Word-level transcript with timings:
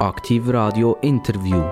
Aktiv 0.00 0.48
Radio 0.48 0.98
Interview. 1.02 1.62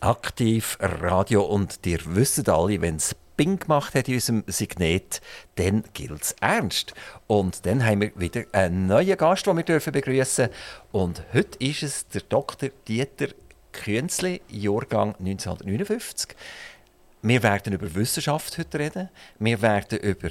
Aktiv 0.00 0.78
Radio 0.80 1.42
und 1.44 1.78
ihr 1.84 1.98
wisst 2.06 2.48
alle, 2.48 2.80
wenn 2.80 2.96
es 2.96 3.14
Bing 3.36 3.58
gemacht 3.58 3.94
hat 3.94 4.08
in 4.08 4.14
unserem 4.14 4.44
Signet, 4.46 5.20
dann 5.56 5.84
gilt 5.92 6.22
es 6.22 6.32
ernst. 6.40 6.94
Und 7.26 7.66
dann 7.66 7.84
haben 7.84 8.00
wir 8.00 8.12
wieder 8.16 8.44
einen 8.52 8.86
neuen 8.86 9.16
Gast, 9.18 9.46
den 9.46 9.56
wir 9.58 9.64
dürfen 9.64 9.92
begrüßen. 9.92 10.48
Und 10.92 11.22
heute 11.34 11.58
ist 11.58 11.82
es 11.82 12.08
der 12.08 12.22
Dr. 12.22 12.70
Dieter 12.88 13.28
Künzli, 13.72 14.40
Jahrgang 14.48 15.14
1959. 15.18 16.34
Wir 17.20 17.42
werden 17.42 17.72
über 17.72 17.94
Wissenschaft 17.94 18.58
heute 18.58 18.78
reden. 18.78 19.08
Wir 19.38 19.62
werden 19.62 19.98
über 19.98 20.28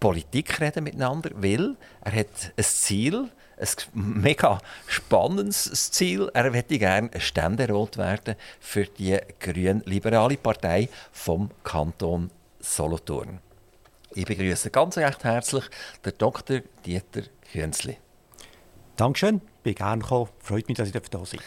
Politik 0.00 0.60
reden 0.60 0.84
miteinander, 0.84 1.30
weil 1.34 1.76
er 2.00 2.12
hat 2.12 2.52
ein 2.56 2.64
Ziel, 2.64 3.28
ein 3.58 3.68
mega 3.92 4.58
spannendes 4.86 5.90
Ziel. 5.92 6.30
Er 6.32 6.50
möchte 6.50 6.78
gerne 6.78 7.10
Ständerat 7.20 7.98
werden 7.98 8.34
für 8.58 8.86
die 8.86 9.18
grün-liberale 9.38 10.38
Partei 10.38 10.88
vom 11.12 11.50
Kanton 11.62 12.30
Solothurn. 12.60 13.40
Ich 14.14 14.24
begrüße 14.24 14.70
ganz 14.70 14.96
recht 14.96 15.22
herzlich 15.22 15.64
den 16.04 16.14
Dr. 16.18 16.60
Dieter 16.84 17.22
Künzli. 17.52 17.98
Dankeschön, 18.96 19.40
bin 19.62 19.74
gerne 19.74 20.02
gekommen. 20.02 20.30
Freut 20.40 20.66
mich, 20.68 20.78
dass 20.78 20.88
ich 20.88 20.94
da 20.94 21.00
sein 21.02 21.10
darf. 21.10 21.44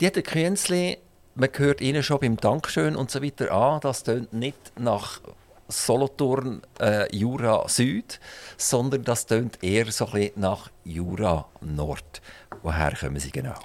Dieter 0.00 0.22
Künzli, 0.22 0.98
man 1.34 1.50
hört 1.52 1.80
Ihnen 1.80 2.02
schon 2.02 2.20
beim 2.20 2.36
Dankeschön 2.36 2.96
und 2.96 3.10
so 3.10 3.22
weiter 3.22 3.52
an, 3.52 3.80
das 3.80 4.04
tönt 4.04 4.32
nicht 4.32 4.72
nach 4.78 5.20
Solothurn 5.68 6.62
äh, 6.80 7.14
Jura 7.14 7.68
Süd, 7.68 8.20
sondern 8.56 9.04
das 9.04 9.26
tönt 9.26 9.62
eher 9.62 9.92
so 9.92 10.06
ein 10.06 10.30
nach 10.36 10.70
Jura 10.84 11.46
Nord. 11.60 12.22
Woher 12.62 12.94
kommen 12.96 13.20
Sie 13.20 13.30
genau? 13.30 13.58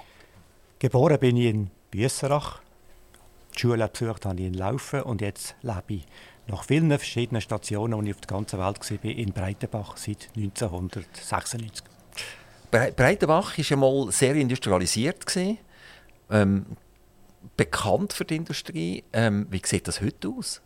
Geboren 0.78 1.18
bin 1.18 1.36
ich 1.36 1.46
in 1.46 1.70
Büsserach. 1.90 2.60
Die 3.54 3.60
Schule 3.60 3.88
besucht 3.88 4.26
habe 4.26 4.40
ich 4.40 4.46
in 4.46 4.54
Laufen 4.54 5.02
und 5.02 5.20
jetzt 5.20 5.54
lebe 5.62 5.94
ich 5.94 6.06
nach 6.46 6.64
vielen 6.64 6.90
verschiedenen 6.90 7.40
Stationen, 7.40 7.94
wo 7.94 8.02
ich 8.02 8.14
auf 8.14 8.20
der 8.20 8.36
ganzen 8.36 8.58
Welt 8.58 8.90
war, 8.90 9.10
in 9.10 9.32
Breitenbach 9.32 9.96
seit 9.96 10.28
1996. 10.36 11.84
Breitenbach 12.70 13.56
war 13.56 13.72
einmal 13.72 14.12
sehr 14.12 14.34
industrialisiert. 14.34 15.24
Ähm, 16.30 16.66
bekannt 17.56 18.12
für 18.12 18.24
die 18.24 18.36
Industrie. 18.36 19.04
Ähm, 19.12 19.46
wie 19.50 19.62
sieht 19.64 19.86
das 19.88 20.00
heute 20.00 20.28
aus? 20.28 20.60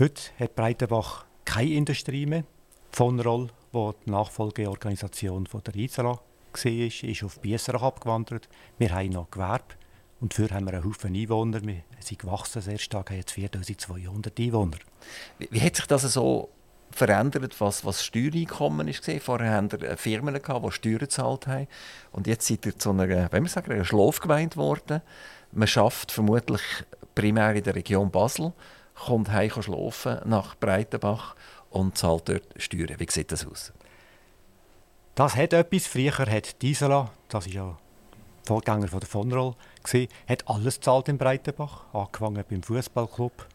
Heute 0.00 0.22
hat 0.38 0.54
Breitenbach 0.54 1.24
keine 1.44 1.72
Industrie 1.72 2.24
mehr. 2.24 2.44
Von 2.92 3.18
Roll, 3.18 3.48
wo 3.72 3.92
die 4.06 4.12
Nachfolgeorganisation 4.12 5.48
von 5.48 5.60
der 5.64 5.74
Isara 5.74 6.20
war, 6.20 6.64
ist 6.64 7.24
auf 7.24 7.40
Biesserach 7.40 7.82
abgewandert. 7.82 8.48
Wir 8.78 8.94
haben 8.94 9.08
noch 9.08 9.28
Gewerbe 9.28 9.74
und 10.20 10.32
dafür 10.32 10.54
haben 10.54 10.66
wir 10.66 10.74
einen 10.74 10.84
Haufen 10.84 11.16
Einwohner. 11.16 11.60
Wir 11.64 11.82
sind 11.98 12.20
gewachsen 12.20 12.62
sehr 12.62 12.78
stark, 12.78 13.10
haben 13.10 13.16
jetzt 13.16 13.32
4200 13.32 14.38
Einwohner. 14.38 14.76
Wie, 15.40 15.48
wie 15.50 15.60
hat 15.60 15.74
sich 15.74 15.86
das 15.86 16.02
so 16.02 16.48
verändert, 16.92 17.60
was, 17.60 17.84
was 17.84 18.04
Steuereinkommen 18.04 18.86
ist? 18.86 19.04
Vorher 19.20 19.50
hatten 19.50 19.80
wir 19.80 19.96
Firmen, 19.96 20.34
die 20.34 20.70
Steuern 20.70 20.98
gezahlt 20.98 21.48
haben. 21.48 21.66
Und 22.12 22.28
jetzt 22.28 22.46
seid 22.46 22.64
ihr 22.66 22.78
zu 22.78 22.90
einer, 22.90 23.32
wenn 23.32 23.42
wir 23.42 23.50
sagen, 23.50 23.72
einer 23.72 23.84
Schlafgemeinde 23.84 24.54
geworden. 24.54 25.02
Man 25.50 25.66
schafft 25.66 26.12
vermutlich 26.12 26.62
primär 27.16 27.56
in 27.56 27.64
der 27.64 27.74
Region 27.74 28.12
Basel 28.12 28.52
kommt 28.98 29.30
heim 29.30 29.50
schlafen 29.50 30.18
nach 30.24 30.54
Breitenbach 30.56 31.36
und 31.70 31.96
zahlt 31.96 32.28
dort 32.28 32.46
Steuern. 32.56 32.98
Wie 32.98 33.06
sieht 33.10 33.32
das 33.32 33.46
aus? 33.46 33.72
Das 35.14 35.36
hat 35.36 35.52
etwas. 35.52 35.86
Früher 35.86 36.12
hat 36.12 36.62
Diesela, 36.62 37.10
das 37.28 37.46
ist 37.46 37.54
ja 37.54 37.76
Vorgänger 38.46 38.88
von 38.88 39.00
der 39.00 39.08
Vonroll, 39.08 39.54
hat 40.28 40.48
alles 40.48 40.76
gezahlt 40.76 41.08
in 41.08 41.18
Breitenbach. 41.18 41.92
Angefangen 41.92 42.44
beim 42.48 42.62
Fußballclub, 42.62 43.46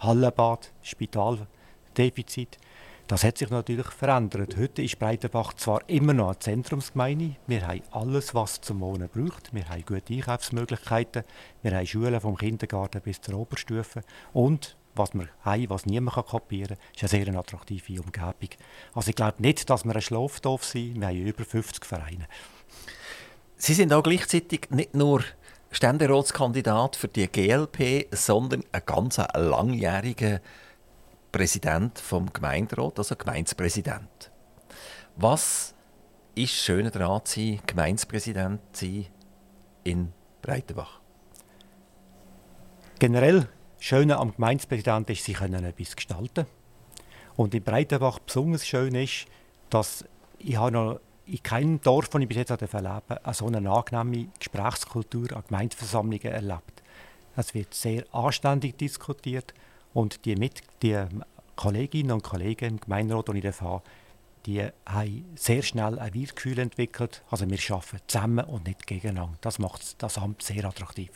Hallenbad, 0.00 0.72
Spitaldefizit. 0.82 2.58
Das 3.06 3.24
hat 3.24 3.38
sich 3.38 3.50
natürlich 3.50 3.88
verändert. 3.88 4.56
Heute 4.56 4.82
ist 4.82 4.98
Breitenbach 4.98 5.54
zwar 5.54 5.88
immer 5.88 6.14
noch 6.14 6.28
eine 6.28 6.38
Zentrumsgemeinde. 6.38 7.34
Wir 7.48 7.66
haben 7.66 7.82
alles, 7.90 8.34
was 8.36 8.60
zum 8.60 8.80
Wohnen 8.80 9.08
braucht. 9.08 9.52
Wir 9.52 9.68
haben 9.68 9.84
gute 9.84 10.14
Einkaufsmöglichkeiten. 10.14 11.24
Wir 11.62 11.76
haben 11.76 11.86
Schulen 11.86 12.20
vom 12.20 12.36
Kindergarten 12.36 13.00
bis 13.00 13.20
zur 13.20 13.34
Oberstufe. 13.34 14.02
Und 14.32 14.76
was 14.94 15.14
wir 15.14 15.28
haben, 15.44 15.70
was 15.70 15.86
niemand 15.86 16.26
kopieren 16.26 16.76
kann, 16.76 16.86
ist 16.94 17.14
eine 17.14 17.24
sehr 17.24 17.34
attraktive 17.38 18.00
Umgebung. 18.00 18.50
Also 18.94 19.10
ich 19.10 19.16
glaube 19.16 19.40
nicht, 19.40 19.68
dass 19.70 19.84
wir 19.84 19.94
ein 19.94 20.02
Schlafdorf 20.02 20.64
sind. 20.64 21.00
Wir 21.00 21.08
haben 21.08 21.16
über 21.16 21.44
50 21.44 21.84
Vereine. 21.84 22.26
Sie 23.56 23.74
sind 23.74 23.92
auch 23.92 24.02
gleichzeitig 24.02 24.68
nicht 24.70 24.94
nur 24.94 25.22
Ständeratskandidat 25.70 26.96
für 26.96 27.08
die 27.08 27.28
GLP, 27.28 28.08
sondern 28.14 28.64
ein 28.72 28.82
ganz 28.84 29.18
langjähriger 29.18 30.40
Präsident 31.30 31.98
vom 31.98 32.32
Gemeinderat, 32.32 32.98
also 32.98 33.14
Gemeindepräsident. 33.14 34.30
Was 35.16 35.74
ist 36.34 36.52
schöner 36.52 36.90
daran, 36.90 37.22
Gemeindepräsident 37.66 38.60
zu 38.72 38.86
sein 38.86 39.06
in 39.84 40.12
Breitenbach? 40.42 41.00
Generell 42.98 43.48
Schöne 43.80 44.18
am 44.18 44.34
Gemeindepräsidenten 44.34 45.12
ist, 45.12 45.24
sie 45.24 45.32
können 45.32 45.64
etwas 45.64 45.96
gestalten. 45.96 46.46
Und 47.34 47.54
in 47.54 47.62
Breitenbach 47.62 48.18
besonders 48.18 48.66
schön 48.66 48.94
ist, 48.94 49.24
dass 49.70 50.04
ich 50.38 50.56
habe 50.56 50.72
noch 50.72 51.00
in 51.26 51.42
keinem 51.42 51.80
Dorf, 51.80 52.08
das 52.10 52.20
ich 52.20 52.28
bis 52.28 52.36
jetzt 52.36 52.50
erleben 52.50 52.68
durfte, 53.08 53.20
so 53.32 53.46
eine 53.46 53.70
angenehme 53.70 54.28
Gesprächskultur 54.38 55.32
an 55.34 55.44
Gemeindeversammlungen 55.48 56.32
erlebt. 56.32 56.82
Es 57.36 57.54
wird 57.54 57.72
sehr 57.72 58.04
anständig 58.12 58.76
diskutiert 58.76 59.54
und 59.94 60.24
die, 60.24 60.36
Mit 60.36 60.62
die 60.82 61.02
Kolleginnen 61.56 62.12
und 62.12 62.22
Kollegen 62.22 62.70
im 62.70 62.80
Gemeinderat, 62.80 63.28
die 63.28 63.38
ich 63.38 63.60
habe, 63.60 63.82
die 64.46 64.66
haben 64.86 65.24
sehr 65.36 65.62
schnell 65.62 65.98
ein 65.98 66.12
Wir-Gefühl 66.12 66.58
entwickelt. 66.58 67.22
Also 67.30 67.48
wir 67.48 67.58
arbeiten 67.70 68.00
zusammen 68.06 68.44
und 68.44 68.66
nicht 68.66 68.86
gegeneinander. 68.86 69.36
Das 69.40 69.58
macht 69.58 70.02
das 70.02 70.18
Amt 70.18 70.42
sehr 70.42 70.64
attraktiv. 70.64 71.10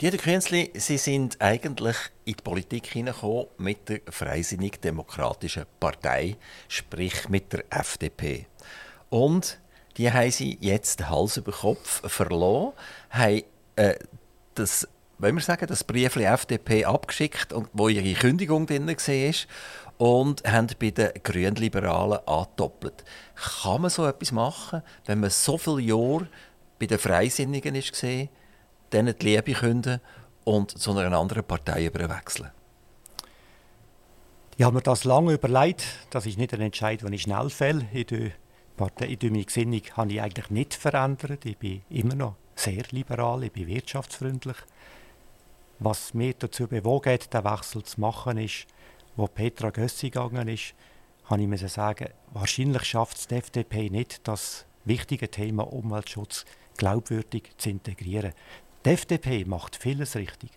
Dieter 0.00 0.18
Künzli, 0.18 0.72
Sie 0.74 0.98
sind 0.98 1.40
eigentlich 1.40 1.96
in 2.24 2.34
die 2.34 2.42
Politik 2.42 2.86
hineingekommen 2.86 3.46
mit 3.58 3.88
der 3.88 4.00
Freisinnig-Demokratischen 4.08 5.66
Partei, 5.78 6.36
sprich 6.66 7.28
mit 7.28 7.52
der 7.52 7.64
FDP. 7.70 8.46
Und 9.10 9.60
die 9.96 10.10
haben 10.10 10.30
Sie 10.30 10.58
jetzt 10.60 11.08
Hals 11.08 11.36
über 11.36 11.52
Kopf 11.52 12.02
verloren, 12.10 12.72
haben 13.10 13.42
äh, 13.76 13.94
das, 14.54 14.88
wollen 15.18 15.36
wir 15.36 15.42
sagen, 15.42 15.66
das 15.66 15.84
Brief 15.84 16.16
FDP 16.16 16.84
abgeschickt, 16.84 17.54
wo 17.72 17.88
Ihre 17.88 18.18
Kündigung 18.18 18.66
drin 18.66 18.88
war 18.88 19.34
und 19.98 20.42
haben 20.44 20.68
bei 20.80 20.90
den 20.90 21.12
Grünliberalen 21.22 22.26
angedoppelt. 22.26 23.04
Kann 23.62 23.82
man 23.82 23.90
so 23.90 24.06
etwas 24.06 24.32
machen, 24.32 24.82
wenn 25.06 25.20
man 25.20 25.30
so 25.30 25.58
viele 25.58 25.82
Jahre 25.82 26.26
bei 26.80 26.86
den 26.86 26.98
Freisinnigen 26.98 27.74
war, 27.74 28.28
denen 28.92 29.16
die 29.18 29.26
Liebe 29.26 29.52
künden 29.52 30.00
und 30.44 30.70
zu 30.78 30.96
einer 30.96 31.16
anderen 31.18 31.44
Partei 31.44 31.86
überwechseln? 31.86 32.50
Ich 34.56 34.64
habe 34.64 34.76
mir 34.76 34.82
das 34.82 35.04
lange 35.04 35.32
überlegt. 35.32 35.84
Das 36.10 36.26
ist 36.26 36.38
nicht 36.38 36.52
ein 36.52 36.60
Entscheid, 36.60 37.02
den 37.02 37.12
ich 37.12 37.22
schnell 37.22 37.50
fälle. 37.50 37.86
In 37.92 38.06
der 38.06 38.30
Partei, 38.76 39.06
in 39.06 39.32
meine 39.32 39.44
Gesinnung 39.44 39.80
habe 39.96 40.12
ich 40.12 40.20
eigentlich 40.20 40.50
nicht 40.50 40.74
verändert. 40.74 41.44
Ich 41.44 41.56
bin 41.56 41.82
immer 41.88 42.14
noch 42.14 42.36
sehr 42.54 42.84
liberal, 42.90 43.42
ich 43.44 43.52
bin 43.52 43.66
wirtschaftsfreundlich. 43.66 44.56
Was 45.78 46.14
mich 46.14 46.36
dazu 46.38 46.68
bewogen 46.68 47.12
hat, 47.12 47.32
den 47.32 47.44
Wechsel 47.44 47.82
zu 47.82 48.00
machen, 48.00 48.38
ist, 48.38 48.66
wo 49.16 49.26
Petra 49.26 49.70
Gössi 49.70 50.10
gegangen 50.10 50.48
ist, 50.48 50.74
habe 51.24 51.42
ich 51.42 51.48
mir 51.48 51.58
sagen, 51.58 52.08
wahrscheinlich 52.32 52.84
schafft 52.84 53.16
es 53.16 53.26
die 53.26 53.36
FDP 53.36 53.90
nicht, 53.90 54.26
das 54.28 54.64
wichtige 54.84 55.30
Thema 55.30 55.72
Umweltschutz 55.72 56.44
glaubwürdig 56.76 57.50
zu 57.56 57.70
integrieren. 57.70 58.32
Die 58.84 58.90
FDP 58.90 59.44
macht 59.44 59.76
vieles 59.76 60.16
richtig. 60.16 60.50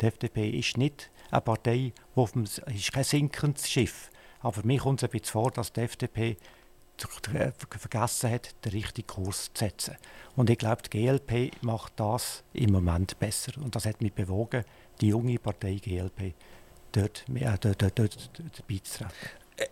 Die 0.00 0.06
FDP 0.06 0.50
ist 0.50 0.76
nicht 0.76 1.10
eine 1.30 1.40
Partei, 1.40 1.92
wo 2.14 2.26
dem, 2.26 2.44
ist 2.44 2.92
kein 2.92 3.04
sinkendes 3.04 3.70
Schiff. 3.70 4.10
Aber 4.40 4.64
mir 4.64 4.80
kommt 4.80 5.02
es 5.02 5.08
ein 5.08 5.10
bisschen 5.10 5.32
vor, 5.32 5.50
dass 5.50 5.72
die 5.72 5.80
FDP 5.80 6.36
vergessen 6.98 8.30
hat, 8.30 8.54
den 8.64 8.72
richtigen 8.72 9.06
Kurs 9.06 9.50
zu 9.54 9.64
setzen. 9.64 9.96
Und 10.36 10.50
ich 10.50 10.58
glaube, 10.58 10.82
die 10.82 10.90
GLP 10.90 11.62
macht 11.62 11.94
das 11.96 12.42
im 12.52 12.72
Moment 12.72 13.18
besser. 13.18 13.52
Und 13.56 13.74
das 13.74 13.86
hat 13.86 14.02
mich 14.02 14.12
bewogen, 14.12 14.64
die 15.00 15.08
junge 15.08 15.38
Partei 15.38 15.76
GLP 15.76 16.34
dort, 16.92 17.24
äh, 17.34 17.58
dort, 17.60 17.82
dort, 17.82 17.98
dort, 17.98 18.68
beizutreten. 18.68 19.14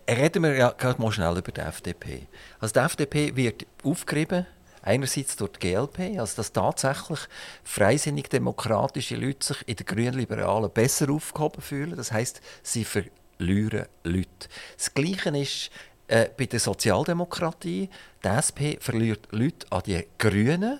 Reden 0.07 0.43
wir 0.43 0.55
ja 0.55 0.71
gerade 0.71 1.01
mal 1.01 1.11
schnell 1.11 1.37
über 1.37 1.51
die 1.51 1.61
FDP. 1.61 2.27
Also 2.59 2.73
die 2.73 2.79
FDP 2.79 3.35
wird 3.35 3.65
aufgerieben 3.83 4.45
Einerseits 4.81 5.35
durch 5.35 5.51
die 5.53 5.71
GLP, 5.71 6.19
also 6.19 6.37
dass 6.37 6.53
tatsächlich 6.53 7.19
freisinnig 7.63 8.29
demokratische 8.29 9.15
Leute 9.15 9.45
sich 9.47 9.67
in 9.67 9.75
den 9.75 9.85
Grünliberalen 9.85 10.71
besser 10.71 11.09
aufgehoben 11.11 11.61
fühlen. 11.61 11.95
Das 11.95 12.11
heißt, 12.11 12.41
sie 12.63 12.85
verlieren 12.85 13.85
Leute. 14.03 14.47
Das 14.77 14.93
Gleiche 14.93 15.37
ist 15.37 15.69
äh, 16.07 16.29
bei 16.37 16.45
der 16.45 16.59
Sozialdemokratie. 16.59 17.89
Die 18.23 18.27
SP 18.27 18.79
verliert 18.79 19.27
Leute 19.31 19.67
an 19.69 19.83
die 19.85 20.05
Grünen 20.17 20.79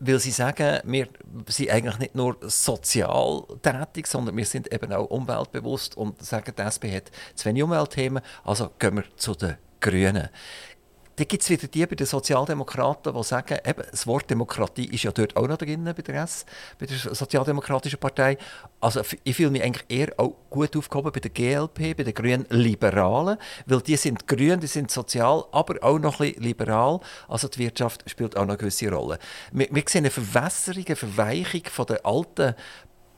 weil 0.00 0.18
sie 0.18 0.30
sagen, 0.30 0.80
wir 0.84 1.08
sind 1.48 1.70
eigentlich 1.70 1.98
nicht 1.98 2.14
nur 2.14 2.36
sozial 2.42 3.44
tätig, 3.62 4.06
sondern 4.06 4.36
wir 4.36 4.44
sind 4.44 4.72
eben 4.72 4.92
auch 4.92 5.06
umweltbewusst 5.06 5.96
und 5.96 6.22
sagen, 6.22 6.52
die 6.56 6.62
SP 6.62 6.92
hat 6.94 7.10
zu 7.34 7.46
wenig 7.46 7.62
Umweltthemen, 7.62 8.22
also 8.44 8.70
gehen 8.78 8.96
wir 8.96 9.04
zu 9.16 9.34
den 9.34 9.56
Grünen. 9.80 10.28
Dann 11.16 11.28
gibt 11.28 11.42
es 11.42 11.50
wieder 11.50 11.68
die 11.68 11.86
bei 11.86 11.94
den 11.94 12.06
Sozialdemokraten, 12.06 13.14
die 13.14 13.22
sagen, 13.22 13.58
eben, 13.64 13.82
das 13.88 14.06
Wort 14.06 14.28
Demokratie 14.28 14.86
ist 14.86 15.04
ja 15.04 15.12
dort 15.12 15.36
auch 15.36 15.46
noch 15.46 15.58
drin 15.58 15.84
bei 15.84 16.02
der 16.02 16.22
S, 16.22 16.44
bei 16.78 16.86
der 16.86 16.96
Sozialdemokratischen 16.96 18.00
Partei. 18.00 18.36
Also 18.80 19.02
ich 19.22 19.36
fühle 19.36 19.50
mich 19.50 19.62
eigentlich 19.62 19.84
eher 19.88 20.12
auch 20.16 20.34
gut 20.50 20.76
aufgehoben 20.76 21.12
bei 21.12 21.20
der 21.20 21.30
GLP, 21.30 21.96
bei 21.96 22.02
den 22.02 22.14
Grünen 22.14 22.46
Liberalen, 22.50 23.38
weil 23.66 23.80
die 23.80 23.96
sind 23.96 24.26
grün, 24.26 24.58
die 24.58 24.66
sind 24.66 24.90
sozial, 24.90 25.44
aber 25.52 25.76
auch 25.82 25.98
noch 25.98 26.20
ein 26.20 26.32
bisschen 26.32 26.42
liberal. 26.42 27.00
Also 27.28 27.46
die 27.48 27.60
Wirtschaft 27.60 28.08
spielt 28.10 28.36
auch 28.36 28.42
noch 28.42 28.50
eine 28.50 28.58
gewisse 28.58 28.90
Rolle. 28.90 29.18
Wir, 29.52 29.68
wir 29.70 29.84
sehen 29.86 30.00
eine 30.00 30.10
Verwässerung, 30.10 30.84
eine 30.86 30.96
Verweichung 30.96 31.62
von 31.70 31.86
der 31.86 32.04
alten 32.04 32.54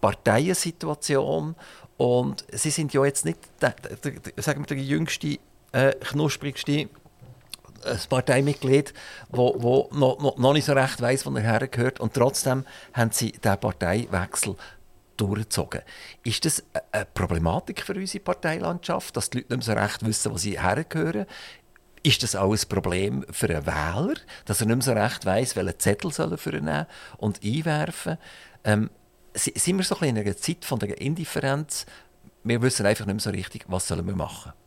Parteiensituation 0.03 1.57
und 1.97 2.45
sie 2.53 2.71
sind 2.71 2.93
ja 2.93 3.05
jetzt 3.05 3.25
nicht 3.25 3.39
der, 3.63 3.71
der, 3.71 4.13
der, 4.13 4.43
sagen 4.43 4.61
wir, 4.61 4.67
der 4.67 4.77
jüngste, 4.77 5.39
äh, 5.73 5.93
knusprigste 6.01 6.89
ein 7.85 7.99
Parteimitglied, 8.09 8.95
wo, 9.29 9.55
wo 9.59 9.91
noch, 9.93 10.21
noch, 10.21 10.39
noch 10.39 10.53
nicht 10.53 10.65
so 10.65 10.73
recht 10.73 11.01
weiß, 11.01 11.27
wo 11.27 11.31
er 11.37 11.43
hergehört. 11.43 12.01
Und 12.01 12.15
trotzdem 12.15 12.65
haben 12.93 13.11
sie 13.13 13.33
diesen 13.33 13.59
Parteiwechsel 13.59 14.57
durchgezogen. 15.17 15.83
Ist 16.25 16.45
das 16.45 16.63
eine 16.93 17.07
Problematik 17.07 17.83
für 17.83 17.95
unsere 17.95 18.23
Parteilandschaft, 18.23 19.17
dass 19.17 19.31
die 19.31 19.39
Leute 19.39 19.57
nicht 19.57 19.67
mehr 19.67 19.77
so 19.77 19.81
recht 19.81 20.05
wissen, 20.05 20.33
wo 20.33 20.37
sie 20.37 20.61
hergehören? 20.61 21.27
Ist 22.03 22.23
das 22.23 22.37
auch 22.37 22.53
ein 22.53 22.69
Problem 22.69 23.25
für 23.31 23.49
einen 23.49 23.67
Wähler, 23.67 24.15
dass 24.45 24.61
er 24.61 24.67
nicht 24.67 24.77
mehr 24.77 24.85
so 24.85 24.93
recht 24.93 25.25
weiß, 25.25 25.57
welchen 25.57 25.79
Zettel 25.79 26.13
soll 26.13 26.33
er 26.33 26.53
nehmen 26.53 26.87
und 27.17 27.43
einwerfen 27.43 28.19
ähm, 28.65 28.91
Sind 29.35 29.79
wir 29.79 29.85
so 29.85 29.99
ein 29.99 30.11
in 30.11 30.19
einer 30.19 30.37
Zeit 30.37 30.65
von 30.65 30.79
der 30.79 31.01
Indifferenz? 31.01 31.87
Wir 32.45 32.63
wissen 32.63 32.87
einfach 32.87 33.07
nicht 33.07 33.15
mehr 33.15 33.21
so 33.21 33.31
richtig, 33.31 33.65
was 33.67 33.89
sollen 33.89 34.07
wir 34.07 34.15
machen 34.15 34.53
sollen. 34.53 34.66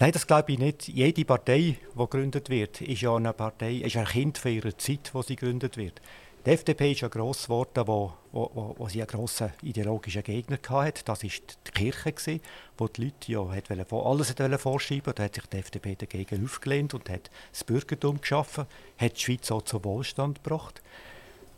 Nein, 0.00 0.12
das 0.12 0.28
glaube 0.28 0.52
ich 0.52 0.60
nicht. 0.60 0.86
Jede 0.86 1.24
Partei, 1.24 1.76
die 1.92 1.98
gegründet 1.98 2.50
wird, 2.50 2.80
ist 2.82 3.00
ja 3.00 3.16
eine 3.16 3.32
Partei, 3.32 3.78
ist 3.78 3.96
ein 3.96 4.04
Kind 4.04 4.38
von 4.38 4.52
ihrer 4.52 4.78
Zeit, 4.78 5.10
wo 5.12 5.22
sie 5.22 5.34
gegründet 5.34 5.76
wird. 5.76 6.00
Die 6.46 6.50
FDP 6.50 6.92
ist 6.92 7.00
ja 7.00 7.08
gross 7.08 7.44
geworden, 7.44 7.82
wo, 7.84 8.12
wo, 8.30 8.76
wo, 8.78 8.88
sie 8.88 9.00
einen 9.00 9.08
grossen 9.08 9.52
ideologischen 9.60 10.22
Gegner 10.22 10.58
hatte. 10.68 11.02
Das 11.04 11.24
war 11.24 11.30
die 11.30 11.70
Kirche, 11.72 12.12
gewesen, 12.12 12.40
wo 12.76 12.86
die 12.86 13.06
Leute 13.06 13.32
ja 13.32 13.50
hat 13.50 13.92
alles 13.92 14.34
vorschreiben 14.62 15.14
Da 15.16 15.24
hat 15.24 15.34
sich 15.34 15.46
die 15.46 15.56
FDP 15.56 15.96
dagegen 15.96 16.44
aufgelehnt 16.44 16.94
und 16.94 17.10
hat 17.10 17.28
das 17.50 17.64
Bürgertum 17.64 18.20
geschaffen, 18.20 18.66
hat 18.98 19.16
die 19.16 19.20
Schweiz 19.20 19.50
auch 19.50 19.62
zum 19.62 19.84
Wohlstand 19.84 20.44
gebracht. 20.44 20.80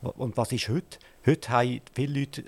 Und 0.01 0.39
was 0.39 0.51
ist 0.53 0.71
heute? 0.71 0.99
Heute 1.27 1.51
haben 1.51 1.81
viele 1.93 2.21
Leute 2.21 2.45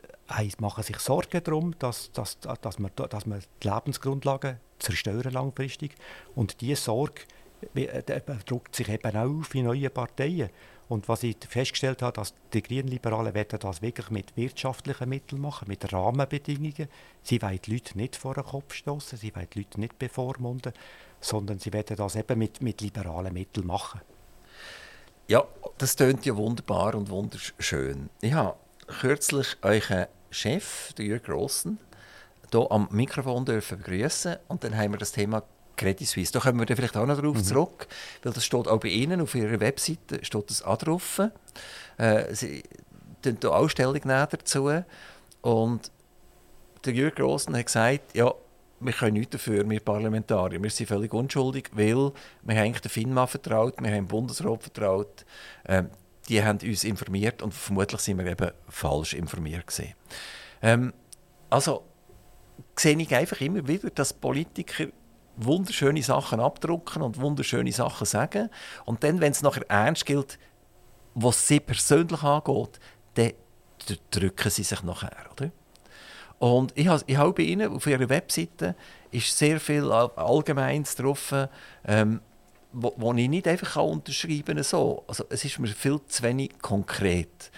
machen 0.59 0.83
sich 0.83 0.99
Sorgen 0.99 1.45
darum, 1.45 1.75
dass, 1.79 2.11
dass, 2.13 2.39
dass, 2.41 2.79
man, 2.79 2.91
dass 2.97 3.27
man 3.27 3.43
die 3.63 3.69
Lebensgrundlagen 3.69 4.59
zerstören 4.79 5.33
langfristig. 5.33 5.95
Und 6.35 6.61
diese 6.61 6.81
Sorge 6.81 7.23
äh, 7.75 8.03
drückt 8.47 8.75
sich 8.75 8.89
eben 8.89 9.17
auch 9.17 9.41
auf 9.41 9.55
in 9.55 9.67
neue 9.67 9.91
Parteien. 9.91 10.51
Und 10.89 11.09
was 11.09 11.23
ich 11.23 11.37
festgestellt 11.49 12.03
habe, 12.03 12.13
dass 12.13 12.35
die 12.53 12.63
Grünliberalen 12.63 13.35
werden 13.35 13.59
das 13.59 13.81
wirklich 13.83 14.11
mit 14.11 14.37
wirtschaftlichen 14.37 15.09
Mitteln 15.09 15.41
machen, 15.41 15.69
mit 15.69 15.91
Rahmenbedingungen. 15.93 16.89
Sie 17.23 17.41
wollen 17.41 17.61
die 17.65 17.73
Leute 17.73 17.97
nicht 17.97 18.17
vor 18.17 18.35
den 18.35 18.45
Kopf 18.45 18.75
stoßen, 18.75 19.17
sie 19.17 19.35
wollen 19.35 19.49
die 19.55 19.61
Leute 19.61 19.81
nicht 19.81 19.99
bevormunden, 19.99 20.73
sondern 21.21 21.59
sie 21.59 21.73
werden 21.73 21.97
das 21.97 22.17
eben 22.17 22.39
mit, 22.39 22.61
mit 22.61 22.81
liberalen 22.81 23.33
Mitteln 23.33 23.67
machen. 23.67 24.01
Ja, 25.29 25.45
das 25.79 25.97
tönt 25.97 26.27
ja 26.27 26.37
wunderbar 26.37 26.95
und 26.95 27.09
wunderschön. 27.09 28.11
Ich 28.21 28.33
habe 28.35 28.57
kürzlich 28.93 29.57
euren 29.63 30.07
Chef, 30.31 30.93
der 30.95 31.05
Jürg 31.05 31.25
Grossen, 31.25 31.79
hier 32.51 32.71
am 32.71 32.89
Mikrofon 32.91 33.45
dürfen 33.45 33.79
begrüßen 33.79 34.37
und 34.49 34.65
dann 34.65 34.77
haben 34.77 34.93
wir 34.93 34.99
das 34.99 35.13
Thema 35.13 35.43
Credit 35.77 36.07
Suisse. 36.07 36.33
Da 36.33 36.41
kommen 36.41 36.59
wir 36.59 36.67
dann 36.67 36.77
vielleicht 36.77 36.97
auch 36.97 37.07
noch 37.07 37.17
darauf 37.17 37.37
mhm. 37.37 37.45
zurück, 37.45 37.87
weil 38.23 38.33
das 38.33 38.45
steht 38.45 38.69
auch 38.69 38.81
bei 38.81 38.89
Ihnen 38.89 39.21
auf 39.21 39.35
Ihrer 39.35 39.59
Webseite 39.61 40.25
steht 40.25 40.51
das 40.51 40.63
auch 40.63 40.79
drauf. 40.79 41.21
Äh, 41.99 42.35
Sie 42.35 42.63
nehmen 43.25 43.39
hier 43.41 43.53
Ausstellung 43.53 44.01
dazu 44.03 44.71
und 45.41 45.91
der 46.85 46.93
Jürg 46.93 47.17
Grossen 47.17 47.57
hat 47.57 47.67
gesagt, 47.67 48.15
ja, 48.15 48.33
wir 48.81 48.93
können 48.93 49.15
nichts 49.15 49.31
dafür, 49.31 49.69
wir 49.69 49.81
Parlamentarier. 49.81 50.63
Wir 50.63 50.71
sind 50.71 50.89
völlig 50.89 51.15
unschuldig, 51.15 51.71
weil 51.73 51.95
wir 52.43 52.57
haben 52.57 52.65
eigentlich 52.65 52.81
den 52.83 52.91
FINMA 52.91 53.27
vertraut, 53.27 53.75
wir 53.81 53.89
haben 53.89 53.95
dem 53.95 54.09
Bundesrat 54.09 54.63
vertraut. 54.63 55.25
Ähm, 55.67 55.89
die 56.29 56.43
haben 56.43 56.59
uns 56.63 56.85
informiert 56.85 57.43
und 57.43 57.53
vermutlich 57.53 58.01
sind 58.01 58.19
wir 58.19 58.27
eben 58.27 58.51
falsch 58.69 59.15
informiert 59.15 59.67
gewesen. 59.67 59.95
Ähm, 60.63 60.93
also 61.51 61.85
sehe 62.77 62.97
ich 62.97 63.15
einfach 63.15 63.41
immer 63.41 63.67
wieder, 63.67 63.91
dass 63.91 64.13
Politiker 64.13 64.87
wunderschöne 65.37 66.03
Sachen 66.03 66.41
abdrucken 66.41 67.03
und 67.03 67.21
wunderschöne 67.21 67.73
Sachen 67.73 68.07
sagen. 68.07 68.51
Und 68.85 69.03
dann, 69.03 69.21
wenn 69.21 69.33
es 69.33 69.43
nachher 69.43 69.69
ernst 69.69 70.07
gilt, 70.07 70.39
was 71.15 71.47
sie 71.47 71.61
persönlich 71.61 72.23
angeht, 72.23 72.81
dann 73.15 73.33
drücken 74.11 74.51
sie 74.51 74.63
sich 74.63 74.83
nachher. 74.83 75.17
Oder? 75.33 75.51
Und 76.39 76.73
ich 76.77 76.89
habe, 76.89 77.03
ich 77.07 77.17
habe 77.17 77.33
bei 77.33 77.43
Ihnen 77.45 77.73
auf 77.73 77.87
Ihrer 77.87 78.09
Webseite 78.09 78.75
ist 79.11 79.37
sehr 79.37 79.61
viel 79.61 79.91
Allgemeines 79.93 80.97
drauf, 80.97 81.35
ähm, 81.87 82.21
wo, 82.73 82.93
wo 82.97 83.13
ich 83.15 83.29
nicht 83.29 83.47
einfach 83.49 83.83
unterschreiben 83.83 84.57
kann. 84.57 84.63
So. 84.65 85.05
Also, 85.07 85.25
es 85.29 85.45
ist 85.45 85.59
mir 85.59 85.69
viel 85.69 86.01
zu 86.07 86.23
wenig 86.23 86.59
konkret. 86.61 87.51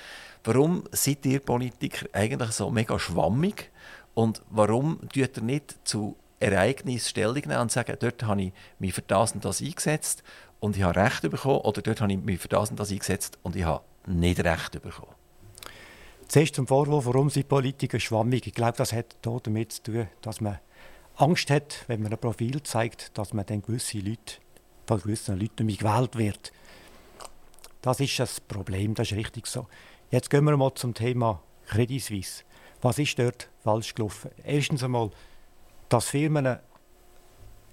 Warum 0.44 0.84
seid 0.92 1.24
ihr 1.26 1.40
Politiker 1.40 2.06
eigentlich 2.12 2.50
so 2.50 2.70
mega 2.70 2.98
schwammig 2.98 3.70
und 4.12 4.42
warum 4.50 5.00
tut 5.08 5.36
ihr 5.36 5.42
nicht 5.42 5.76
zu 5.84 6.16
Ereignissen 6.38 7.08
Stellung 7.08 7.36
nehmen 7.36 7.60
und 7.60 7.72
sagen, 7.72 7.96
dort 7.98 8.22
habe 8.24 8.42
ich 8.42 8.52
mich 8.78 8.92
für 8.92 9.02
das 9.02 9.32
und 9.32 9.44
das 9.44 9.62
eingesetzt 9.62 10.22
und 10.60 10.76
ich 10.76 10.82
habe 10.82 11.00
Recht 11.00 11.22
bekommen 11.22 11.60
oder 11.60 11.80
dort 11.80 12.00
habe 12.02 12.12
ich 12.12 12.18
mich 12.18 12.38
für 12.38 12.48
das 12.48 12.70
und 12.70 12.78
das 12.78 12.90
eingesetzt 12.90 13.38
und 13.42 13.56
ich 13.56 13.64
habe 13.64 13.82
nicht 14.06 14.44
Recht 14.44 14.72
bekommen? 14.82 15.14
Zuerst 16.28 16.54
zum 16.54 16.66
Vorwurf, 16.66 17.06
warum 17.06 17.30
sind 17.30 17.48
Politiker 17.48 18.00
schwammig. 18.00 18.46
Ich 18.46 18.54
glaube, 18.54 18.76
das 18.76 18.92
hat 18.92 19.16
damit 19.22 19.72
zu 19.72 19.82
tun, 19.82 20.08
dass 20.20 20.40
man 20.40 20.58
Angst 21.16 21.50
hat, 21.50 21.84
wenn 21.86 22.02
man 22.02 22.12
ein 22.12 22.18
Profil 22.18 22.62
zeigt, 22.62 23.16
dass 23.16 23.32
man 23.32 23.46
dann 23.46 23.62
gewisse 23.62 23.98
Leute, 23.98 24.36
von 24.86 25.00
gewissen 25.00 25.38
Leuten 25.38 25.66
gewählt 25.66 26.16
wird. 26.16 26.52
Das 27.82 28.00
ist 28.00 28.18
das 28.18 28.40
Problem, 28.40 28.94
das 28.94 29.10
ist 29.10 29.16
richtig 29.16 29.46
so. 29.46 29.66
Jetzt 30.10 30.30
gehen 30.30 30.44
wir 30.44 30.56
mal 30.56 30.74
zum 30.74 30.94
Thema 30.94 31.42
Credit 31.66 32.02
Suisse. 32.02 32.44
Was 32.80 32.98
ist 32.98 33.18
dort 33.18 33.48
falsch 33.62 33.94
gelaufen? 33.94 34.30
Erstens 34.44 34.82
einmal, 34.82 35.10
dass 35.88 36.08
Firmen 36.08 36.58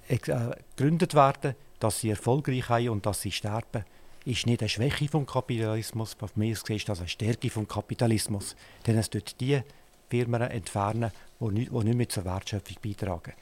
äh, 0.08 0.18
gegründet 0.18 1.16
werden, 1.16 1.56
dass 1.80 2.00
sie 2.00 2.10
erfolgreich 2.10 2.66
sind 2.66 2.90
und 2.90 3.06
dass 3.06 3.22
sie 3.22 3.32
sterben, 3.32 3.86
ist 4.26 4.46
nicht 4.46 4.62
eine 4.62 4.70
Schwäche 4.70 5.08
vom 5.08 5.26
Kapitalismus. 5.26 6.16
Auf 6.20 6.36
mir 6.36 6.52
ist 6.52 6.90
das 6.90 7.00
eine 7.00 7.08
Stärke 7.08 7.50
vom 7.50 7.68
Kapitalismus. 7.68 8.56
Denn 8.86 8.98
es 8.98 9.10
tut 9.10 9.40
die 9.40 9.62
Firmen 10.10 10.42
entfernen, 10.42 11.12
die 11.40 11.46
nicht 11.46 11.72
mehr 11.72 12.10
zur 12.10 12.26
Wertschöpfung 12.26 12.78
beitragen. 12.84 13.34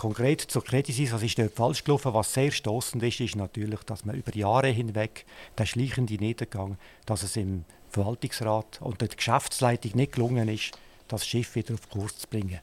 Konkret 0.00 0.40
zur 0.40 0.64
Credit 0.64 1.12
was 1.12 1.22
ist 1.22 1.38
dort 1.38 1.52
falsch 1.52 1.84
gelaufen? 1.84 2.14
Was 2.14 2.32
sehr 2.32 2.50
stoßend 2.50 3.02
ist, 3.02 3.20
ist 3.20 3.36
natürlich, 3.36 3.80
dass 3.80 4.06
man 4.06 4.16
über 4.16 4.34
Jahre 4.34 4.68
hinweg 4.68 5.26
der 5.58 5.66
schleichende 5.66 6.14
Niedergang, 6.14 6.78
dass 7.04 7.22
es 7.22 7.36
im 7.36 7.66
Verwaltungsrat 7.90 8.80
und 8.80 8.98
der 9.02 9.08
Geschäftsleitung 9.08 9.92
nicht 9.96 10.12
gelungen 10.12 10.48
ist, 10.48 10.70
das 11.06 11.26
Schiff 11.26 11.54
wieder 11.54 11.74
auf 11.74 11.90
Kurs 11.90 12.16
zu 12.16 12.26
bringen. 12.28 12.60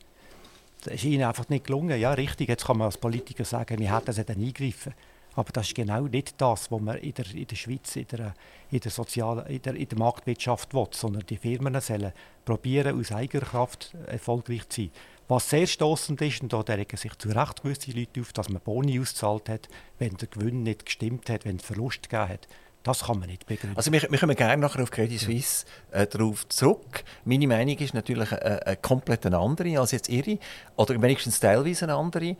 Das 0.83 0.95
ist 0.95 1.03
ihnen 1.03 1.25
einfach 1.25 1.47
nicht 1.49 1.67
gelungen. 1.67 1.99
Ja, 1.99 2.13
richtig, 2.13 2.49
jetzt 2.49 2.65
kann 2.65 2.79
man 2.79 2.85
als 2.85 2.97
Politiker 2.97 3.45
sagen, 3.45 3.77
wir 3.77 3.95
hätten 3.95 4.09
es 4.09 4.25
dann 4.25 4.37
eingegriffen. 4.37 4.95
Aber 5.35 5.53
das 5.53 5.67
ist 5.67 5.75
genau 5.75 6.07
nicht 6.07 6.41
das, 6.41 6.71
was 6.71 6.81
man 6.81 6.97
in 6.97 7.13
der, 7.13 7.35
in 7.35 7.45
der 7.45 7.55
Schweiz, 7.55 7.95
in 7.97 8.07
der, 8.07 8.33
in 8.71 8.79
der, 8.79 8.89
sozialen, 8.89 9.45
in 9.45 9.61
der, 9.61 9.75
in 9.75 9.87
der 9.87 9.99
Marktwirtschaft 9.99 10.73
will, 10.73 10.87
sondern 10.89 11.23
die 11.27 11.37
Firmen 11.37 11.79
sollen 11.81 12.13
probieren, 12.45 12.99
aus 12.99 13.11
eigener 13.11 13.45
Kraft 13.45 13.93
erfolgreich 14.07 14.67
zu 14.69 14.81
sein. 14.81 14.91
Was 15.27 15.49
sehr 15.49 15.67
stoßend 15.67 16.21
ist, 16.21 16.41
und 16.41 16.53
da 16.53 16.59
regen 16.59 16.95
sich 16.95 17.17
zu 17.17 17.29
Recht 17.29 17.61
gewisse 17.61 17.91
Leute 17.91 18.21
auf, 18.21 18.31
dass 18.31 18.49
man 18.49 18.61
Boni 18.61 18.99
ausgezahlt 18.99 19.49
hat, 19.49 19.67
wenn 19.99 20.15
der 20.15 20.29
Gewinn 20.29 20.63
nicht 20.63 20.85
gestimmt 20.85 21.29
hat, 21.29 21.43
wenn 21.43 21.57
es 21.57 21.65
Verlust 21.65 22.09
gegeben 22.09 22.29
hat. 22.29 22.47
Das 22.83 23.03
kann 23.03 23.19
man 23.19 23.27
nicht 23.27 23.45
begründen. 23.45 23.75
Also 23.75 23.91
wir, 23.91 24.01
wir 24.09 24.17
kommen 24.17 24.35
gerne 24.37 24.61
nachher 24.61 24.81
auf 24.81 24.91
Credit 24.91 25.19
Suisse 25.19 25.65
äh, 25.91 26.07
darauf 26.07 26.47
zurück. 26.47 27.03
Meine 27.25 27.45
Meinung 27.45 27.77
ist 27.77 27.93
natürlich 27.93 28.31
eine, 28.31 28.65
eine 28.65 28.77
komplett 28.77 29.25
andere 29.25 29.77
als 29.77 29.91
jetzt 29.91 30.07
Ihre, 30.07 30.39
oder 30.77 31.01
wenigstens 31.01 31.41
teilweise 31.41 31.83
eine 31.83 31.95
andere 31.95 32.37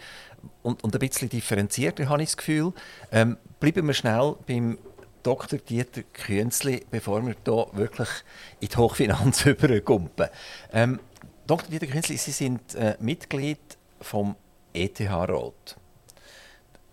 und, 0.64 0.82
und 0.86 0.96
ein 0.96 1.00
bisschen 1.00 1.28
differenzierter, 1.28 2.08
habe 2.08 2.24
ich 2.24 2.30
das 2.30 2.38
Gefühl. 2.38 2.72
Ähm, 3.12 3.36
bleiben 3.60 3.86
wir 3.88 3.94
schnell 3.94 4.36
beim 4.48 4.78
Dr. 5.24 5.60
Dieter 5.60 6.04
Künzli, 6.14 6.86
bevor 6.90 7.26
wir 7.26 7.36
hier 7.44 7.68
wirklich 7.74 8.08
in 8.62 8.70
die 8.70 8.78
Hochfinanz 8.78 9.46
übergumpen. 9.46 10.28
Ähm, 10.72 11.02
Dr. 11.48 11.70
Dieter 11.70 11.88
Künzli, 11.88 12.18
Sie 12.18 12.32
sind 12.32 12.76
äh, 12.76 12.98
Mitglied 13.00 13.78
vom 14.02 14.36
ETH-Rat. 14.74 15.78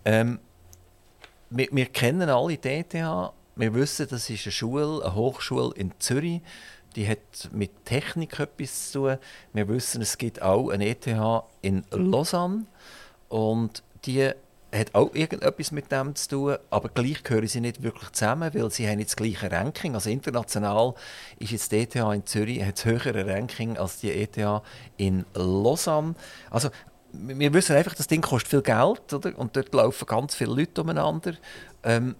Ähm, 0.05 0.39
wir, 1.49 1.67
wir, 1.71 1.85
kennen 1.87 2.29
alle 2.29 2.57
die 2.57 2.69
ETH. 2.69 2.93
Wir 2.93 3.73
wissen, 3.73 4.07
das 4.09 4.29
ist 4.29 4.45
eine 4.45 4.51
Schule, 4.53 5.03
eine 5.03 5.13
Hochschule 5.13 5.75
in 5.75 5.91
Zürich. 5.99 6.41
Die 6.95 7.05
hat 7.05 7.49
mit 7.51 7.83
Technik 7.83 8.39
etwas 8.39 8.91
zu 8.91 8.99
tun. 8.99 9.17
Wir 9.51 9.67
wissen, 9.67 10.01
es 10.01 10.17
gibt 10.17 10.41
auch 10.41 10.69
eine 10.69 10.87
ETH 10.87 11.05
in 11.61 11.83
Lausanne. 11.91 12.65
Und 13.27 13.83
die 14.05 14.31
hat 14.77 14.93
auch 14.93 15.13
irgendetwas 15.13 15.71
mit 15.71 15.91
dem 15.91 16.15
zu 16.15 16.29
tun, 16.29 16.57
aber 16.69 16.89
gleich 16.89 17.23
gehören 17.23 17.47
sie 17.47 17.61
nicht 17.61 17.83
wirklich 17.83 18.11
zusammen, 18.11 18.53
weil 18.53 18.69
sie 18.71 18.87
haben 18.87 18.97
nicht 18.97 19.09
das 19.09 19.15
gleiche 19.15 19.51
Ranking. 19.51 19.95
Also 19.95 20.09
international 20.09 20.93
ist 21.39 21.51
jetzt 21.51 21.71
die 21.71 21.79
ETH 21.79 21.95
in 21.95 22.25
Zürich 22.25 22.63
hat 22.63 22.77
das 22.77 22.85
höhere 22.85 23.27
Ranking 23.27 23.77
als 23.77 23.99
die 23.99 24.11
ETH 24.11 24.37
in 24.97 25.25
Lausanne. 25.33 26.15
Also 26.49 26.69
wir 27.13 27.53
wissen 27.53 27.75
einfach, 27.75 27.95
das 27.95 28.07
Ding 28.07 28.21
kostet 28.21 28.49
viel 28.49 28.61
Geld 28.61 29.13
oder? 29.13 29.37
und 29.37 29.55
dort 29.55 29.73
laufen 29.73 30.05
ganz 30.05 30.35
viele 30.35 30.53
Leute 30.53 30.81
umeinander. 30.81 31.33
Ähm, 31.83 32.15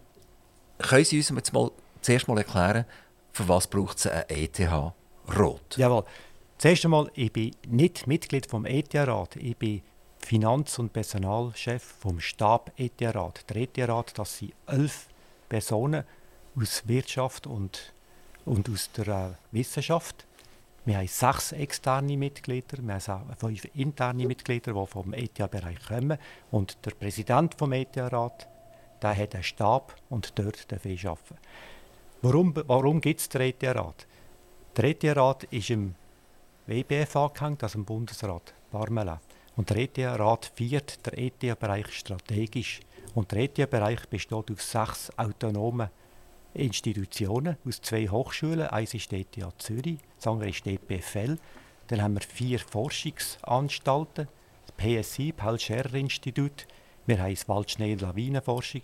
können 0.78 1.06
Sie 1.06 1.18
uns 1.18 1.30
jetzt 1.30 1.54
mal 1.54 1.72
zuerst 2.02 2.28
mal 2.28 2.38
erklären, 2.38 2.86
für 3.32 3.48
was 3.48 3.68
braucht 3.68 3.98
es 3.98 4.08
eine 4.08 4.30
ETH 4.30 4.60
Rot? 5.38 5.78
Jawohl. 5.78 6.04
Zuerst 6.58 6.86
einmal, 6.86 7.12
ich 7.16 7.34
bin 7.34 7.52
nicht 7.68 8.08
Mitglied 8.08 8.46
vom 8.46 8.66
ETH-Rat. 8.66 9.36
Ich 9.36 9.58
bin 9.58 9.82
Finanz- 10.26 10.80
und 10.80 10.92
Personalchef 10.92 11.84
vom 12.00 12.20
Stab 12.20 12.72
ETH-Rat. 12.78 13.46
Der 13.50 13.58
ETH-Rat, 13.58 14.18
das 14.18 14.40
sind 14.40 14.54
elf 14.66 15.08
Personen 15.48 16.04
aus 16.60 16.88
Wirtschaft 16.88 17.46
und, 17.46 17.94
und 18.44 18.68
aus 18.70 18.90
der 18.94 19.08
äh, 19.08 19.30
Wissenschaft. 19.52 20.26
Wir 20.84 20.98
haben 20.98 21.08
sechs 21.08 21.52
externe 21.52 22.18
Mitglieder, 22.18 22.78
wir 22.82 23.00
haben 23.00 23.36
fünf 23.38 23.68
interne 23.76 24.26
Mitglieder, 24.26 24.74
die 24.74 24.88
vom 24.88 25.14
ETH-Bereich 25.14 25.86
kommen. 25.88 26.18
Und 26.52 26.78
der 26.86 26.92
Präsident 26.92 27.56
vom 27.56 27.74
ETH-Rat, 27.74 28.48
hat 29.04 29.36
einen 29.36 29.44
Stab 29.44 29.96
und 30.10 30.38
dort 30.40 30.72
darf 30.72 30.84
ich 30.86 31.08
arbeiten. 31.08 31.38
Warum, 32.24 32.56
warum 32.66 33.00
gibt 33.00 33.20
es 33.20 33.30
den 33.30 33.42
ETH-Rat? 33.42 34.08
Der 34.76 34.86
ETH-Rat 34.86 35.44
ist 35.46 35.70
im 35.70 35.94
WBF 36.66 37.16
angehängt, 37.16 37.62
also 37.62 37.78
im 37.78 37.86
Bundesrat 37.86 38.56
Parmelin. 38.72 39.20
Und 39.56 39.70
der 39.70 39.78
ETH-Rat 39.78 40.52
führt 40.56 41.06
der 41.06 41.18
ETH-Bereich 41.18 41.92
strategisch. 41.94 42.82
Und 43.14 43.32
der 43.32 43.40
ETH-Bereich 43.44 44.08
besteht 44.08 44.52
aus 44.52 44.72
sechs 44.72 45.18
autonomen 45.18 45.90
Institutionen, 46.54 47.58
aus 47.66 47.82
zwei 47.82 48.08
Hochschulen. 48.08 48.68
Eins 48.68 48.94
ist 48.94 49.12
die 49.12 49.22
ETH 49.22 49.38
Zürich, 49.58 50.00
das 50.18 50.28
andere 50.28 50.50
ist 50.50 50.66
die 50.66 50.76
EPFL. 50.76 51.38
Dann 51.88 52.02
haben 52.02 52.16
wir 52.16 52.22
vier 52.22 52.60
Forschungsanstalten, 52.60 54.28
das 54.66 55.04
PSI, 55.04 55.32
Paul-Scherrer-Institut. 55.32 56.66
Wir 57.06 57.20
haben 57.22 57.34
das 57.34 57.48
Waldschnee- 57.48 57.94
und 57.94 58.02
Lawinenforschung, 58.02 58.82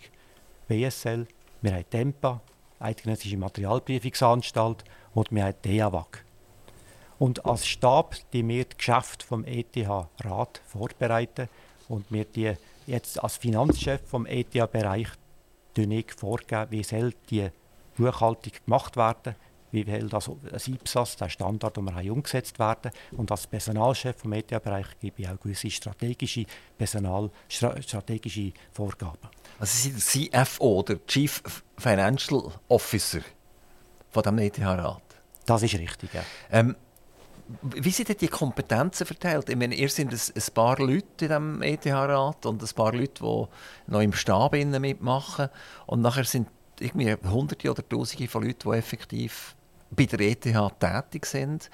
BSL. 0.68 1.26
Wir 1.60 1.74
haben 1.74 1.90
TEMPA, 1.90 2.40
Eidgenössische 2.78 3.36
Materialprüfungsanstalt. 3.36 4.84
Und 5.14 5.30
wir 5.30 5.44
haben 5.44 5.56
DEAWAG. 5.64 6.24
Und 7.18 7.44
als 7.44 7.66
Stab, 7.66 8.16
die 8.32 8.46
wir 8.46 8.64
das 8.64 8.76
Geschäft 8.76 9.22
vom 9.22 9.44
ETH-Rat 9.44 10.60
vorbereiten 10.66 11.48
und 11.88 12.10
wir 12.10 12.24
die 12.24 12.54
jetzt 12.86 13.22
als 13.22 13.36
Finanzchef 13.36 14.00
vom 14.06 14.26
ETH-Bereich 14.26 15.08
vorgeben, 16.16 16.66
wie 16.70 16.82
soll 16.82 17.14
die 17.30 17.48
Buchhaltung 17.96 18.52
gemacht 18.64 18.96
werden, 18.96 19.36
wie 19.70 19.84
soll 19.84 20.08
das, 20.08 20.30
das 20.50 20.68
IPSAS, 20.68 21.16
der 21.16 21.28
Standard, 21.30 21.76
den 21.76 21.84
wir 21.84 21.94
haben, 21.94 22.10
umgesetzt 22.10 22.58
werden. 22.58 22.92
Und 23.12 23.30
als 23.30 23.46
Personalchef 23.46 24.16
vom 24.16 24.32
ETH-Bereich 24.32 24.86
gebe 25.00 25.22
ich 25.22 25.28
auch 25.28 25.40
gewisse 25.40 25.70
strategische, 25.70 26.44
Personal, 26.76 27.30
strategische 27.48 28.52
Vorgaben. 28.70 29.28
Also 29.58 29.76
Sie 29.76 29.90
sind 29.90 30.34
der 30.34 30.44
CFO, 30.44 30.82
der 30.82 31.06
Chief 31.06 31.42
Financial 31.78 32.52
Officer 32.68 33.20
von 34.10 34.22
dem 34.22 34.38
ETH-Rat? 34.38 35.02
Das 35.46 35.62
ist 35.62 35.74
richtig, 35.74 36.12
ja. 36.12 36.22
Ähm, 36.50 36.76
wie 37.62 37.90
sind 37.90 38.08
denn 38.08 38.16
die 38.18 38.28
Kompetenzen 38.28 39.06
verteilt? 39.06 39.48
Ich 39.48 39.56
meine, 39.56 39.74
ihr 39.74 39.88
sind 39.88 40.12
ein, 40.12 40.54
paar 40.54 40.78
Leute 40.78 41.24
in 41.24 41.28
diesem 41.28 41.62
ETH-Rat 41.62 42.46
und 42.46 42.62
ein 42.62 42.74
paar 42.74 42.92
Leute, 42.92 43.22
die 43.22 43.92
noch 43.92 44.00
im 44.00 44.12
Stab 44.12 44.52
mitmachen. 44.52 45.48
Und 45.86 46.00
nachher 46.00 46.24
sind 46.24 46.48
irgendwie 46.80 47.14
Hunderte 47.28 47.70
oder 47.70 47.88
Tausende 47.88 48.28
von 48.28 48.44
Leuten, 48.44 48.70
die 48.70 48.76
effektiv 48.76 49.54
bei 49.90 50.06
der 50.06 50.20
ETH 50.20 50.42
tätig 50.42 51.26
sind. 51.26 51.70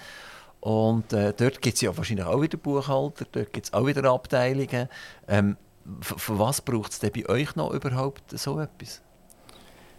Und 0.61 1.13
äh, 1.13 1.33
dort 1.37 1.63
gibt 1.63 1.77
es 1.77 1.81
ja 1.83 1.97
wahrscheinlich 1.97 2.27
auch 2.27 2.41
wieder 2.41 2.59
Buchhalter, 2.59 3.27
dort 3.31 3.53
gibt 3.53 3.67
es 3.67 3.73
auch 3.73 3.87
wieder 3.87 4.05
Abteilungen. 4.11 4.89
Ähm, 5.29 5.57
für 6.01 6.39
was 6.39 6.61
braucht 6.61 6.93
es 6.93 6.99
denn 6.99 7.13
bei 7.13 7.29
euch 7.29 7.55
noch 7.57 7.73
überhaupt 7.73 8.39
so 8.39 8.61
etwas? 8.61 9.01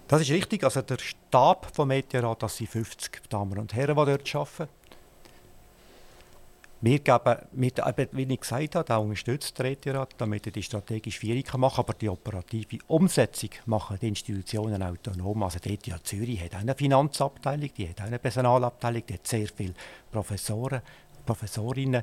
Das 0.08 0.22
ist 0.22 0.32
richtig. 0.32 0.64
Also 0.64 0.82
der 0.82 0.98
Stab 1.00 1.74
vom 1.74 1.92
ETH-Rat, 1.92 2.44
das 2.44 2.58
sind 2.58 2.70
50 2.70 3.30
Damen 3.30 3.58
und 3.58 3.74
Herren, 3.74 3.96
die 3.96 4.06
dort 4.06 4.36
arbeiten. 4.36 4.79
Wir 6.82 7.00
geben, 7.00 7.36
mit, 7.52 7.82
wie 8.14 8.24
ich 8.24 8.40
gesagt 8.40 8.76
habe, 8.76 8.96
auch 8.96 9.04
unterstützt 9.04 9.60
der 9.60 9.66
Ethierat, 9.66 10.16
damit 10.18 10.46
er 10.46 10.54
die 10.54 10.64
strategische 10.64 11.20
Führung 11.20 11.60
machen 11.60 11.76
kann, 11.76 11.86
aber 11.86 11.94
die 11.94 12.08
operative 12.08 12.78
Umsetzung 12.88 13.50
machen 13.66 13.98
die 14.02 14.08
Institutionen 14.08 14.82
autonom. 14.82 15.44
Also 15.44 15.60
die 15.60 15.74
ETH 15.74 16.08
Zürich 16.08 16.42
hat 16.42 16.56
eine 16.56 16.74
Finanzabteilung, 16.76 17.70
die 17.76 17.90
hat 17.90 18.00
eine 18.00 18.18
Personalabteilung, 18.18 19.04
die 19.06 19.16
hat 19.16 19.28
sehr 19.28 19.50
viele 19.54 19.74
Professoren, 20.10 20.82
Professorinnen, 21.26 22.02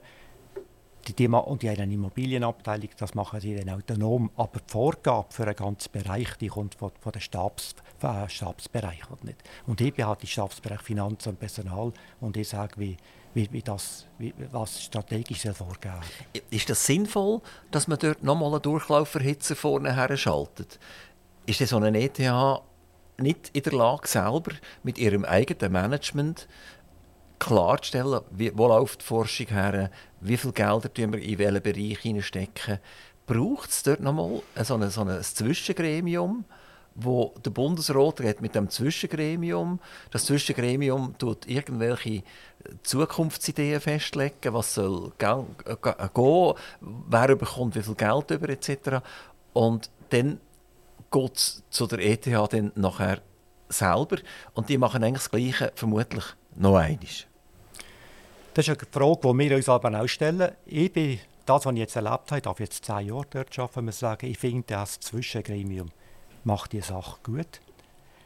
die, 1.09 1.15
die, 1.15 1.29
und 1.29 1.63
die 1.63 1.71
haben 1.71 1.81
eine 1.81 1.95
Immobilienabteilung, 1.95 2.91
das 2.99 3.15
machen 3.15 3.41
sie 3.41 3.55
dann 3.55 3.71
autonom. 3.71 4.31
Aber 4.37 4.59
die 4.59 4.71
Vorgabe 4.71 5.29
für 5.31 5.45
einen 5.45 5.57
ganzen 5.57 5.91
Bereich, 5.91 6.35
die 6.39 6.49
kommt 6.49 6.75
von, 6.75 6.91
von 7.01 7.13
den 7.13 7.23
Stabs, 7.23 7.77
äh, 8.03 8.29
Stabsbereich. 8.29 9.09
Nicht. 9.23 9.43
Und 9.67 9.81
ich 9.81 9.95
bin 9.95 10.07
halt 10.07 10.21
die 10.21 10.27
Stabsbereich 10.27 10.83
Finanzen 10.83 11.31
und 11.31 11.39
Personal 11.39 11.93
und 12.21 12.37
ich 12.37 12.49
sage, 12.49 12.79
wie, 12.79 12.97
wie, 13.37 13.53
wie 13.53 13.63
das, 13.63 14.07
wie, 14.19 14.33
was 14.51 14.83
strategisch 14.83 15.43
vorgehen. 15.53 16.01
Ist 16.49 16.71
das 16.71 16.87
sinnvoll, 16.87 17.43
dass 17.71 17.87
man 17.87 17.99
dort 17.99 18.25
nochmal 18.25 18.55
einen 18.55 18.63
Durchlauferhitzer 18.63 19.55
vorne 19.55 19.95
her 19.95 20.17
schaltet? 20.17 20.81
Ist 21.45 21.61
denn 21.61 21.67
so 21.67 21.77
eine 21.77 22.01
ETH 22.01 22.19
nicht 23.19 23.51
in 23.53 23.63
der 23.63 23.73
Lage, 23.75 24.09
selber 24.09 24.53
mit 24.83 24.97
ihrem 24.97 25.27
eigenen 25.27 25.71
Management 25.71 26.49
klarzustellen, 27.39 28.23
wie, 28.31 28.57
wo 28.57 28.69
läuft 28.69 29.03
die 29.03 29.05
Forschung 29.05 29.49
her, 29.49 29.91
wie 30.21 30.39
viel 30.39 30.53
Gelder 30.53 30.89
wir 30.95 31.19
in 31.19 31.39
welchen 31.39 31.63
Bereich 31.63 31.99
hineinstecken? 31.99 32.79
Braucht 33.27 33.69
es 33.71 33.83
dort 33.83 34.01
nochmal 34.01 34.41
so 34.63 34.77
ein, 34.77 34.89
so 34.89 35.03
ein 35.03 35.23
Zwischengremium? 35.23 36.47
Wo 36.97 37.35
der 37.45 37.51
Bundesrat 37.51 38.21
redet 38.21 38.41
mit 38.41 38.55
dem 38.55 38.71
Zwischengremium. 38.71 39.81
Das 40.11 40.25
Zwischengremium 40.25 41.17
tut 41.19 41.47
irgendwelche 41.47 42.23
Zukunftsideen 42.83 43.81
festlegen, 43.81 44.55
was 44.55 44.75
soll 44.75 45.13
gehen, 45.19 45.47
wer 46.81 47.37
bekommt 47.37 47.77
wie 47.77 47.83
viel 47.83 47.95
Geld 47.95 48.31
über 48.31 48.49
etc. 48.49 49.05
Und 49.53 49.91
dann 50.11 50.41
geht 51.11 51.37
es 51.37 51.63
zu 51.71 51.87
der 51.87 51.99
ETH 52.01 52.27
dann 52.27 52.73
nachher 52.75 53.21
selber 53.69 54.17
und 54.55 54.69
die 54.69 54.79
machen 54.79 55.05
eigentlich 55.05 55.25
das 55.25 55.31
Gleiche 55.31 55.73
vermutlich 55.75 56.25
noch 56.55 56.77
einmal. 56.77 56.99
Das 58.55 58.69
ist 58.69 58.71
eine 58.71 58.89
Frage, 58.91 59.21
die 59.23 59.39
wir 59.39 59.57
uns 59.57 59.69
aber 59.69 60.01
auch 60.01 60.07
stellen. 60.07 60.53
Ich 60.65 60.93
bin 60.93 61.21
das, 61.45 61.67
was 61.67 61.73
ich 61.75 61.79
jetzt 61.79 61.97
erlebt 61.97 62.31
habe, 62.31 62.37
ich 62.37 62.43
darf 62.43 62.61
jetzt 62.61 62.85
zehn 62.85 63.09
Jahre 63.09 63.27
dort 63.29 63.59
arbeiten, 63.59 63.85
muss 63.85 63.99
sagen, 63.99 64.27
ich 64.27 64.39
finde 64.39 64.65
das 64.69 64.99
Zwischengremium 64.99 65.91
macht 66.47 66.73
die 66.73 66.81
Sache 66.81 67.19
gut. 67.23 67.61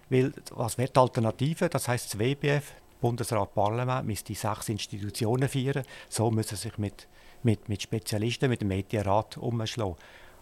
Weil, 0.09 0.33
was 0.53 0.79
wäre 0.79 0.91
die 0.91 0.99
Alternative? 0.99 1.69
Das 1.69 1.89
heißt, 1.89 2.15
das 2.15 2.19
WBF, 2.19 2.73
Bundesrat 3.01 3.55
Parlament, 3.55 4.07
müsste 4.07 4.27
die 4.27 4.35
sechs 4.35 4.69
Institutionen 4.69 5.49
führen. 5.49 5.85
So 6.09 6.31
müssen 6.31 6.57
sie 6.57 6.69
sich 6.69 6.79
mit, 6.79 7.09
mit, 7.43 7.69
mit 7.69 7.83
Spezialisten, 7.83 8.51
mit 8.51 8.61
dem 8.61 8.71
ETH-Rat 8.71 9.39
umschlagen. 9.39 9.97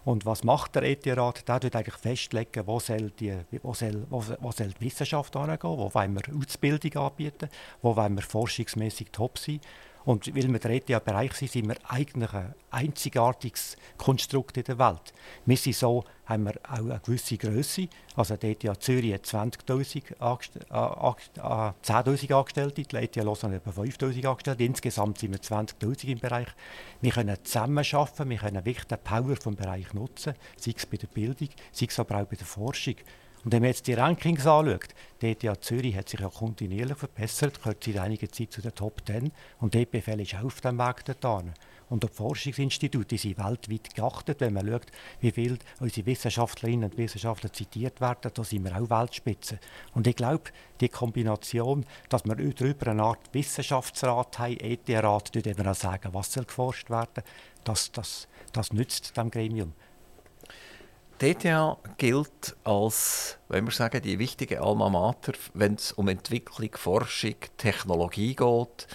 Und 0.05 0.25
was 0.25 0.43
macht 0.43 0.75
der 0.75 0.85
ETH-Rat? 0.85 1.47
Der 1.47 1.63
wird 1.63 1.77
eigentlich 1.77 1.97
festlegen, 1.97 2.67
wo 2.67 2.81
soll 2.81 3.11
die, 3.11 3.37
wo 3.63 3.75
soll, 3.75 4.07
wo, 4.09 4.25
wo 4.41 4.53
soll 4.53 4.69
die 4.69 4.87
Wissenschaft 4.87 5.37
hingehen, 5.37 5.59
wo 5.63 5.93
wollen 5.93 6.15
wir 6.15 6.35
Ausbildung 6.35 6.97
anbieten, 7.03 7.49
wo 7.83 7.95
wollen 7.95 8.15
wir 8.15 8.23
forschungsmäßig 8.23 9.09
top 9.13 9.39
sein 9.39 9.61
und 10.09 10.35
weil 10.35 10.51
wir 10.51 10.59
der 10.59 10.71
ETH-Bereich 10.71 11.35
sind, 11.35 11.51
sind 11.51 11.69
wir 11.69 11.77
eigentlich 11.87 12.33
ein 12.33 12.55
einzigartiges 12.71 13.77
Konstrukt 13.99 14.57
in 14.57 14.65
der 14.65 14.79
Welt. 14.79 15.13
Wir 15.45 15.59
sind 15.59 15.77
so, 15.77 16.03
haben 16.25 16.45
wir 16.45 16.55
auch 16.67 16.79
eine 16.79 16.99
gewisse 17.05 17.37
Größe. 17.37 17.89
Also 18.17 18.39
die 18.39 18.53
ETH 18.53 18.83
Zürich 18.83 19.13
hat 19.13 19.27
20.000 19.27 20.19
Angst 20.19 20.57
äh, 20.57 21.41
äh, 21.41 21.73
10.000 21.93 22.33
Angestellte, 22.35 22.83
die 22.85 22.97
ETH 22.97 23.17
Lausanne 23.17 23.57
etwa 23.57 23.69
5.000 23.83 24.27
Angestellte. 24.27 24.65
Insgesamt 24.65 25.19
sind 25.19 25.33
wir 25.33 25.41
20.000 25.41 26.05
im 26.07 26.19
Bereich. 26.21 26.49
Wir 27.03 27.13
können 27.13 27.37
zusammenarbeiten, 27.45 28.31
wir 28.31 28.39
können 28.39 28.65
wirklich 28.65 28.87
den 28.87 28.99
Power 29.05 29.37
vom 29.37 29.57
Bereich 29.57 29.93
nutzen, 29.93 30.33
sei 30.57 30.73
es 30.75 30.87
bei 30.87 30.97
der 30.97 31.09
Bildung, 31.09 31.51
sei 31.71 31.85
es 31.87 32.01
aber 32.01 32.23
auch 32.23 32.27
bei 32.27 32.37
der 32.37 32.47
Forschung. 32.47 32.95
Und 33.49 33.53
wenn 33.53 33.63
man 33.63 33.71
jetzt 33.71 33.87
die 33.87 33.95
Rankings 33.95 34.47
anschaut, 34.47 34.89
die 35.23 35.29
ETH 35.29 35.65
Zürich 35.65 35.97
hat 35.97 36.11
sich 36.11 36.21
ja 36.21 36.29
kontinuierlich 36.29 36.99
verbessert, 36.99 37.63
gehört 37.63 37.83
seit 37.83 37.97
einiger 37.97 38.31
Zeit 38.31 38.53
zu 38.53 38.61
den 38.61 38.75
Top 38.75 39.01
10 39.07 39.33
und 39.61 39.73
die 39.73 39.85
EPFL 39.85 40.21
ist 40.21 40.35
auch 40.35 40.45
auf 40.45 40.61
dem 40.61 40.77
Weg 40.77 41.03
dorthin. 41.19 41.55
Und 41.89 42.03
die 42.03 42.09
Forschungsinstitute 42.09 43.17
sind 43.17 43.39
weltweit 43.39 43.95
geachtet. 43.95 44.43
Wenn 44.43 44.53
man 44.53 44.69
schaut, 44.69 44.89
wie 45.21 45.31
viele 45.31 45.57
unsere 45.81 46.05
Wissenschaftlerinnen 46.05 46.91
und 46.91 46.99
Wissenschaftler 46.99 47.51
zitiert 47.51 48.03
werden, 48.03 48.31
da 48.35 48.45
sind 48.45 48.65
wir 48.65 48.77
auch 48.77 48.91
Weltspitze. 48.91 49.59
Und 49.95 50.07
ich 50.07 50.17
glaube, 50.17 50.51
die 50.83 50.91
Kombination, 50.91 51.87
dass 52.11 52.27
wir 52.27 52.35
darüber 52.35 52.89
eine 52.89 53.03
Art 53.03 53.33
Wissenschaftsrat 53.33 54.39
haben, 54.41 54.61
ETH-Rat, 54.61 55.35
dort 55.35 55.47
eben 55.47 55.67
auch 55.67 55.75
sagen, 55.75 56.13
was 56.13 56.35
soll 56.35 56.45
geforscht 56.45 56.91
werden, 56.91 57.25
das, 57.65 57.93
das, 57.93 58.29
das 58.53 58.75
nützt 58.75 59.17
dem 59.17 59.31
Gremium. 59.31 59.73
ETH 61.21 61.77
gilt 61.97 62.57
als, 62.65 63.39
wenn 63.49 63.65
wir 63.65 63.73
sagen, 63.73 64.03
die 64.03 64.19
wichtige 64.19 64.61
Alma 64.61 64.89
Mater, 64.89 65.33
wenn 65.55 65.75
es 65.75 65.93
um 65.93 66.09
Entwicklung, 66.09 66.71
Forschung, 66.75 67.37
Technologie 67.57 68.35
geht. 68.35 68.87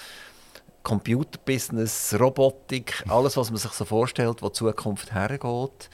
Computerbusiness, 0.83 2.15
Robotik, 2.19 3.05
alles, 3.07 3.37
was 3.37 3.49
man 3.49 3.57
sich 3.57 3.71
so 3.71 3.85
vorstellt, 3.85 4.41
wo 4.41 4.49
die 4.49 4.53
Zukunft 4.53 5.13
hergeht. 5.13 5.89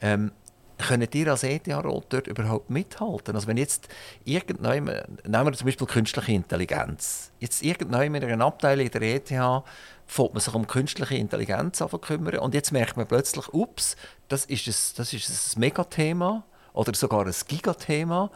Ähm, 0.00 0.32
können 0.78 1.08
ihr 1.12 1.28
als 1.28 1.42
ETH-Rot 1.42 2.06
dort 2.08 2.26
überhaupt 2.26 2.70
mithalten? 2.70 3.34
Also 3.34 3.46
wenn 3.46 3.56
jetzt 3.56 3.88
irgendjemand, 4.24 5.26
nehmen 5.26 5.46
wir 5.46 5.52
zum 5.52 5.66
Beispiel 5.66 5.86
künstliche 5.86 6.32
Intelligenz, 6.32 7.32
jetzt 7.40 7.62
irgendjemand 7.62 8.24
in 8.24 8.30
einer 8.30 8.44
Abteilung 8.44 8.90
der 8.90 9.02
ETH 9.02 9.28
fängt 10.06 10.34
man 10.34 10.40
sich 10.40 10.54
um 10.54 10.66
künstliche 10.66 11.16
Intelligenz 11.16 11.80
an 11.80 11.88
kümmern 12.00 12.38
und 12.38 12.54
jetzt 12.54 12.72
merkt 12.72 12.96
man 12.96 13.06
plötzlich, 13.06 13.52
ups, 13.52 13.96
das 14.28 14.44
ist 14.46 14.66
ein, 14.66 14.96
das 14.96 15.12
ist 15.12 15.56
ein 15.56 15.60
Megathema 15.60 16.44
oder 16.72 16.94
sogar 16.94 17.26
ein 17.26 17.34
Gigathema 17.46 18.30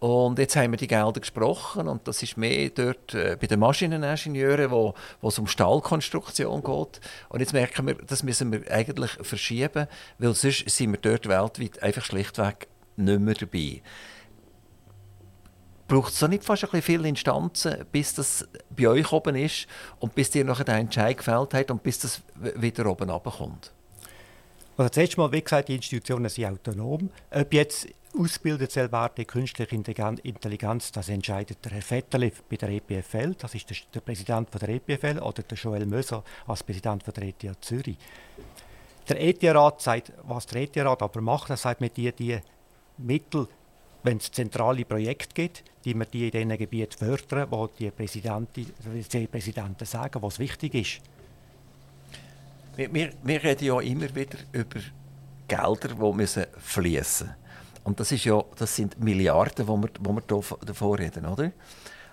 und 0.00 0.38
jetzt 0.38 0.56
haben 0.56 0.70
wir 0.70 0.78
die 0.78 0.86
Gelder 0.86 1.20
gesprochen 1.20 1.86
und 1.86 2.08
das 2.08 2.22
ist 2.22 2.38
mehr 2.38 2.70
dort 2.70 3.12
äh, 3.12 3.36
bei 3.38 3.46
den 3.46 3.60
Maschineningenieuren, 3.60 4.70
wo, 4.70 4.94
wo 5.20 5.28
es 5.28 5.38
um 5.38 5.46
Stahlkonstruktion 5.46 6.62
geht. 6.62 7.00
Und 7.28 7.40
jetzt 7.40 7.52
merken 7.52 7.86
wir, 7.86 7.96
das 7.96 8.22
müssen 8.22 8.50
wir 8.50 8.70
eigentlich 8.70 9.10
verschieben, 9.20 9.86
weil 10.18 10.34
sonst 10.34 10.70
sind 10.70 10.92
wir 10.92 10.98
dort 10.98 11.28
weltweit 11.28 11.82
einfach 11.82 12.02
schlichtweg 12.02 12.68
nicht 12.96 13.20
mehr 13.20 13.34
dabei. 13.34 13.82
Braucht 15.86 16.14
es 16.14 16.22
nicht 16.28 16.44
fast 16.44 16.64
ein 16.64 16.70
bisschen 16.70 16.82
viele 16.82 17.08
Instanzen, 17.08 17.84
bis 17.92 18.14
das 18.14 18.48
bei 18.70 18.88
euch 18.88 19.12
oben 19.12 19.36
ist 19.36 19.66
und 19.98 20.14
bis 20.14 20.34
ihr 20.34 20.46
nachher 20.46 20.64
den 20.64 20.76
Entscheid 20.76 21.18
gefällt 21.18 21.52
habt 21.52 21.70
und 21.70 21.82
bis 21.82 21.98
das 21.98 22.22
wieder 22.54 22.86
oben 22.86 23.10
runterkommt? 23.10 23.72
Also 24.76 24.88
zuerst 24.88 25.18
mal, 25.18 25.30
wie 25.32 25.42
gesagt, 25.42 25.68
die 25.68 25.74
Institutionen 25.74 26.28
sind 26.28 26.46
autonom. 26.46 27.10
Ob 27.30 27.52
jetzt 27.52 27.88
ausgebildet 28.18 28.74
werden, 28.76 29.26
künstliche 29.26 29.74
Intelligenz, 29.74 30.92
das 30.92 31.08
entscheidet 31.08 31.64
der 31.64 31.72
Herr 31.72 31.82
Vetterli 31.82 32.32
bei 32.48 32.56
der 32.56 32.70
EPFL, 32.70 33.34
das 33.34 33.54
ist 33.54 33.70
der, 33.94 34.00
Präsident 34.00 34.50
von 34.50 34.58
der 34.58 34.70
EPFL, 34.70 35.18
oder 35.18 35.42
der 35.42 35.58
Joel 35.58 35.86
Möser 35.86 36.24
als 36.46 36.62
Präsident 36.62 37.02
von 37.02 37.14
der 37.14 37.24
ETH 37.24 37.44
Zürich. 37.60 37.96
Der 39.08 39.20
ETH-Rat 39.20 39.80
sagt, 39.80 40.12
was 40.24 40.46
der 40.46 40.62
ETH-Rat 40.62 41.02
aber 41.02 41.20
macht, 41.20 41.50
er 41.50 41.56
sagt 41.56 41.80
mit 41.80 41.96
die, 41.96 42.12
die 42.12 42.38
Mittel, 42.98 43.48
wenn 44.02 44.16
es 44.16 44.30
zentrale 44.30 44.84
Projekte 44.84 45.34
gibt, 45.34 45.64
die 45.84 45.94
wir 45.94 46.06
die 46.06 46.26
in 46.26 46.30
diesen 46.30 46.58
Gebieten 46.58 46.98
fördern, 46.98 47.48
wo 47.50 47.66
die, 47.66 47.90
die 47.90 49.26
Präsidenten 49.26 49.86
sagen, 49.86 50.22
was 50.22 50.38
wichtig 50.38 50.74
ist. 50.74 51.00
Wir, 52.76 52.92
wir, 52.92 53.12
wir 53.22 53.42
reden 53.42 53.64
ja 53.64 53.80
immer 53.80 54.14
wieder 54.14 54.38
über 54.52 54.80
Gelder, 55.48 55.88
die 55.88 56.12
müssen 56.16 56.46
fließen 56.58 57.26
müssen. 57.26 57.34
Und 57.84 57.98
das, 57.98 58.12
ist 58.12 58.24
ja, 58.24 58.42
das 58.56 58.76
sind 58.76 59.00
Milliarden, 59.00 59.66
die 59.66 59.72
wir, 59.72 59.90
wo 60.00 60.12
wir 60.12 60.22
davor 60.64 60.98
reden, 60.98 61.26
oder? 61.26 61.50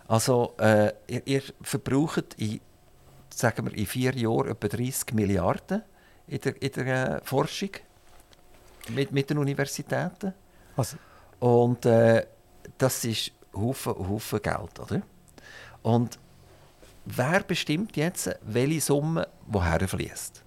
Also, 0.08 0.56
äh, 0.60 0.94
ihr, 1.08 1.28
ihr, 1.28 1.44
verbraucht 1.62 2.36
in, 2.38 2.62
sagen 3.30 3.66
wir, 3.66 3.78
in 3.78 3.86
vier 3.86 4.16
Jahren 4.16 4.50
etwa 4.50 4.68
30 4.68 5.14
Milliarden 5.14 5.84
in 6.28 6.40
der, 6.40 6.62
in 6.62 6.72
der 6.72 7.18
äh, 7.18 7.22
Forschung 7.24 7.70
mit, 8.90 9.12
mit 9.12 9.30
den 9.30 9.38
Universitäten. 9.38 10.34
Also. 10.76 10.98
Und 11.40 11.86
äh, 11.86 12.26
das 12.78 13.04
ist 13.04 13.32
Haufen, 13.54 13.94
Haufen 13.94 14.42
Geld, 14.42 14.80
oder? 14.80 15.02
Und 15.82 16.18
wer 17.06 17.44
bestimmt 17.44 17.96
jetzt, 17.98 18.30
welche 18.42 18.82
Summe 18.82 19.28
woher 19.46 19.88
fließt? 19.88 20.44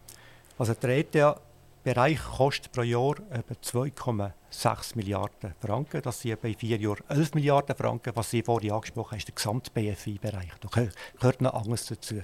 Also 0.61 0.75
der 0.75 0.99
ETH-Bereich 0.99 2.19
kostet 2.37 2.71
pro 2.71 2.83
Jahr 2.83 3.15
etwa 3.31 3.55
2,6 3.55 4.95
Milliarden 4.95 5.55
Franken. 5.59 6.03
Das 6.03 6.21
sind 6.21 6.39
bei 6.43 6.53
vier 6.53 6.77
Jahren 6.77 7.03
11 7.09 7.33
Milliarden 7.33 7.75
Franken. 7.75 8.15
Was 8.15 8.29
Sie 8.29 8.43
vorhin 8.43 8.73
angesprochen 8.73 9.13
haben, 9.13 9.19
ist 9.21 9.29
der 9.29 9.35
Gesamt-BFI-Bereich. 9.37 10.51
Da 10.61 10.87
gehört 11.19 11.41
noch 11.41 11.55
anderes 11.55 11.87
dazu. 11.87 12.23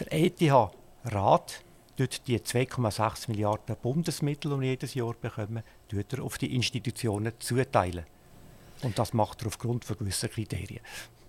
Der 0.00 0.12
ETH-Rat 0.14 1.62
tut 1.98 2.26
die 2.26 2.38
2,6 2.38 3.28
Milliarden 3.28 3.76
Bundesmittel, 3.82 4.58
die 4.58 4.68
jedes 4.68 4.94
Jahr 4.94 5.12
bekommen, 5.12 5.62
er 5.92 6.22
auf 6.22 6.38
die 6.38 6.54
Institutionen 6.54 7.34
zuteilen. 7.38 8.06
Und 8.82 8.98
das 8.98 9.12
macht 9.12 9.42
er 9.42 9.48
aufgrund 9.48 9.84
von 9.84 9.98
gewissen 9.98 10.30
Kriterien. 10.30 10.80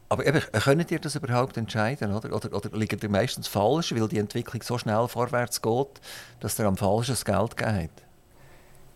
Aber 0.10 0.26
eben, 0.26 0.40
könnt 0.40 0.92
ihr 0.92 1.00
das 1.00 1.16
überhaupt 1.16 1.58
entscheiden? 1.58 2.14
Oder, 2.14 2.34
oder, 2.34 2.54
oder 2.54 2.78
liegt 2.78 3.04
ihr 3.04 3.10
meistens 3.10 3.48
falsch, 3.48 3.94
weil 3.94 4.08
die 4.08 4.20
Entwicklung 4.20 4.62
so 4.62 4.78
schnell 4.78 5.08
vorwärts 5.08 5.62
geht, 5.62 6.02
dass 6.40 6.58
ihr 6.60 6.66
am 6.66 6.78
falschen 6.78 7.18
Geld 7.26 7.58
gegeben 7.58 7.90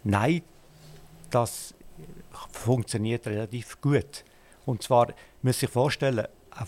Nein, 0.04 0.42
das 1.30 1.74
funktioniert 2.52 3.28
relativ 3.28 3.80
gut. 3.82 4.24
Und 4.66 4.84
zwar 4.84 5.14
muss 5.42 5.60
sich 5.60 5.70
vorstellen, 5.70 6.26
ein 6.52 6.68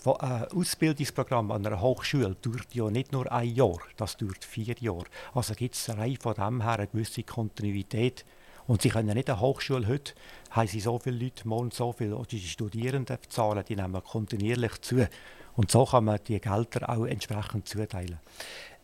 Ausbildungsprogramm 0.56 1.51
an 1.51 1.65
einer 1.65 1.82
Hochschule 1.82 2.36
dauert 2.41 2.73
ja 2.73 2.89
nicht 2.89 3.12
nur 3.12 3.32
ein 3.32 3.53
Jahr, 3.53 3.79
das 3.97 4.17
dauert 4.17 4.43
vier 4.45 4.75
Jahre. 4.79 5.06
Also 5.34 5.53
gibt 5.56 5.75
es 5.75 5.89
rein 5.89 6.17
von 6.17 6.34
dem 6.36 6.62
her 6.62 6.79
eine 6.79 6.88
gewisse 6.88 7.23
Kontinuität. 7.23 8.25
Und 8.67 8.82
Sie 8.82 8.89
können 8.89 9.13
nicht 9.13 9.30
eine 9.30 9.39
Hochschule 9.39 9.88
heute, 9.88 10.13
haben 10.52 10.67
Sie 10.67 10.80
so 10.80 10.99
viele 10.99 11.17
Leute, 11.17 11.47
morgen 11.47 11.71
so 11.71 11.91
viele, 11.91 12.15
oder 12.15 12.28
die 12.28 12.39
Studierenden 12.39 13.17
zahlen, 13.30 13.63
die 13.67 13.76
nehmen 13.76 14.04
kontinuierlich 14.04 14.82
zu. 14.82 15.08
Und 15.56 15.71
so 15.71 15.86
kann 15.86 16.06
man 16.06 16.19
die 16.28 16.39
Gelder 16.39 16.89
auch 16.89 17.06
entsprechend 17.06 17.67
zuteilen. 17.67 18.19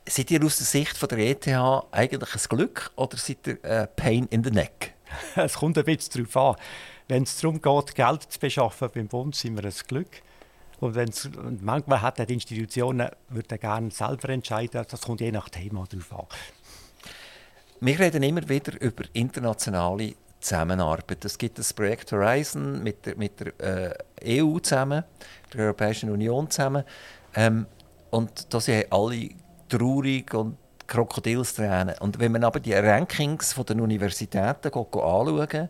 Seid 0.08 0.32
ihr 0.32 0.44
aus 0.44 0.58
der 0.58 0.66
Sicht 0.66 0.98
von 0.98 1.10
der 1.10 1.20
ETH 1.20 1.48
eigentlich 1.92 2.36
ein 2.36 2.58
Glück 2.58 2.92
oder 2.96 3.18
seid 3.18 3.46
ihr 3.48 3.64
ein 3.64 3.88
Pain 3.96 4.28
in 4.30 4.44
the 4.44 4.52
Neck? 4.52 4.94
es 5.36 5.56
kommt 5.56 5.78
ein 5.78 5.84
bisschen 5.84 6.26
darauf 6.32 6.58
an. 6.58 6.64
Wenn 7.08 7.24
es 7.24 7.40
darum 7.40 7.62
geht, 7.62 7.96
Geld 7.96 8.24
zu 8.24 8.40
beschaffen 8.40 8.90
beim 8.94 9.08
Bund, 9.08 9.36
sind 9.36 9.56
wir 9.56 9.66
ein 9.66 9.74
Glück. 9.88 10.22
Und, 10.80 10.96
wenn's, 10.96 11.30
manchmal 11.62 12.02
hat 12.02 12.20
die 12.20 12.34
Institutionen 12.34 13.10
würden 13.28 13.60
gerne 13.60 13.92
selber 13.92 14.30
entscheiden. 14.30 14.86
Das 14.90 15.02
kommt 15.02 15.20
je 15.20 15.32
nach 15.32 15.50
Thema 15.50 15.86
darauf 15.90 16.14
an. 16.14 16.26
Wir 17.82 17.98
reden 17.98 18.24
immer 18.24 18.48
wieder 18.50 18.74
über 18.82 19.06
internationale 19.14 20.14
Zusammenarbeit. 20.42 21.24
Es 21.24 21.38
gibt 21.38 21.60
das 21.60 21.72
Projekt 21.72 22.12
Horizon 22.12 22.84
mit 22.84 23.06
der, 23.06 23.16
mit 23.16 23.40
der 23.40 23.96
äh, 24.26 24.42
EU 24.42 24.60
zusammen, 24.60 25.06
der 25.54 25.66
Europäischen 25.66 26.10
Union 26.10 26.50
zusammen. 26.50 26.84
Ähm, 27.36 27.66
und 28.10 28.54
da 28.54 28.60
sind 28.60 28.92
alle 28.92 29.30
traurig 29.70 30.34
und 30.34 30.58
Krokodilstränen. 30.88 31.96
Und 32.00 32.20
wenn 32.20 32.34
man 32.34 32.44
aber 32.44 32.60
die 32.60 32.74
Rankings 32.74 33.54
von 33.54 33.66
den 33.66 33.80
Universitäten 33.80 34.74
anschaut 34.74 35.70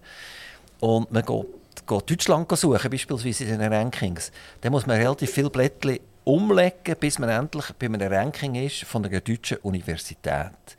und 0.80 1.12
man 1.12 1.24
geht, 1.24 1.45
geht 1.86 2.10
Deutschland 2.10 2.58
suchen, 2.58 2.89
beispielsweise 2.89 3.43
in 3.43 3.60
den 3.60 3.72
Rankings, 3.72 4.32
dann 4.62 4.72
muss 4.72 4.88
man 4.88 4.98
relativ 4.98 5.30
viele 5.30 5.52
Blättchen 5.52 6.00
umlegen, 6.24 6.95
bis 7.00 7.19
man 7.19 7.30
endlich 7.30 7.65
bei 7.78 7.86
einem 7.86 8.02
Ranking 8.02 8.56
ist 8.56 8.84
von 8.86 9.06
einer 9.06 9.22
deutschen 9.22 9.58
Universität. 9.58 10.76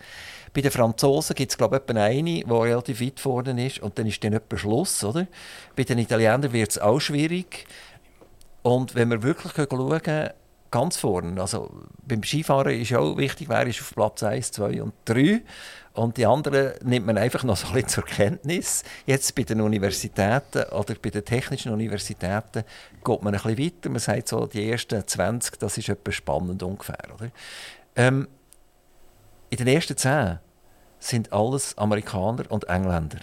Bei 0.53 0.61
den 0.61 0.71
Franzosen 0.71 1.37
gibt 1.37 1.53
es, 1.53 1.59
glaube 1.59 1.81
ich, 1.87 1.97
eine, 1.97 2.23
die 2.23 2.45
relativ 2.45 3.01
weit 3.01 3.21
vorne 3.21 3.67
ist 3.67 3.81
und 3.81 3.99
dann 3.99 4.07
ist 4.07 4.23
dann 4.25 4.33
etwa 4.33 4.57
Schluss. 4.57 5.05
Oder? 5.05 5.27
Bei 5.77 5.85
den 5.85 5.99
Italienern 5.99 6.53
wird 6.53 6.71
es 6.71 6.79
auch 6.79 6.99
schwierig. 6.99 7.67
Und 8.63 8.95
wenn 8.95 9.11
wir 9.11 9.23
wirklich 9.23 9.53
schauen, 9.55 10.31
ganz 10.71 10.97
vorne, 10.97 11.41
also 11.41 11.71
beim 12.07 12.23
Skifahren 12.23 12.81
ist 12.81 12.95
auch 12.95 13.17
wichtig, 13.17 13.49
wer 13.49 13.67
ist 13.67 13.81
auf 13.81 13.95
Platz 13.95 14.23
1, 14.23 14.53
2 14.53 14.83
und 14.83 14.93
3. 15.05 15.43
Und 15.93 16.17
die 16.17 16.27
anderen 16.27 16.73
nimmt 16.85 17.07
man 17.07 17.19
einfach 17.19 17.43
noch 17.43 17.57
so 17.57 17.67
ein 17.69 17.75
bisschen 17.75 17.89
zur 17.89 18.05
Kenntnis. 18.05 18.85
Jetzt 19.07 19.35
bei 19.35 19.43
den 19.43 19.61
Universitäten 19.61 20.63
oder 20.73 20.95
bei 20.95 21.11
den 21.11 21.25
technischen 21.25 21.73
Universitäten 21.73 22.65
geht 23.05 23.23
man 23.23 23.35
ein 23.35 23.43
bisschen 23.43 23.59
weiter. 23.59 23.91
Man 23.91 23.99
sagt 23.99 24.29
so, 24.29 24.47
die 24.47 24.71
ersten 24.71 25.07
20, 25.07 25.59
das 25.59 25.79
ist 25.79 25.89
etwas 25.89 26.15
spannend 26.15 26.63
ungefähr. 26.63 27.09
Oder? 27.15 27.31
Ähm, 27.97 28.29
in 29.51 29.59
den 29.59 29.69
ersten 29.69 29.97
zehn 29.97 30.39
sind 30.99 31.33
alles 31.33 31.77
Amerikaner 31.77 32.45
und 32.51 32.69
Engländer. 32.69 33.19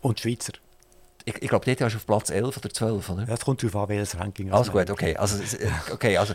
Und 0.00 0.20
Schweizer. 0.20 0.52
Ich, 1.24 1.42
ich 1.42 1.48
glaube, 1.48 1.66
dort 1.66 1.80
hast 1.80 1.92
du 1.92 1.96
auf 1.96 2.06
Platz 2.06 2.30
11 2.30 2.56
oder 2.56 2.70
12, 2.70 3.10
oder? 3.10 3.24
Ja, 3.26 3.34
es 3.34 3.44
kommt 3.44 3.62
darauf 3.62 3.82
an, 3.82 3.88
welches 3.88 4.18
Ranking 4.18 4.52
Alles 4.52 4.70
gut, 4.70 4.88
okay. 4.90 5.16
Also, 5.16 5.42
okay, 5.92 6.16
also 6.16 6.34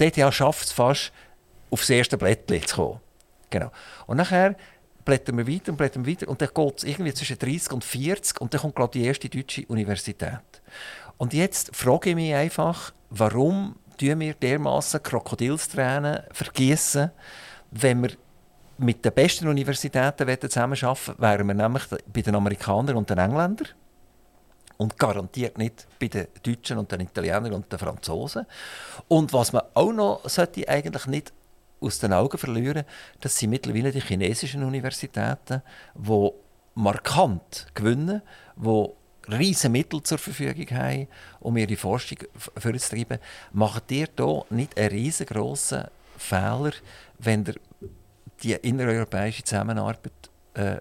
DTH 0.00 0.32
schafft 0.32 0.66
es 0.66 0.72
fast, 0.72 1.12
aufs 1.70 1.88
erste 1.88 2.18
Blättchen 2.18 2.66
zu 2.66 2.76
kommen. 2.76 3.00
Genau. 3.50 3.70
Und 4.06 4.16
nachher 4.16 4.56
blättern 5.04 5.38
wir 5.38 5.46
weiter 5.46 5.70
und 5.70 5.78
blättern 5.78 6.04
wir 6.04 6.12
weiter 6.12 6.28
und 6.28 6.42
dann 6.42 6.50
geht 6.52 6.78
es 6.78 6.84
irgendwie 6.84 7.14
zwischen 7.14 7.38
30 7.38 7.72
und 7.72 7.84
40 7.84 8.40
und 8.40 8.52
dann 8.52 8.60
kommt, 8.60 8.74
glaube 8.74 8.90
ich, 8.98 9.02
die 9.02 9.06
erste 9.06 9.28
deutsche 9.28 9.66
Universität. 9.66 10.40
Und 11.18 11.32
jetzt 11.32 11.74
frage 11.74 12.10
ich 12.10 12.16
mich 12.16 12.34
einfach, 12.34 12.92
warum 13.10 13.76
tun 13.98 14.20
wir 14.20 14.34
dermaßen 14.34 15.02
Krokodilstränen 15.02 16.22
vergießen, 16.32 17.10
wenn 17.70 18.02
wir 18.02 18.10
mit 18.82 19.04
den 19.04 19.12
besten 19.12 19.48
Universitäten 19.48 20.26
zusammenarbeiten 20.40 21.14
wären 21.18 21.46
wir 21.46 21.54
nämlich 21.54 21.84
bei 22.12 22.22
den 22.22 22.34
Amerikanern 22.34 22.96
und 22.96 23.08
den 23.08 23.18
Engländern 23.18 23.68
und 24.76 24.98
garantiert 24.98 25.56
nicht 25.58 25.86
bei 26.00 26.08
den 26.08 26.26
Deutschen 26.42 26.78
und 26.78 26.90
den 26.90 27.00
Italienern 27.00 27.52
und 27.52 27.70
den 27.70 27.78
Franzosen. 27.78 28.46
Und 29.08 29.32
was 29.32 29.52
man 29.52 29.62
auch 29.74 29.92
noch 29.92 30.28
sollte 30.28 30.68
eigentlich 30.68 31.06
nicht 31.06 31.32
aus 31.80 31.98
den 31.98 32.12
Augen 32.12 32.38
verlieren, 32.38 32.84
das 33.20 33.38
sind 33.38 33.50
mittlerweile 33.50 33.92
die 33.92 34.00
chinesischen 34.00 34.62
Universitäten, 34.64 35.62
die 35.94 36.30
markant 36.74 37.66
gewinnen, 37.74 38.22
die 38.56 38.86
riesige 39.32 39.70
Mittel 39.70 40.02
zur 40.02 40.18
Verfügung 40.18 40.66
haben, 40.76 41.06
um 41.40 41.56
ihre 41.56 41.76
Forschung 41.76 42.18
vorzutreiben. 42.36 43.18
Macht 43.52 43.90
ihr 43.92 44.08
hier 44.16 44.44
nicht 44.50 44.76
einen 44.76 44.90
riesengroßen 44.90 45.84
Fehler, 46.18 46.72
wenn 47.18 47.44
ihr 47.44 47.54
die 48.42 48.54
innereuropäische 48.54 49.44
Zusammenarbeit 49.44 50.30
äh, 50.54 50.76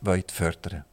wollt 0.00 0.30
fördern 0.30 0.84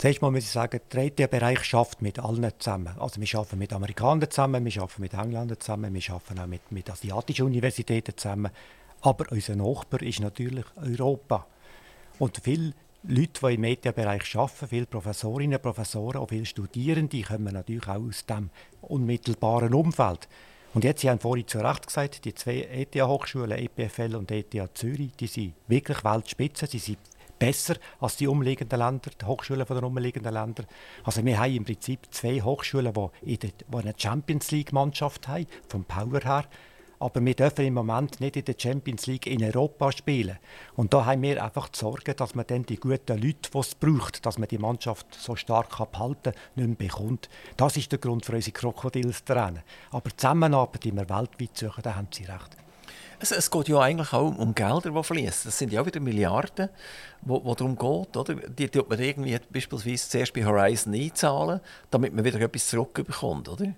Zuerst 0.00 0.22
mal 0.22 0.30
muss 0.30 0.44
ich 0.44 0.50
sagen, 0.50 0.80
der 0.90 1.02
dritte 1.02 1.28
Bereich 1.28 1.62
schafft 1.62 2.00
mit 2.00 2.18
allen 2.18 2.50
zusammen. 2.58 2.94
Also 2.98 3.20
wir 3.20 3.38
arbeiten 3.38 3.58
mit 3.58 3.70
Amerikanern 3.74 4.30
zusammen, 4.30 4.64
wir 4.64 4.80
arbeiten 4.80 5.02
mit 5.02 5.12
Engländern 5.12 5.60
zusammen, 5.60 5.92
wir 5.92 6.10
arbeiten 6.10 6.38
auch 6.38 6.46
mit, 6.46 6.72
mit 6.72 6.90
asiatischen 6.90 7.44
Universitäten 7.44 8.16
zusammen. 8.16 8.50
Aber 9.02 9.26
unser 9.30 9.56
Nachbar 9.56 10.00
ist 10.00 10.20
natürlich 10.20 10.64
Europa. 10.76 11.46
Und 12.18 12.40
viele 12.42 12.72
Leute, 13.02 13.40
die 13.42 13.54
im 13.54 13.60
Medienbereich 13.60 14.36
arbeiten, 14.36 14.68
viele 14.68 14.86
Professorinnen, 14.86 15.56
und 15.56 15.62
Professoren, 15.62 16.16
auch 16.16 16.30
viele 16.30 16.46
Studierende, 16.46 17.20
kommen 17.20 17.52
natürlich 17.52 17.86
auch 17.86 18.00
aus 18.00 18.24
dem 18.24 18.48
unmittelbaren 18.80 19.74
Umfeld. 19.74 20.28
Und 20.72 20.84
jetzt, 20.84 21.00
Sie 21.00 21.10
haben 21.10 21.18
vorhin 21.18 21.48
zu 21.48 21.58
Recht 21.58 21.86
gesagt, 21.86 22.24
die 22.24 22.34
zwei 22.34 22.60
ETH-Hochschulen, 22.60 23.58
EPFL 23.58 24.14
und 24.14 24.30
ETH 24.30 24.54
Zürich, 24.74 25.10
die 25.18 25.26
sind 25.26 25.54
wirklich 25.66 26.04
Weltspitze, 26.04 26.66
sie 26.66 26.78
sind 26.78 26.98
besser 27.40 27.74
als 27.98 28.16
die 28.16 28.28
umliegenden 28.28 28.78
Länder, 28.78 29.10
die 29.20 29.24
Hochschulen 29.24 29.66
der 29.66 29.82
umliegenden 29.82 30.32
Länder. 30.32 30.64
Also 31.02 31.24
wir 31.24 31.38
haben 31.40 31.56
im 31.56 31.64
Prinzip 31.64 32.00
zwei 32.12 32.40
Hochschulen, 32.40 32.92
die, 33.22 33.38
die 33.38 33.52
eine 33.72 33.94
Champions 33.96 34.52
League-Mannschaft 34.52 35.26
haben, 35.26 35.46
vom 35.68 35.84
Power 35.84 36.20
her. 36.20 36.44
Aber 37.00 37.24
wir 37.24 37.34
dürfen 37.34 37.64
im 37.64 37.74
Moment 37.74 38.20
nicht 38.20 38.36
in 38.36 38.44
der 38.44 38.54
Champions 38.58 39.06
League 39.06 39.26
in 39.26 39.42
Europa 39.42 39.90
spielen. 39.90 40.38
Und 40.76 40.92
da 40.92 41.06
haben 41.06 41.22
wir 41.22 41.42
einfach 41.42 41.70
die 41.70 41.78
Sorge, 41.78 42.14
dass 42.14 42.34
man 42.34 42.46
dann 42.46 42.66
die 42.66 42.76
guten 42.76 43.16
Leute, 43.16 43.50
die 43.52 43.58
es 43.58 43.74
braucht, 43.74 44.26
dass 44.26 44.38
man 44.38 44.48
die 44.48 44.58
Mannschaft 44.58 45.06
so 45.14 45.34
stark 45.34 45.80
abhalten 45.80 46.34
nicht 46.56 46.68
mehr 46.68 46.76
bekommt. 46.76 47.30
Das 47.56 47.78
ist 47.78 47.90
der 47.90 47.98
Grund 47.98 48.26
für 48.26 48.34
unsere 48.34 48.52
Krokodilstränen. 48.52 49.62
Aber 49.90 50.10
die 50.10 50.16
Zusammenarbeit, 50.16 50.84
die 50.84 50.92
wir 50.94 51.08
weltweit 51.08 51.56
suchen, 51.56 51.82
da 51.82 51.96
haben 51.96 52.08
Sie 52.10 52.24
recht. 52.24 52.56
Es, 53.18 53.32
es, 53.32 53.50
geht 53.50 53.68
ja 53.68 53.78
eigentlich 53.80 54.12
auch 54.12 54.36
um 54.36 54.54
Gelder, 54.54 54.90
die 54.90 55.02
fließen. 55.02 55.42
Das 55.44 55.58
sind 55.58 55.72
ja 55.72 55.80
auch 55.82 55.86
wieder 55.86 56.00
Milliarden, 56.00 56.68
wo, 57.22 57.42
wo 57.44 57.54
darum 57.54 57.76
geht. 57.76 58.16
Oder? 58.16 58.34
Die 58.34 58.68
tut 58.68 58.88
man 58.88 58.98
irgendwie 58.98 59.38
beispielsweise 59.50 60.08
zuerst 60.08 60.32
bei 60.34 60.44
Horizon 60.44 60.94
einzahlen, 60.94 61.60
damit 61.90 62.14
man 62.14 62.24
wieder 62.24 62.40
etwas 62.40 62.68
zurückbekommt. 62.68 63.48
Oder? 63.48 63.74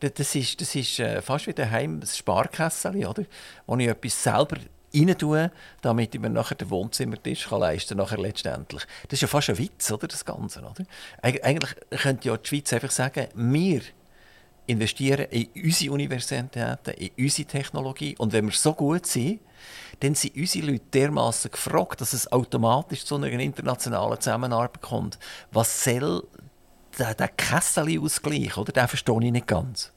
Das 0.00 0.34
ist, 0.34 0.60
das 0.60 0.74
ist 0.74 0.98
äh, 0.98 1.22
fast 1.22 1.46
wie 1.46 1.54
daheim 1.54 2.00
das 2.00 2.16
Sparkessel, 2.18 3.06
oder? 3.06 3.24
wo 3.66 3.76
ich 3.76 3.88
etwas 3.88 4.22
selber 4.22 4.58
rein 4.94 5.18
tue, 5.18 5.50
damit 5.82 6.14
ich 6.14 6.20
mir 6.20 6.30
nachher 6.30 6.54
den 6.54 6.70
Wohnzimmertisch 6.70 7.50
leisten 7.50 7.98
kann. 7.98 8.20
letztendlich. 8.20 8.82
Das 9.04 9.14
ist 9.14 9.22
ja 9.22 9.28
fast 9.28 9.50
ein 9.50 9.58
Witz, 9.58 9.90
oder, 9.90 10.06
das 10.06 10.24
Ganze. 10.24 10.60
Oder? 10.60 10.84
Eig 11.22 11.44
eigentlich 11.44 11.74
könnte 11.90 12.28
ja 12.28 12.36
die 12.36 12.48
Schweiz 12.48 12.72
einfach 12.72 12.90
sagen, 12.90 13.28
wir 13.34 13.82
investieren 14.66 15.26
in 15.30 15.48
unsere 15.54 15.92
Universitäten, 15.92 16.78
in 16.96 17.10
unsere 17.18 17.48
Technologie. 17.48 18.16
Und 18.18 18.32
wenn 18.32 18.46
wir 18.46 18.52
so 18.52 18.74
gut 18.74 19.06
sind, 19.06 19.40
dann 20.00 20.14
sind 20.14 20.36
unsere 20.36 20.66
Leute 20.66 20.84
dermaßen 20.92 21.50
gefragt, 21.50 22.00
dass 22.00 22.12
es 22.12 22.30
automatisch 22.30 23.04
zu 23.04 23.14
einer 23.14 23.28
internationalen 23.28 24.20
Zusammenarbeit 24.20 24.82
kommt. 24.82 25.18
Was 25.52 25.84
soll 25.84 26.24
der, 26.98 27.14
der 27.14 27.28
Kessel-Ausgleich, 27.28 28.56
oder? 28.56 28.72
Den 28.72 28.88
verstehe 28.88 29.24
ich 29.24 29.32
nicht 29.32 29.46
ganz. 29.46 29.92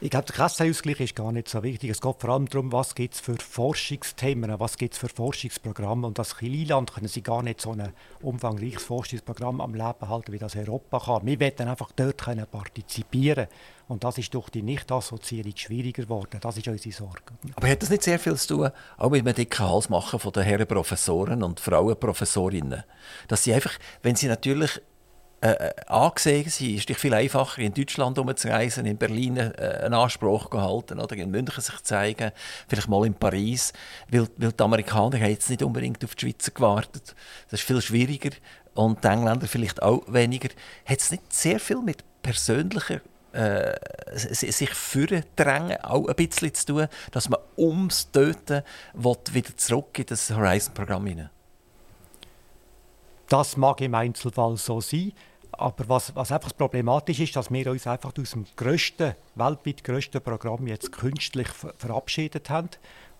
Ich 0.00 0.10
glaube, 0.10 0.26
der 0.26 0.36
Kassenausgleich 0.36 1.00
ist 1.00 1.16
gar 1.16 1.32
nicht 1.32 1.48
so 1.48 1.60
wichtig. 1.64 1.90
Es 1.90 2.00
geht 2.00 2.20
vor 2.20 2.30
allem 2.30 2.48
darum, 2.48 2.70
was 2.70 2.94
gibt 2.94 3.14
es 3.14 3.20
für 3.20 3.34
Forschungsthemen, 3.34 4.60
was 4.60 4.78
gibt 4.78 4.94
es 4.94 5.00
für 5.00 5.08
Forschungsprogramme. 5.08 6.06
Und 6.06 6.20
als 6.20 6.36
Kleinland 6.36 6.94
können 6.94 7.08
sie 7.08 7.20
gar 7.20 7.42
nicht 7.42 7.60
so 7.60 7.72
ein 7.72 7.92
umfangreiches 8.22 8.84
Forschungsprogramm 8.84 9.60
am 9.60 9.74
Leben 9.74 10.08
halten, 10.08 10.32
wie 10.32 10.38
das 10.38 10.54
Europa 10.54 11.00
kann. 11.00 11.26
Wir 11.26 11.40
wollen 11.40 11.68
einfach 11.68 11.90
dort 11.96 12.16
können 12.16 12.46
partizipieren 12.46 13.48
Und 13.88 14.04
das 14.04 14.18
ist 14.18 14.32
durch 14.32 14.50
die 14.50 14.62
Nicht-Assoziierung 14.62 15.56
schwieriger 15.56 16.04
geworden. 16.04 16.38
Das 16.40 16.56
ist 16.56 16.68
unsere 16.68 16.94
Sorge. 16.94 17.34
Aber 17.56 17.68
hat 17.68 17.82
das 17.82 17.90
nicht 17.90 18.04
sehr 18.04 18.20
viel 18.20 18.36
zu 18.36 18.54
tun, 18.54 18.70
auch 18.98 19.10
mit 19.10 19.26
dem 19.26 19.34
dicken 19.34 19.66
Hals 19.66 19.88
machen 19.88 20.20
von 20.20 20.30
den 20.30 20.44
Herren 20.44 20.68
Professoren 20.68 21.42
und 21.42 21.58
Frauen 21.58 21.98
Professorinnen? 21.98 22.84
Dass 23.26 23.42
sie 23.42 23.52
einfach, 23.52 23.76
wenn 24.04 24.14
sie 24.14 24.28
natürlich 24.28 24.80
äh, 25.40 25.50
äh, 25.50 25.72
angesehen. 25.86 26.44
Es 26.48 26.60
ist 26.60 26.90
viel 26.96 27.14
einfacher, 27.14 27.60
in 27.60 27.72
Deutschland 27.72 28.18
umzureisen, 28.18 28.86
in 28.86 28.96
Berlin 28.96 29.36
äh, 29.36 29.82
einen 29.84 29.94
Anspruch 29.94 30.50
zu 30.50 30.60
halten 30.60 30.98
oder 30.98 31.14
in 31.14 31.30
München 31.30 31.62
sich 31.62 31.80
zeigen, 31.82 32.32
vielleicht 32.66 32.88
mal 32.88 33.06
in 33.06 33.14
Paris, 33.14 33.72
weil, 34.10 34.26
weil 34.36 34.50
die 34.50 34.62
Amerikaner 34.64 35.20
haben 35.20 35.30
jetzt 35.30 35.48
nicht 35.48 35.62
unbedingt 35.62 36.04
auf 36.04 36.16
die 36.16 36.26
Schweizer 36.26 36.50
gewartet. 36.50 37.14
Das 37.50 37.60
ist 37.60 37.66
viel 37.66 37.80
schwieriger 37.80 38.30
und 38.74 39.04
die 39.04 39.08
Engländer 39.08 39.46
vielleicht 39.46 39.80
auch 39.80 40.02
weniger. 40.08 40.48
Hat 40.84 41.00
es 41.00 41.12
nicht 41.12 41.32
sehr 41.32 41.60
viel 41.60 41.82
mit 41.82 42.02
persönlicher 42.20 43.00
äh, 43.30 43.74
sich 44.16 44.70
drängen, 45.36 45.80
auch 45.84 46.08
ein 46.08 46.16
bisschen 46.16 46.52
zu 46.52 46.66
tun, 46.66 46.88
dass 47.12 47.28
man 47.28 47.38
ums 47.56 48.10
Töten 48.10 48.62
wieder 48.94 49.56
zurück 49.56 49.98
in 50.00 50.06
das 50.06 50.30
Horizon-Programm 50.30 51.06
hinein? 51.06 51.30
Das 53.28 53.58
mag 53.58 53.80
im 53.82 53.94
Einzelfall 53.94 54.56
so 54.56 54.80
sein. 54.80 55.12
Aber 55.52 55.88
was, 55.88 56.14
was 56.14 56.30
einfach 56.32 56.56
problematisch 56.56 57.20
ist, 57.20 57.36
dass 57.36 57.50
wir 57.50 57.70
uns 57.70 57.86
einfach 57.86 58.12
aus 58.18 58.30
dem 58.30 58.46
grössten, 58.56 59.14
weltweit 59.34 59.82
grössten 59.82 60.22
Programm 60.22 60.66
jetzt 60.66 60.92
künstlich 60.92 61.48
verabschiedet 61.48 62.48
haben. 62.48 62.70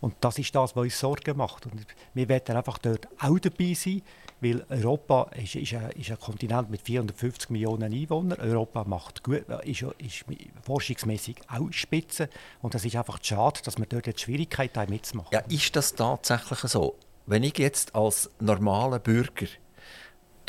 Und 0.00 0.14
das 0.20 0.38
ist 0.38 0.54
das, 0.54 0.76
was 0.76 0.82
uns 0.82 0.98
Sorgen 0.98 1.36
macht. 1.36 1.66
Und 1.66 1.86
wir 2.14 2.28
werden 2.28 2.56
einfach 2.56 2.78
dort 2.78 3.08
auch 3.20 3.38
dabei 3.38 3.74
sein, 3.74 4.02
weil 4.40 4.64
Europa 4.68 5.30
ist, 5.42 5.56
ist, 5.56 5.74
ein, 5.74 5.90
ist 5.92 6.10
ein 6.10 6.20
Kontinent 6.20 6.70
mit 6.70 6.82
450 6.82 7.50
Millionen 7.50 7.92
Einwohnern. 7.92 8.38
Europa 8.38 8.84
macht 8.84 9.24
gut, 9.24 9.44
ist, 9.64 9.82
ist 9.98 10.24
forschungsmäßig 10.62 11.36
auch 11.48 11.72
spitze. 11.72 12.28
Und 12.62 12.74
es 12.74 12.84
ist 12.84 12.94
einfach 12.94 13.18
schade, 13.22 13.60
dass 13.64 13.78
wir 13.78 13.86
dort 13.86 14.06
jetzt 14.06 14.20
Schwierigkeiten 14.20 14.78
haben, 14.78 14.90
mitzumachen. 14.90 15.30
Ja, 15.32 15.40
ist 15.40 15.74
das 15.74 15.94
tatsächlich 15.94 16.60
so? 16.60 16.94
Wenn 17.26 17.42
ich 17.42 17.58
jetzt 17.58 17.94
als 17.94 18.30
normaler 18.38 19.00
Bürger 19.00 19.48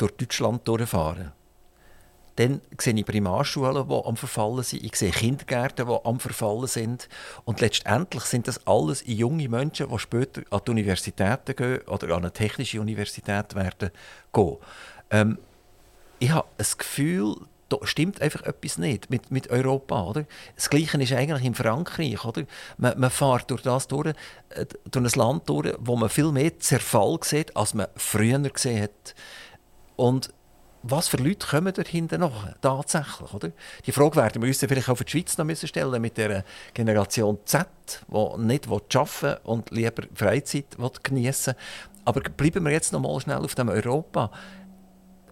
durch 0.00 0.12
Deutschland 0.12 0.66
durchfahre, 0.66 1.32
dann 2.36 2.62
sehe 2.78 2.94
ich 2.94 3.04
Primarschulen, 3.04 3.86
die 3.86 3.94
am 4.04 4.16
Verfallen 4.16 4.62
sind. 4.62 4.82
Ich 4.84 4.96
sehe 4.96 5.10
Kindergärten, 5.10 5.86
die 5.86 5.96
am 6.04 6.20
Verfallen 6.20 6.66
sind. 6.66 7.08
Und 7.44 7.60
letztendlich 7.60 8.22
sind 8.24 8.48
das 8.48 8.66
alles 8.66 9.02
junge 9.06 9.48
Menschen, 9.48 9.90
die 9.90 9.98
später 9.98 10.42
an 10.50 10.60
die 10.66 10.70
Universitäten 10.70 11.54
gehen 11.54 11.80
oder 11.86 12.08
an 12.14 12.22
eine 12.22 12.32
technische 12.32 12.80
Universität 12.80 13.54
werden 13.54 13.90
gehen. 14.32 14.56
Ähm, 15.10 15.38
ich 16.18 16.30
habe 16.30 16.48
das 16.56 16.78
Gefühl, 16.78 17.36
da 17.68 17.78
stimmt 17.82 18.20
einfach 18.20 18.42
etwas 18.42 18.78
nicht 18.78 19.10
mit, 19.10 19.30
mit 19.30 19.50
Europa. 19.50 20.02
Oder? 20.04 20.24
Das 20.56 20.70
Gleiche 20.70 21.00
ist 21.00 21.12
eigentlich 21.12 21.44
in 21.44 21.54
Frankreich. 21.54 22.24
Oder? 22.24 22.44
Man, 22.78 22.98
man 22.98 23.10
fährt 23.10 23.50
durch 23.50 23.62
das 23.62 23.86
durch, 23.86 24.14
äh, 24.50 24.66
durch 24.90 25.14
ein 25.14 25.18
Land 25.18 25.48
durch, 25.48 25.74
wo 25.78 25.96
man 25.96 26.08
viel 26.08 26.32
mehr 26.32 26.58
Zerfall 26.58 27.18
sieht, 27.22 27.56
als 27.56 27.74
man 27.74 27.86
früher 27.96 28.38
gesehen 28.38 28.82
hat. 28.82 29.14
Und 30.00 30.32
was 30.82 31.08
für 31.08 31.18
Leute 31.18 31.46
kommen 31.46 31.74
dahinter 31.74 32.16
noch 32.16 32.48
tatsächlich? 32.62 33.34
Oder? 33.34 33.52
Die 33.84 33.92
Frage 33.92 34.16
werden 34.16 34.40
wir 34.40 34.48
uns 34.48 34.60
vielleicht 34.60 34.88
auch 34.88 34.96
für 34.96 35.04
die 35.04 35.10
Schweiz 35.10 35.36
noch 35.36 35.44
müssen 35.44 35.68
stellen 35.68 36.00
mit 36.00 36.16
der 36.16 36.42
Generation 36.72 37.38
Z, 37.44 37.68
die 38.08 38.40
nicht 38.42 38.66
arbeiten 38.66 39.36
und 39.44 39.70
lieber 39.70 40.04
Freizeit 40.14 40.78
genießen 41.04 41.52
Aber 42.06 42.22
bleiben 42.22 42.64
wir 42.64 42.72
jetzt 42.72 42.94
noch 42.94 43.00
mal 43.00 43.20
schnell 43.20 43.44
auf 43.44 43.54
dem 43.54 43.68
Europa. 43.68 44.30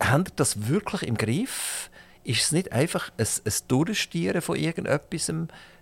Haben 0.00 0.24
ihr 0.26 0.32
das 0.36 0.68
wirklich 0.68 1.04
im 1.04 1.16
Griff? 1.16 1.88
Ist 2.24 2.42
es 2.42 2.52
nicht 2.52 2.70
einfach 2.70 3.10
ein, 3.16 3.26
ein 3.26 3.52
Durchstieren 3.68 4.42
von 4.42 4.56
irgendetwas? 4.56 5.32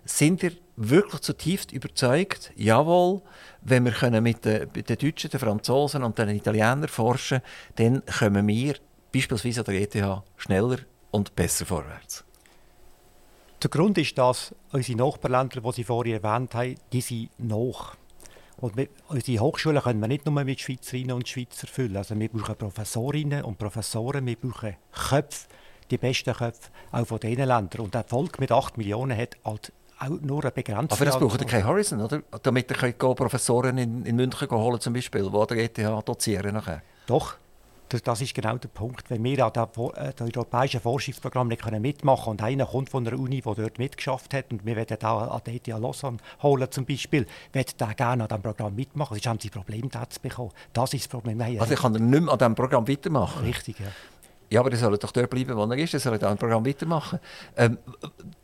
Sind 0.07 0.43
ihr 0.43 0.53
wirklich 0.77 1.21
zutiefst 1.23 1.73
überzeugt, 1.73 2.53
jawohl, 2.55 3.23
wenn 3.63 3.85
wir 3.85 4.21
mit 4.21 4.45
den, 4.45 4.73
den 4.73 4.99
Deutschen, 4.99 5.31
den 5.31 5.41
Franzosen 5.41 6.03
und 6.03 6.19
den 6.19 6.29
Italienern 6.29 6.89
forschen 6.89 7.41
dann 7.75 8.03
kommen 8.07 8.47
wir 8.47 8.77
beispielsweise 9.13 9.61
an 9.61 9.65
der 9.67 9.83
ETH 9.83 10.23
schneller 10.37 10.79
und 11.11 11.35
besser 11.35 11.67
vorwärts? 11.67 12.25
Der 13.63 13.71
Grund 13.71 13.99
ist, 13.99 14.17
dass 14.17 14.55
unsere 14.71 14.99
Nachbarländer, 14.99 15.61
die 15.61 15.73
Sie 15.73 15.85
vorhin 15.85 16.23
erwähnt 16.23 16.55
haben, 16.55 16.77
die 16.93 17.01
sind 17.01 17.31
noch. 17.39 17.97
Und 18.59 18.77
wir, 18.77 18.89
unsere 19.09 19.43
Hochschulen 19.43 19.83
können 19.83 20.01
wir 20.01 20.09
nicht 20.09 20.25
nur 20.25 20.45
mit 20.45 20.61
Schweizerinnen 20.61 21.13
und 21.17 21.29
Schweizern 21.29 21.69
füllen. 21.69 21.97
Also 21.97 22.19
wir 22.19 22.29
brauchen 22.29 22.57
Professorinnen 22.57 23.45
und 23.45 23.59
Professoren, 23.59 24.27
wir 24.27 24.37
brauchen 24.37 24.77
Köpfe, 24.93 25.49
die 25.91 25.99
besten 25.99 26.35
Köpfe, 26.35 26.71
auch 26.93 27.07
von 27.07 27.19
diesen 27.19 27.47
Ländern. 27.47 27.81
Und 27.81 27.95
der 27.95 28.05
Volk 28.05 28.39
mit 28.39 28.53
8 28.53 28.79
Millionen 28.79 29.17
hat 29.17 29.37
halt 29.45 29.73
auch 29.99 30.09
nur 30.21 30.43
eine 30.43 30.51
begrenzte 30.51 30.95
Aber 30.95 31.05
das 31.05 31.19
braucht 31.19 31.41
ihr 31.41 31.47
kein 31.47 31.67
Horizon, 31.67 32.01
oder? 32.01 32.23
Damit 32.43 32.71
ihr 32.71 32.93
Professoren 32.93 33.79
in, 33.79 34.05
in 34.05 34.17
München 34.17 34.51
holen 34.51 34.81
zum 34.81 34.93
Beispiel, 34.93 35.23
die 35.31 35.37
an 35.37 35.47
der 35.47 35.57
ETH 35.59 36.09
dozieren 36.09 36.55
nachher. 36.55 36.83
Doch, 37.07 37.37
das 37.89 38.21
ist 38.21 38.35
genau 38.35 38.57
der 38.59 38.69
Punkt. 38.69 39.09
Wenn 39.11 39.23
wir 39.23 39.47
an 39.47 39.53
dem 39.53 39.91
äh, 39.95 40.13
europäischen 40.21 40.81
Forschungsprogramm 40.81 41.49
nicht 41.49 41.65
mitmachen 41.71 42.25
können 42.25 42.31
und 42.31 42.43
einer 42.43 42.67
kommt 42.67 42.91
von 42.91 43.07
einer 43.07 43.19
Uni, 43.19 43.41
die 43.41 43.43
dort 43.43 43.79
mitgeschafft 43.79 44.35
hat 44.35 44.51
und 44.51 44.67
wir 44.67 44.77
wollen 44.77 45.03
auch 45.03 45.35
an 45.35 45.41
die 45.47 45.57
ETH 45.57 45.67
Lausanne 45.69 46.19
holen 46.43 46.71
zum 46.71 46.85
Beispiel, 46.85 47.27
wird 47.53 47.81
der 47.81 47.95
gerne 47.95 48.25
an 48.25 48.29
diesem 48.29 48.43
Programm 48.43 48.75
mitmachen. 48.75 49.15
Sonst 49.15 49.27
haben 49.27 49.41
sie 49.41 49.51
Probleme, 49.51 49.89
das 49.89 50.09
zu 50.11 50.21
bekommen. 50.21 50.51
Das 50.73 50.93
ist 50.95 51.05
das 51.05 51.09
Problem. 51.09 51.41
Also 51.41 51.73
ich 51.73 51.79
kann 51.81 51.93
nicht 51.93 52.03
mehr 52.03 52.33
an 52.33 52.39
diesem 52.39 52.55
Programm 52.55 52.89
weitermachen? 52.89 53.45
Richtig, 53.45 53.79
ja. 53.79 53.87
Ja, 54.49 54.61
aber 54.61 54.71
die 54.71 54.77
sollen 54.77 54.99
doch 54.99 55.11
dort 55.11 55.31
bleiben, 55.31 55.57
wo 55.57 55.65
er 55.65 55.79
ist. 55.79 55.93
Die 55.93 55.99
sollen 55.99 56.19
dann 56.21 56.33
ein 56.33 56.39
Programm 56.39 56.65
weitermachen. 56.65 57.19
Ähm, 57.57 57.79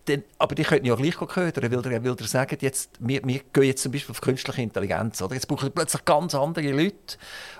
denn, 0.09 0.25
aber 0.39 0.55
die 0.55 0.65
könnten 0.65 0.87
ja 0.87 0.97
gleich 0.97 1.17
ködern, 1.17 1.71
weil 1.71 1.93
er, 1.93 2.03
will 2.03 2.17
sagen, 2.27 2.59
jetzt, 2.61 2.91
wir, 2.99 3.21
wir 3.25 3.41
gehen 3.53 3.63
jetzt 3.65 3.83
zum 3.83 3.93
Beispiel 3.93 4.11
auf 4.11 4.21
künstliche 4.21 4.63
Intelligenz. 4.63 5.23
Oder? 5.23 5.35
Jetzt 5.35 5.47
brauchen 5.47 5.65
wir 5.65 5.71
plötzlich 5.71 6.05
ganz 6.05 6.35
andere 6.35 6.71
Leute. 6.73 7.17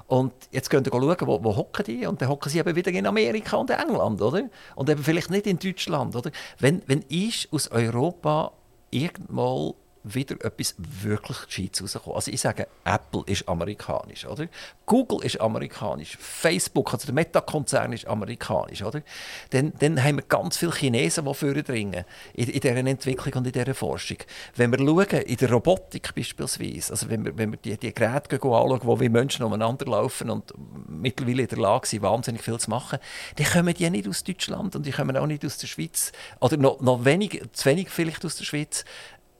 Und 0.09 0.33
jetzt 0.51 0.71
gehen 0.71 0.85
wir 0.85 0.91
schauen, 0.91 1.17
wo, 1.21 1.45
wo 1.45 1.57
hocken 1.57 1.85
die? 1.85 2.07
Und 2.07 2.21
dann 2.21 2.29
hocken 2.29 2.51
sie 2.51 2.59
eben 2.59 2.75
wieder 2.75 2.91
in 2.91 3.07
Amerika 3.07 3.57
und 3.57 3.71
England. 3.71 4.21
Oder? 4.21 4.43
Und 4.75 4.91
eben 4.91 5.03
vielleicht 5.05 5.31
nicht 5.31 5.47
in 5.47 5.59
Deutschland. 5.59 6.17
Oder? 6.17 6.33
Wenn, 6.59 6.83
wenn 6.87 7.05
ich 7.09 7.49
aus 7.53 7.71
Europa 7.71 8.53
irgendwann 8.91 9.75
wieder 10.05 10.37
etwas 10.45 10.75
wirklich 10.79 11.47
Gescheites 11.47 11.83
rauskommen. 11.83 12.17
Also 12.17 12.31
ich 12.31 12.41
sage, 12.41 12.67
Apple 12.85 13.23
ist 13.27 13.49
amerikanisch, 13.49 14.27
oder? 14.27 14.49
Google 14.87 15.25
ist 15.25 15.41
amerikanisch, 15.41 16.17
Facebook, 16.19 16.93
also 16.93 17.07
der 17.07 17.15
Meta-Konzern 17.15 17.93
ist 17.93 18.07
amerikanisch, 18.07 18.83
oder? 18.83 19.03
Dann, 19.51 19.73
dann 19.79 20.03
haben 20.03 20.17
wir 20.17 20.25
ganz 20.25 20.57
viele 20.57 20.73
Chinesen, 20.73 21.25
die 21.25 21.35
vordringen 21.35 22.05
in, 22.35 22.49
in 22.49 22.61
dieser 22.61 22.77
Entwicklung 22.77 23.35
und 23.35 23.47
in 23.47 23.53
dieser 23.53 23.75
Forschung. 23.75 24.19
Wenn 24.57 24.73
wir 24.73 24.79
schauen, 24.79 25.23
in 25.23 25.37
der 25.37 25.53
Robotik 25.53 26.15
beispielsweise, 26.15 26.93
also 26.93 27.09
wenn 27.09 27.25
wir, 27.25 27.37
wenn 27.39 27.53
wir 27.53 27.59
die, 27.59 27.77
die 27.77 27.95
Geräte 27.95 28.35
anschauen, 28.37 28.81
wo 28.83 28.99
wir 28.99 29.11
Menschen 29.11 29.45
umeinander 29.45 29.87
laufen 29.87 30.31
und 30.31 30.53
mittlerweile 30.89 31.43
in 31.43 31.49
der 31.49 31.59
Lage 31.59 31.87
sind, 31.87 32.03
wahnsinnig 32.03 32.43
viel 32.43 32.59
zu 32.59 32.71
machen, 32.71 32.99
dann 33.37 33.47
kommen 33.47 33.75
die 33.75 33.89
nicht 33.89 34.09
aus 34.09 34.25
Deutschland 34.25 34.75
und 34.75 34.85
die 34.85 34.91
kommen 34.91 35.17
auch 35.17 35.27
nicht 35.27 35.45
aus 35.45 35.59
der 35.59 35.69
Schweiz, 35.69 36.13
oder 36.41 36.57
noch, 36.57 36.81
noch 36.81 37.05
wenig, 37.05 37.43
zu 37.53 37.67
wenig 37.67 37.89
vielleicht 37.89 38.25
aus 38.25 38.37
der 38.37 38.45
Schweiz, 38.45 38.85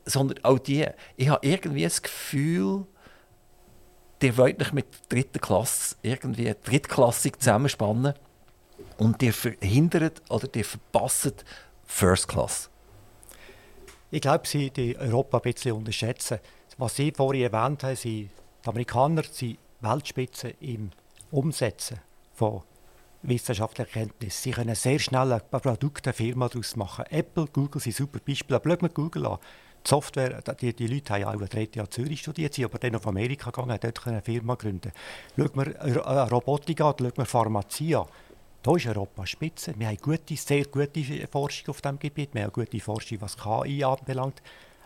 sondern 0.05 0.45
auch 0.45 0.59
die, 0.59 0.87
ich 1.17 1.29
habe 1.29 1.47
irgendwie 1.47 1.85
das 1.85 2.03
Gefühl, 2.03 2.87
die 4.21 4.37
wollt 4.37 4.59
nicht 4.59 4.73
mit 4.73 4.87
der 4.93 5.01
dritten 5.09 5.41
Klasse 5.41 5.97
irgendwie 6.03 6.55
drittklassig 6.65 7.39
zusammenspannen 7.41 8.15
und 8.99 9.21
die 9.21 9.33
verhindert 9.33 10.23
oder 10.31 10.47
die 10.47 10.63
verpasst 10.63 11.45
First 11.85 12.29
Class. 12.29 12.71
Ich 14.11 14.21
glaube, 14.21 14.47
sie 14.47 14.71
die 14.71 14.97
Europa 14.97 15.39
ein 15.39 15.43
bisschen 15.43 15.73
unterschätzen. 15.73 16.39
Was 16.79 16.97
Sie 16.97 17.13
vorhin 17.13 17.51
erwähnt 17.53 17.83
haben, 17.83 17.97
sind, 17.97 18.31
die 18.65 18.69
Amerikaner 18.69 19.23
sind 19.25 19.59
Weltspitze 19.81 20.55
im 20.61 20.91
Umsetzen 21.31 21.99
von 22.35 22.63
wissenschaftlicher 23.23 23.91
Kenntnis. 23.91 24.43
Sie 24.43 24.51
können 24.51 24.75
sehr 24.75 24.99
schnell 24.99 25.33
ein 25.33 25.41
Produkt, 25.51 26.07
eine 26.07 26.15
Firma 26.15 26.49
daraus 26.49 26.77
machen. 26.77 27.05
Apple, 27.11 27.47
Google 27.47 27.81
sind 27.81 27.97
super 27.97 28.19
Beispiele. 28.19 28.61
Schauen 28.63 28.81
wir 28.81 28.89
Google 28.89 29.27
an 29.27 29.39
die 29.85 29.89
Software, 29.89 30.41
die, 30.61 30.73
die 30.75 30.87
Leute 30.87 31.13
haben 31.13 31.21
ja 31.21 31.29
auch 31.29 31.41
ein 31.41 31.49
drittes 31.49 31.77
Jahr 31.77 31.91
Zürich 31.91 32.21
studiert, 32.21 32.55
sind 32.55 32.65
aber 32.65 32.79
dann 32.79 32.97
auf 32.97 33.07
Amerika 33.07 33.51
gegangen, 33.51 33.79
dort 33.81 34.07
eine 34.07 34.23
Firma 34.23 34.55
gründen. 34.55 34.93
Schauen 35.37 35.51
wir 35.55 36.31
Robotik 36.31 36.81
an, 36.81 36.95
schauen 36.99 37.13
wir 37.17 37.25
Pharmazie 37.25 37.97
an. 37.97 38.07
Da 38.63 38.77
ist 38.77 38.87
Europa 38.87 39.27
spitze. 39.27 39.75
Wir 39.77 39.89
haben 39.89 39.97
gute, 39.97 40.37
sehr 40.37 40.65
gute 40.67 41.27
Forschung 41.27 41.71
auf 41.71 41.81
diesem 41.81 41.99
Gebiet. 41.99 42.31
Wir 42.33 42.45
haben 42.45 42.53
gute 42.53 42.79
Forschung, 42.79 43.21
was 43.21 43.37
KI 43.37 43.83
anbelangt. 43.83 44.41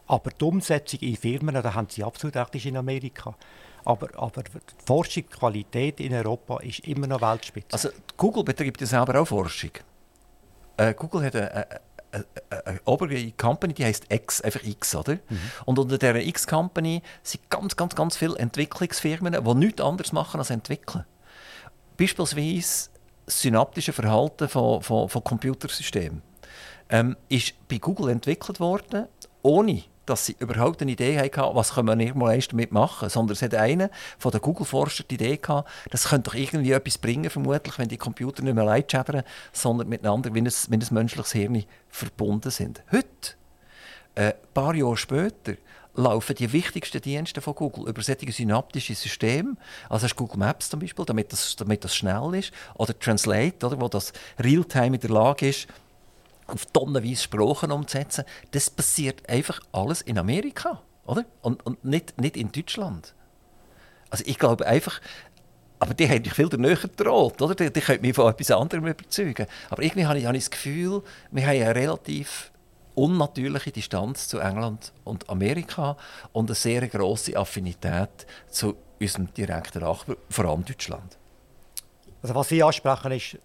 Aber 0.07 0.31
die 0.31 0.45
Umsetzung 0.45 1.01
in 1.01 1.17
Firmen, 1.17 1.55
da 1.55 1.75
haben 1.75 1.89
sie 1.91 2.03
absolut 2.03 2.37
recht, 2.37 2.55
ist 2.55 2.67
in 2.67 2.77
Amerika. 2.77 3.35
Aber, 3.85 4.09
aber 4.17 4.43
die 4.45 4.85
Forschung, 4.85 5.25
die 5.25 5.37
Qualität 5.37 6.01
in 6.01 6.15
Europa 6.15 6.59
ist 6.61 6.81
immer 6.81 7.07
noch 7.07 7.21
Weltspitze. 7.21 7.73
Also 7.73 7.91
Google 8.17 8.45
betreibt 8.45 8.81
ja 8.81 8.87
selber 8.87 9.21
auch 9.21 9.27
Forschung. 9.27 9.71
Äh, 10.79 10.95
Google 10.95 11.25
hat 11.25 11.37
eine, 11.37 11.67
eine 12.13 12.81
obere 12.85 13.33
Company, 13.33 13.75
die 13.75 13.85
heißt 13.85 14.07
X, 14.09 14.41
einfach 14.41 14.63
X, 14.63 14.95
oder? 14.95 15.15
Mhm. 15.15 15.39
Und 15.65 15.79
unter 15.79 15.99
dieser 15.99 16.17
X-Company 16.17 17.03
sind 17.23 17.51
ganz, 17.51 17.77
ganz, 17.77 17.95
ganz 17.95 18.17
viele 18.17 18.39
Entwicklungsfirmen, 18.39 19.33
die 19.45 19.55
nichts 19.55 19.81
anderes 19.81 20.13
machen 20.13 20.41
als 20.41 20.51
entwickeln. 20.51 21.05
Beispielsweise 21.97 22.91
das 23.27 23.41
synaptische 23.43 23.93
Verhalten 23.93 24.49
von, 24.49 24.83
von, 24.83 25.09
von 25.09 25.25
Computersystemen 25.25 26.23
ähm, 26.89 27.17
ist 27.29 27.55
bei 27.69 27.79
Google 27.79 28.11
entwickelt 28.11 28.61
worden, 28.61 29.07
ohne 29.43 29.83
dass 30.07 30.27
sie 30.27 30.37
überhaupt 30.39 30.81
eine 30.83 30.93
Idee 30.93 31.19
hatten, 31.19 31.55
was 31.55 31.75
können 31.75 31.99
wir 31.99 32.07
irgendwann 32.07 32.41
damit 32.51 32.73
machen. 32.73 33.09
Sondern 33.09 33.35
es 33.35 33.43
hat 33.43 33.55
einer 33.55 33.91
von 34.19 34.31
den 34.31 34.41
Google-Forschern 34.41 35.07
die 35.11 35.15
Idee 35.17 35.37
gehabt, 35.37 35.69
das 35.91 36.09
könnte 36.09 36.31
doch 36.31 36.35
irgendwie 36.35 36.73
etwas 36.73 36.99
bringen, 36.99 37.29
vermutlich, 37.29 37.79
wenn 37.79 37.89
die 37.89 37.99
Computer 37.99 38.43
nicht 38.43 38.55
mehr 38.55 38.65
leid 38.65 38.91
schädern, 38.91 39.23
sondern 39.53 39.89
miteinander 39.89 40.33
wie 40.35 40.41
ein, 40.41 40.47
wie 40.47 40.77
ein 40.77 40.87
menschliches 40.91 41.33
Hirn 41.33 41.65
verbunden 41.89 42.51
sind. 42.51 42.83
Heute, 42.91 43.07
äh, 44.15 44.29
ein 44.29 44.35
paar 44.55 44.75
Jahre 44.75 44.97
später, 44.97 45.55
laufen 45.97 46.37
die 46.37 46.53
wichtigsten 46.53 47.01
Dienste 47.01 47.41
von 47.41 47.55
Google 47.55 47.89
über 47.89 48.03
solche 48.03 48.31
synaptische 48.31 48.95
Systeme. 48.95 49.57
Also 49.89 50.05
hast 50.05 50.17
Google 50.17 50.39
Maps 50.39 50.69
zum 50.69 50.81
Beispiel, 50.81 51.05
damit 51.05 51.33
das, 51.33 51.57
damit 51.57 51.85
das 51.85 51.97
schnell 51.97 52.35
ist. 52.35 52.53
Oder 52.75 52.99
Translate, 52.99 53.67
oder, 53.67 53.81
wo 53.81 53.89
das 53.89 54.13
Realtime 54.39 54.97
in 54.97 55.01
der 55.01 55.11
Lage 55.11 55.49
ist, 55.49 55.67
auf 56.47 56.67
tonnenweise 56.67 57.23
Sprachen 57.23 57.73
umzusetzen, 57.73 58.25
das 58.53 58.71
passiert 58.71 59.29
einfach 59.29 59.61
alles 59.73 60.01
in 60.03 60.19
Amerika, 60.19 60.83
oder? 61.05 61.25
Und, 61.43 61.65
und 61.67 61.85
nicht, 61.85 62.21
nicht 62.21 62.37
in 62.37 62.53
Deutschland. 62.53 63.15
Also 64.11 64.25
ich 64.27 64.39
glaube 64.39 64.67
einfach, 64.67 65.01
aber 65.79 65.95
die 65.95 66.09
haben 66.09 66.25
viel 66.25 66.49
näher 66.57 66.77
gedroht, 66.77 67.41
oder? 67.43 67.55
Die, 67.55 67.73
die 67.73 67.81
können 67.81 68.01
mich 68.01 68.15
von 68.15 68.31
etwas 68.31 68.51
anderem 68.51 68.87
überzeugen. 68.87 69.47
Aber 69.69 69.83
irgendwie 69.83 70.07
habe 70.07 70.19
ich, 70.19 70.27
habe 70.27 70.37
ich 70.37 70.45
das 70.45 70.51
Gefühl, 70.51 71.03
wir 71.31 71.47
haben 71.47 71.63
eine 71.63 71.75
relativ 71.75 72.51
unnatürliche 72.95 73.73
Distanz 73.73 74.29
zu 74.29 74.39
England 74.39 74.93
und 75.05 75.29
Amerika 75.29 75.97
und 76.33 76.49
eine 76.49 76.55
sehr 76.55 76.87
große 76.89 77.37
Affinität 77.37 78.27
zu 78.49 78.77
unserem 78.99 79.33
direkten 79.35 79.83
Nachbarn, 79.83 80.17
vor 80.31 80.47
allem 80.47 80.65
Deutschland. 80.65 81.19
Also 82.23 82.35
was 82.35 82.49
Sie 82.49 82.63
ansprechen, 82.63 83.13
ist 83.13 83.39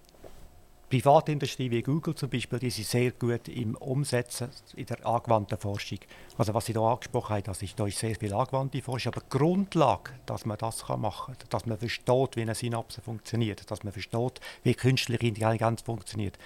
Privatindustrie 0.92 1.72
wie 1.72 1.82
Google 1.82 2.16
zum 2.16 2.30
Beispiel, 2.30 2.60
die 2.60 2.70
sind 2.70 2.86
sehr 2.86 3.12
gut 3.12 3.48
im 3.48 3.76
Umsetzen 3.76 4.50
in 4.76 4.86
der 4.86 5.06
angewandten 5.08 5.58
Forschung. 5.58 6.00
Also 6.38 6.54
was 6.54 6.66
Sie 6.66 6.74
hier 6.74 6.82
angesprochen 6.82 7.34
haben, 7.34 7.44
das 7.44 7.62
ist, 7.62 7.80
da 7.80 7.88
ist 7.88 7.98
sehr 7.98 8.14
viel 8.16 8.34
angewandte 8.34 8.82
Forschung, 8.82 9.14
aber 9.14 9.22
die 9.22 9.38
Grundlage, 9.38 10.12
dass 10.26 10.46
man 10.46 10.58
das 10.58 10.86
machen 10.90 11.38
kann, 11.38 11.48
dass 11.50 11.66
man 11.66 11.78
versteht, 11.78 12.36
wie 12.36 12.42
eine 12.42 12.56
Synapse 12.56 13.00
funktioniert, 13.00 13.72
dass 13.72 13.86
man 13.86 13.94
versteht, 13.94 14.42
wie 14.64 14.74
künstliche 14.74 15.28
Intelligenz 15.28 15.82
funktioniert, 15.82 16.38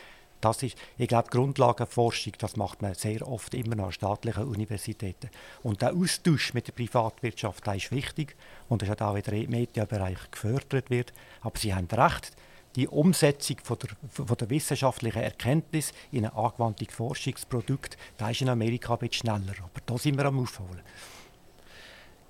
das 0.41 0.61
ist, 0.61 0.77
ich 0.99 1.07
glaube, 1.07 1.29
Grundlagenforschung, 1.31 2.33
das 2.37 2.55
macht 2.55 2.83
man 2.83 2.93
sehr 2.93 3.27
oft 3.27 3.55
immer 3.55 3.75
noch 3.75 3.85
an 3.85 3.93
staatlichen 3.93 4.43
Universitäten. 4.43 5.31
Und 5.63 5.81
der 5.81 5.95
Austausch 5.95 6.53
mit 6.53 6.67
der 6.67 6.73
Privatwirtschaft, 6.73 7.65
der 7.65 7.75
ist 7.75 7.91
wichtig 7.91 8.35
und 8.69 8.83
das 8.83 8.89
hat 8.89 9.01
auch 9.01 9.15
in 9.15 9.23
der 9.23 9.49
Medienbereich 9.49 10.29
gefördert 10.29 10.91
wird. 10.91 11.13
Aber 11.41 11.57
Sie 11.57 11.73
haben 11.73 11.87
recht, 11.87 12.35
die 12.75 12.87
Umsetzung 12.87 13.57
von 13.63 13.77
der, 13.79 14.25
von 14.25 14.37
der 14.37 14.49
wissenschaftlichen 14.49 15.21
Erkenntnis 15.21 15.93
in 16.11 16.25
ein 16.25 16.33
angewandtes 16.33 16.93
Forschungsprodukt, 16.93 17.97
da 18.17 18.29
ist 18.29 18.41
in 18.41 18.49
Amerika 18.49 18.93
ein 18.93 18.99
bisschen 18.99 19.29
schneller. 19.29 19.57
Aber 19.63 19.81
da 19.85 19.97
sind 19.97 20.17
wir 20.17 20.25
am 20.25 20.39
Aufholen. 20.39 20.81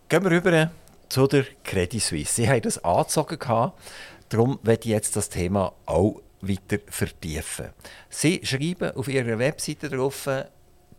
Gehen 0.08 0.24
wir 0.24 0.32
rüber 0.32 0.72
zu 1.10 1.28
der 1.28 1.46
Credit 1.64 2.02
Suisse. 2.02 2.34
Sie 2.34 2.50
haben 2.50 2.62
das 2.62 2.84
angezogen. 2.84 3.72
Darum 4.30 4.60
werde 4.64 4.84
ich 4.84 4.92
jetzt 4.92 5.16
das 5.16 5.30
Thema 5.30 5.74
auch 5.86 6.22
weiter 6.42 6.78
vertiefen. 6.88 7.70
Sie 8.10 8.42
schreiben 8.44 8.96
auf 8.96 9.08
Ihrer 9.08 9.40
Webseite 9.40 9.90
drauf, 9.90 10.28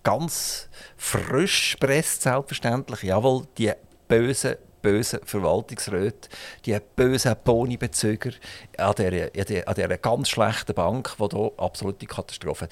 ganz 0.02 0.68
frisch 0.96 1.76
presst 1.78 2.22
selbstverständlich, 2.22 3.02
jawohl, 3.02 3.46
die 3.58 3.72
bösen 4.08 4.56
bösen 4.86 5.18
Verwaltungsräte, 5.24 6.28
die 6.64 6.78
bösen 6.94 7.34
Bonibezüger 7.42 8.30
an 8.78 8.94
dieser, 8.96 9.66
an 9.66 9.74
dieser 9.74 9.98
ganz 9.98 10.28
schlechten 10.28 10.74
Bank, 10.74 11.12
die 11.18 11.36
hier 11.36 11.52
absolute 11.56 12.06
Katastrophe. 12.06 12.68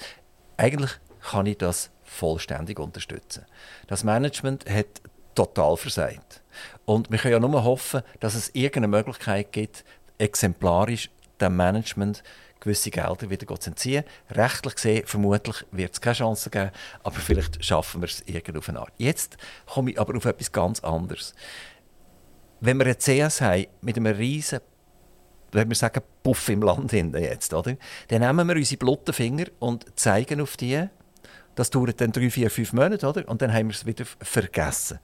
Eigentlich 0.55 0.91
kann 1.29 1.45
ich 1.45 1.57
das 1.57 1.89
vollständig 2.05 2.79
unterstützen. 2.79 3.43
Das 3.87 4.05
Management 4.05 4.69
hat 4.69 5.01
total 5.35 5.75
versagt. 5.75 6.41
Und 6.85 7.11
wir 7.11 7.19
können 7.19 7.33
ja 7.33 7.39
nur 7.39 7.65
hoffen, 7.65 8.01
dass 8.21 8.35
es 8.35 8.47
irgendeine 8.53 8.87
Möglichkeit 8.87 9.51
gibt, 9.51 9.83
exemplarisch 10.17 11.09
dem 11.41 11.57
Management 11.57 12.23
gewisse 12.61 12.91
Gelder 12.91 13.29
wieder 13.29 13.59
zu 13.59 13.71
entziehen. 13.71 14.05
Rechtlich 14.31 14.75
gesehen, 14.75 15.05
vermutlich 15.05 15.65
wird 15.71 15.93
es 15.93 15.99
keine 15.99 16.15
Chance 16.15 16.49
geben, 16.49 16.71
aber 17.03 17.15
vielleicht 17.17 17.63
schaffen 17.65 18.01
wir 18.01 18.07
es 18.07 18.21
irgendwie 18.25 18.57
auf 18.57 18.69
eine 18.69 18.79
Art. 18.79 18.93
Jetzt 18.97 19.35
komme 19.65 19.91
ich 19.91 19.99
aber 19.99 20.15
auf 20.15 20.23
etwas 20.23 20.53
ganz 20.53 20.79
anderes 20.79 21.35
wenn 22.61 22.77
wir 22.77 22.85
eine 22.85 22.97
CS 22.97 23.41
haben 23.41 23.65
mit 23.81 23.97
einem 23.97 24.15
riesen 24.15 24.59
wenn 25.51 25.69
wir 25.69 25.75
sagen, 25.75 26.01
Puff 26.21 26.49
im 26.49 26.61
Land 26.61 26.91
hinten 26.91 27.21
jetzt, 27.21 27.53
oder? 27.53 27.77
dann 28.09 28.21
nehmen 28.21 28.47
wir 28.47 28.55
unsere 28.55 28.77
blotten 28.77 29.13
Finger 29.13 29.45
und 29.59 29.85
zeigen 29.97 30.41
auf 30.41 30.57
die 30.57 30.85
Das 31.55 31.69
dauert 31.69 32.01
dann 32.01 32.11
drei, 32.11 32.29
vier, 32.29 32.51
fünf 32.51 32.73
Monate, 32.73 33.07
oder? 33.07 33.27
Und 33.29 33.41
dann 33.41 33.53
haben 33.53 33.67
wir 33.67 33.73
es 33.73 33.85
wieder 33.85 34.05
vergessen. 34.21 34.99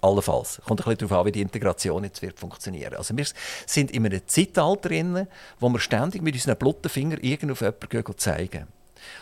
Allenfalls. 0.00 0.60
Kommt 0.64 0.80
ein 0.80 0.84
bisschen 0.84 1.08
darauf 1.08 1.20
an, 1.20 1.26
wie 1.26 1.32
die 1.32 1.40
Integration 1.40 2.04
jetzt 2.04 2.22
wird 2.22 2.38
funktionieren. 2.38 2.94
Also 2.94 3.16
wir 3.16 3.26
sind 3.66 3.90
in 3.90 4.06
einem 4.06 4.20
Zeitalter 4.28 4.88
drin, 4.88 5.26
wo 5.58 5.68
wir 5.68 5.80
ständig 5.80 6.22
mit 6.22 6.34
unseren 6.34 6.56
blotten 6.56 6.88
Fingern 6.88 7.20
irgendwo 7.20 7.66
auf 7.66 7.92
jemanden 7.92 8.18
zeigen. 8.18 8.68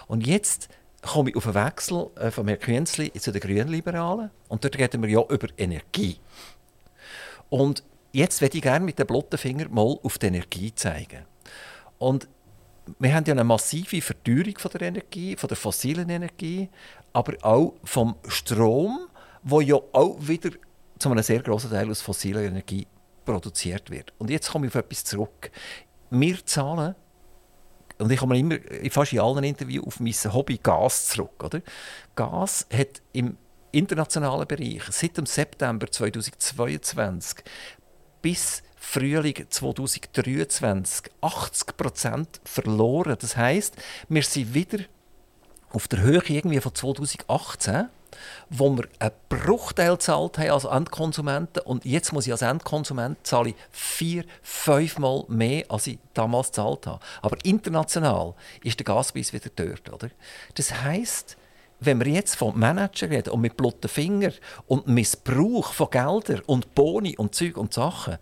Und 0.07 0.27
jetzt 0.27 0.69
komme 1.01 1.31
ich 1.31 1.37
auf 1.37 1.47
einen 1.47 1.55
Wechsel 1.55 2.09
äh, 2.17 2.31
von 2.31 2.47
Herrn 2.47 2.61
Künzli 2.61 3.11
zu 3.13 3.33
den 3.33 3.41
Grünliberalen. 3.41 4.31
Und 4.49 4.65
dort 4.65 4.77
reden 4.77 5.03
wir 5.03 5.09
ja 5.09 5.23
über 5.23 5.49
Energie. 5.57 6.19
Und 7.49 7.83
jetzt 8.13 8.41
würde 8.41 8.57
ich 8.57 8.63
gerne 8.63 8.85
mit 8.85 8.99
dem 8.99 9.07
blotten 9.07 9.39
Finger 9.39 9.69
mal 9.69 9.99
auf 10.03 10.19
die 10.19 10.27
Energie 10.27 10.75
zeigen. 10.75 11.25
Und 11.99 12.29
wir 12.99 13.15
haben 13.15 13.25
ja 13.25 13.33
eine 13.33 13.45
massive 13.45 14.01
Verteuerung 14.01 14.59
von 14.59 14.71
der 14.73 14.83
Energie, 14.83 15.37
von 15.37 15.49
der 15.49 15.57
fossilen 15.57 16.09
Energie, 16.09 16.69
aber 17.13 17.35
auch 17.43 17.75
vom 17.85 18.17
Strom, 18.29 19.09
wo 19.43 19.61
ja 19.61 19.77
auch 19.93 20.17
wieder 20.21 20.51
zu 20.99 21.11
einem 21.11 21.23
sehr 21.23 21.43
großen 21.43 21.71
Teil 21.71 21.91
aus 21.91 22.01
fossiler 22.01 22.43
Energie 22.43 22.87
produziert 23.25 23.91
wird. 23.91 24.13
Und 24.19 24.31
jetzt 24.31 24.51
komme 24.51 24.67
ich 24.67 24.73
auf 24.73 24.77
etwas 24.77 25.05
zurück. 25.05 25.51
Wir 26.11 26.45
zahlen, 26.47 26.95
und 27.99 28.13
ich 28.13 28.21
komme 28.21 28.39
immer 28.39 28.59
fast 28.91 29.13
in 29.13 29.21
allen 29.21 29.43
Interviews 29.43 29.87
auf 29.87 30.01
mein 30.01 30.13
Hobby 30.13 30.59
Gas 30.63 31.09
zurück. 31.09 31.43
Oder? 31.43 31.63
Gas 32.15 32.67
hat 32.73 33.01
im 33.13 33.37
internationalen 33.77 34.47
Bereich 34.47 34.83
seit 34.91 35.17
dem 35.17 35.27
September 35.27 35.91
2022 35.91 37.45
bis 38.23 38.63
Frühling 38.77 39.47
2023 39.49 41.11
80 41.21 41.77
Prozent 41.77 42.41
verloren. 42.45 43.17
Das 43.21 43.37
heißt, 43.37 43.75
wir 44.09 44.23
sind 44.23 44.55
wieder 44.55 44.79
auf 45.71 45.89
der 45.89 46.01
Höhe 46.01 46.23
irgendwie 46.27 46.61
von 46.61 46.75
2018 46.75 47.89
wo 48.49 48.75
wir 48.77 48.89
einen 48.99 49.13
Bruchteil 49.29 49.93
gezahlt 49.93 50.39
haben 50.39 50.51
als 50.51 50.65
Endkonsumenten 50.65 51.63
und 51.65 51.85
jetzt 51.85 52.13
muss 52.13 52.27
ich 52.27 52.33
als 52.33 52.43
Endkonsument 52.43 53.19
zahle 53.27 53.55
vier, 53.71 54.25
fünfmal 54.43 55.25
mehr, 55.29 55.65
als 55.69 55.87
ich 55.87 55.99
damals 56.15 56.49
gezahlt 56.49 56.87
habe. 56.87 57.01
Aber 57.23 57.37
international 57.45 58.35
ist 58.63 58.79
der 58.79 58.85
Gaspreis 58.85 59.33
wieder 59.33 59.51
dort. 59.55 59.93
Oder? 59.93 60.11
Das 60.55 60.73
heißt, 60.83 61.37
wenn 61.81 62.01
wir 62.05 62.13
jetzt 62.13 62.37
von 62.37 62.59
Manager 62.59 63.11
reden 63.11 63.31
und 63.31 63.41
mit 63.41 63.57
blotten 63.57 63.89
Fingern 63.89 64.33
und 64.67 64.87
Missbrauch 64.87 65.73
von 65.73 65.91
Geldern 65.91 66.43
und 66.47 66.75
Boni 66.75 67.17
und 67.17 67.35
Zeug 67.35 67.57
und 67.57 67.75
Sachen, 67.75 68.19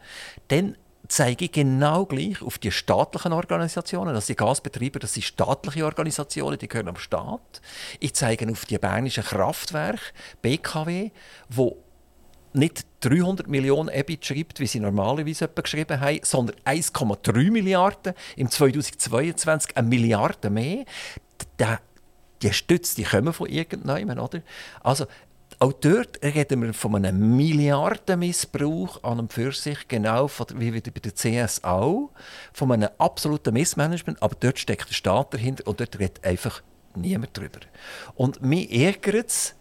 dann 0.49 0.77
zeige 1.09 1.45
ich 1.47 1.53
genau 1.53 2.07
gleich 2.07 2.41
auf 2.43 2.59
die 2.59 2.71
staatlichen 2.71 3.33
Organisationen. 3.33 4.15
Also 4.15 4.29
die 4.29 4.37
Gasbetreiber, 4.37 4.99
das 4.99 5.15
sind 5.15 5.25
staatliche 5.25 5.85
Organisationen, 5.85 6.59
die 6.59 6.69
gehören 6.69 6.89
am 6.89 6.97
Staat. 6.97 7.61
Ich 8.01 8.15
zeige 8.15 8.51
auf 8.51 8.65
die 8.65 8.79
bernischen 8.79 9.25
Kraftwerke, 9.25 10.01
BKW, 10.41 11.11
wo 11.49 11.77
nicht 12.55 12.87
300 13.01 13.49
Millionen 13.49 13.89
EBIT 13.89 14.25
schreibt, 14.25 14.61
wie 14.61 14.67
sie 14.67 14.81
normalerweise 14.81 15.49
geschrieben 15.49 16.01
haben, 16.01 16.21
sondern 16.23 16.57
1,3 16.65 17.51
Milliarden 17.51 18.15
im 18.37 18.49
2022, 18.49 19.77
eine 19.77 19.89
Milliarde 19.89 20.51
mehr. 20.51 20.85
Die 22.45 22.53
Stütze, 22.53 22.95
die 22.95 23.05
kommen 23.05 23.33
von 23.33 23.49
irgendjemandem, 23.49 24.19
oder? 24.19 24.43
Also 24.83 25.07
auch 25.59 25.73
dort 25.73 26.23
reden 26.23 26.63
wir 26.63 26.75
von 26.75 26.95
einem 26.97 27.37
Milliardenmissbrauch 27.37 29.03
an 29.03 29.21
und 29.21 29.33
für 29.33 29.53
sich, 29.53 29.89
genau 29.89 30.29
wie 30.57 30.71
bei 30.71 30.81
der 30.81 31.15
CS 31.15 31.65
auch, 31.65 32.11
von 32.53 32.73
einem 32.73 32.91
absoluten 32.99 33.55
Missmanagement, 33.55 34.23
aber 34.23 34.37
dort 34.39 34.59
steckt 34.59 34.89
der 34.91 34.95
Staat 34.95 35.33
dahinter 35.33 35.67
und 35.67 35.81
dort 35.81 35.99
redet 35.99 36.25
einfach 36.25 36.63
niemand 36.95 37.37
drüber. 37.37 37.61
Und 38.15 38.43
mich 38.43 38.71
ärgert 38.73 39.29
es, 39.29 39.55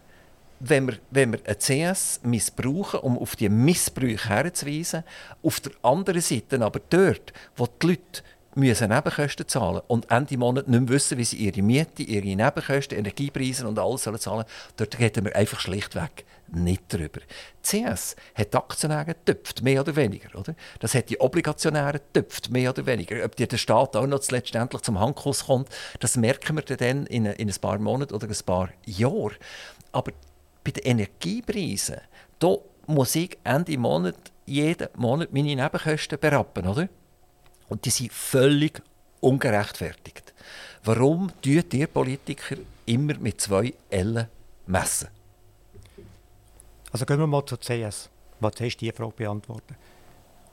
wenn 0.60 0.88
wir, 0.88 0.98
wenn 1.12 1.34
wir 1.34 1.40
eine 1.46 1.58
CS 1.58 2.22
missbrauchen, 2.24 3.02
um 3.02 3.18
auf 3.18 3.36
die 3.36 3.50
Missbrüche 3.50 4.30
herzuweisen, 4.30 5.04
auf 5.42 5.60
der 5.60 5.74
anderen 5.84 6.22
Seite 6.22 6.62
aber 6.62 6.80
dort, 6.90 7.34
wo 7.56 7.68
die 7.68 7.88
Leute 7.88 8.24
müssen 8.56 8.90
Nebenkosten 8.90 9.48
zahlen 9.48 9.82
und 9.88 10.10
Ende 10.12 10.38
Monat 10.38 10.68
nicht 10.68 10.80
mehr 10.80 10.90
wissen, 10.90 11.18
wie 11.18 11.24
sie 11.24 11.38
ihre 11.38 11.62
Miete, 11.62 12.04
ihre 12.04 12.26
Nebenkosten, 12.26 12.98
Energiepreise 12.98 13.68
und 13.68 13.80
alles 13.80 14.04
sollen 14.04 14.20
zahlen 14.20 14.46
dort 14.78 15.00
reden 15.00 15.26
wir 15.26 15.36
einfach 15.36 15.60
schlichtweg 15.60 16.26
nicht 16.48 16.92
drüber. 16.92 17.22
CS 17.62 18.16
hat 18.36 18.54
die 18.54 18.58
Aktionäre 18.58 19.06
getöpft, 19.06 19.62
mehr 19.62 19.82
oder 19.82 19.96
weniger. 19.96 20.38
Oder? 20.38 20.56
Das 20.80 20.94
hat 20.94 21.10
die 21.10 21.20
Obligationäre 21.20 22.00
getöpft, 22.00 22.52
mehr 22.52 22.70
oder 22.70 22.86
weniger. 22.86 23.24
Ob 23.26 23.36
der 23.36 23.58
Staat 23.58 23.96
auch 23.96 24.06
noch 24.06 24.30
letztendlich 24.30 24.82
zum 24.82 25.00
Handkuss 25.00 25.46
kommt, 25.46 25.70
das 26.00 26.18
merken 26.18 26.56
wir 26.56 26.78
dann 26.78 27.06
in, 27.08 27.26
in 27.26 27.50
ein 27.50 27.56
paar 27.60 27.80
Monaten 27.80 28.14
oder 28.14 28.28
ein 28.28 28.46
paar 28.46 28.70
Jahren. 28.86 29.36
Aber 29.92 30.12
bei 30.64 30.72
den 30.72 30.84
Energiepreisen, 30.84 31.98
da 32.40 32.58
muss 32.88 33.16
ich 33.16 33.38
Ende 33.44 33.78
Monat 33.78 34.16
jeden 34.46 34.90
Monat 34.96 35.34
meine 35.34 35.56
Nebenkosten 35.56 36.20
berappen, 36.20 36.68
oder? 36.68 36.90
Und 37.70 37.86
die 37.86 37.90
sind 37.90 38.12
völlig 38.12 38.82
ungerechtfertigt. 39.20 40.34
Warum 40.84 41.32
tun 41.42 41.64
ihr 41.72 41.88
Politiker 41.88 42.58
immer 42.86 43.18
mit 43.18 43.40
zwei 43.40 43.74
Ellen 43.90 44.28
messen? 44.66 45.08
Also 46.92 47.06
gehen 47.06 47.20
wir 47.20 47.28
mal 47.28 47.46
zur 47.46 47.60
CS. 47.60 48.10
Was 48.40 48.54
hast 48.60 48.78
du 48.78 48.86
die 48.86 48.92
Frage 48.92 49.14
beantworten? 49.16 49.76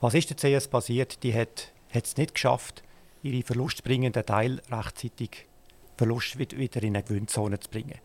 Was 0.01 0.15
ist 0.15 0.31
der 0.31 0.37
CS 0.61 0.69
passiert? 0.69 1.23
Die 1.23 1.35
hat 1.35 1.73
es 1.93 2.17
nicht 2.17 2.35
geschafft, 2.35 2.83
ihre 3.23 3.43
verlustbringenden 3.43 4.25
Teil 4.25 4.63
rechtzeitig 4.71 5.47
Verlust 5.97 6.39
wieder 6.39 6.83
in 6.83 6.97
eine 6.97 7.03
Gewinnzone 7.03 7.61
zu 7.61 7.69
bringen. 7.69 7.99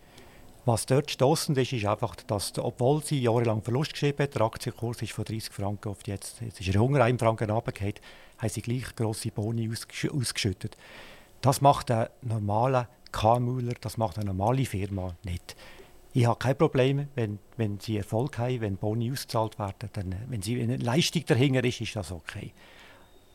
Was 0.65 0.85
dort 0.87 1.11
stoßend 1.11 1.57
ist, 1.59 1.71
ist 1.71 1.85
einfach, 1.85 2.15
dass, 2.15 2.57
obwohl 2.57 3.03
sie 3.03 3.21
jahrelang 3.21 3.61
Verlust 3.61 3.93
geschrieben 3.93 4.23
hat, 4.23 4.33
der 4.33 4.41
Aktienkurs 4.41 5.01
ist 5.01 5.13
von 5.13 5.23
30 5.23 5.53
Franken 5.53 5.89
auf 5.89 5.99
jetzt, 6.05 6.41
jetzt 6.41 6.59
ist 6.59 6.67
er 6.67 6.75
101 6.75 7.21
Franken 7.21 7.51
runtergefallen, 7.51 7.93
haben 8.37 8.49
sie 8.49 8.61
gleich 8.61 8.95
grosse 8.95 9.31
Boni 9.31 9.69
ausgeschüttet. 9.69 10.77
Das 11.41 11.61
macht 11.61 11.91
ein 11.91 12.07
normaler 12.21 12.89
KMUler, 13.11 13.73
das 13.79 13.97
macht 13.97 14.17
eine 14.17 14.25
normale 14.25 14.65
Firma 14.65 15.15
nicht. 15.23 15.55
Ich 16.13 16.25
habe 16.25 16.39
kein 16.39 16.57
Problem, 16.57 17.09
wenn, 17.15 17.39
wenn 17.57 17.79
sie 17.79 17.97
Erfolg 17.97 18.37
haben, 18.37 18.61
wenn 18.61 18.77
Boni 18.77 19.11
ausgezahlt 19.11 19.59
werden. 19.59 19.89
Dann, 19.93 20.15
wenn, 20.29 20.41
sie, 20.41 20.61
eine 20.61 20.77
Leistung 20.77 21.25
dahinter 21.25 21.63
ist, 21.63 21.81
ist 21.81 21.95
das 21.95 22.11
okay. 22.11 22.53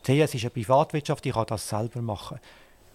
CS 0.02 0.34
ist 0.34 0.44
eine 0.44 0.50
Privatwirtschaft, 0.50 1.26
ich 1.26 1.34
kann 1.34 1.44
das 1.46 1.68
selber 1.68 2.00
machen. 2.00 2.40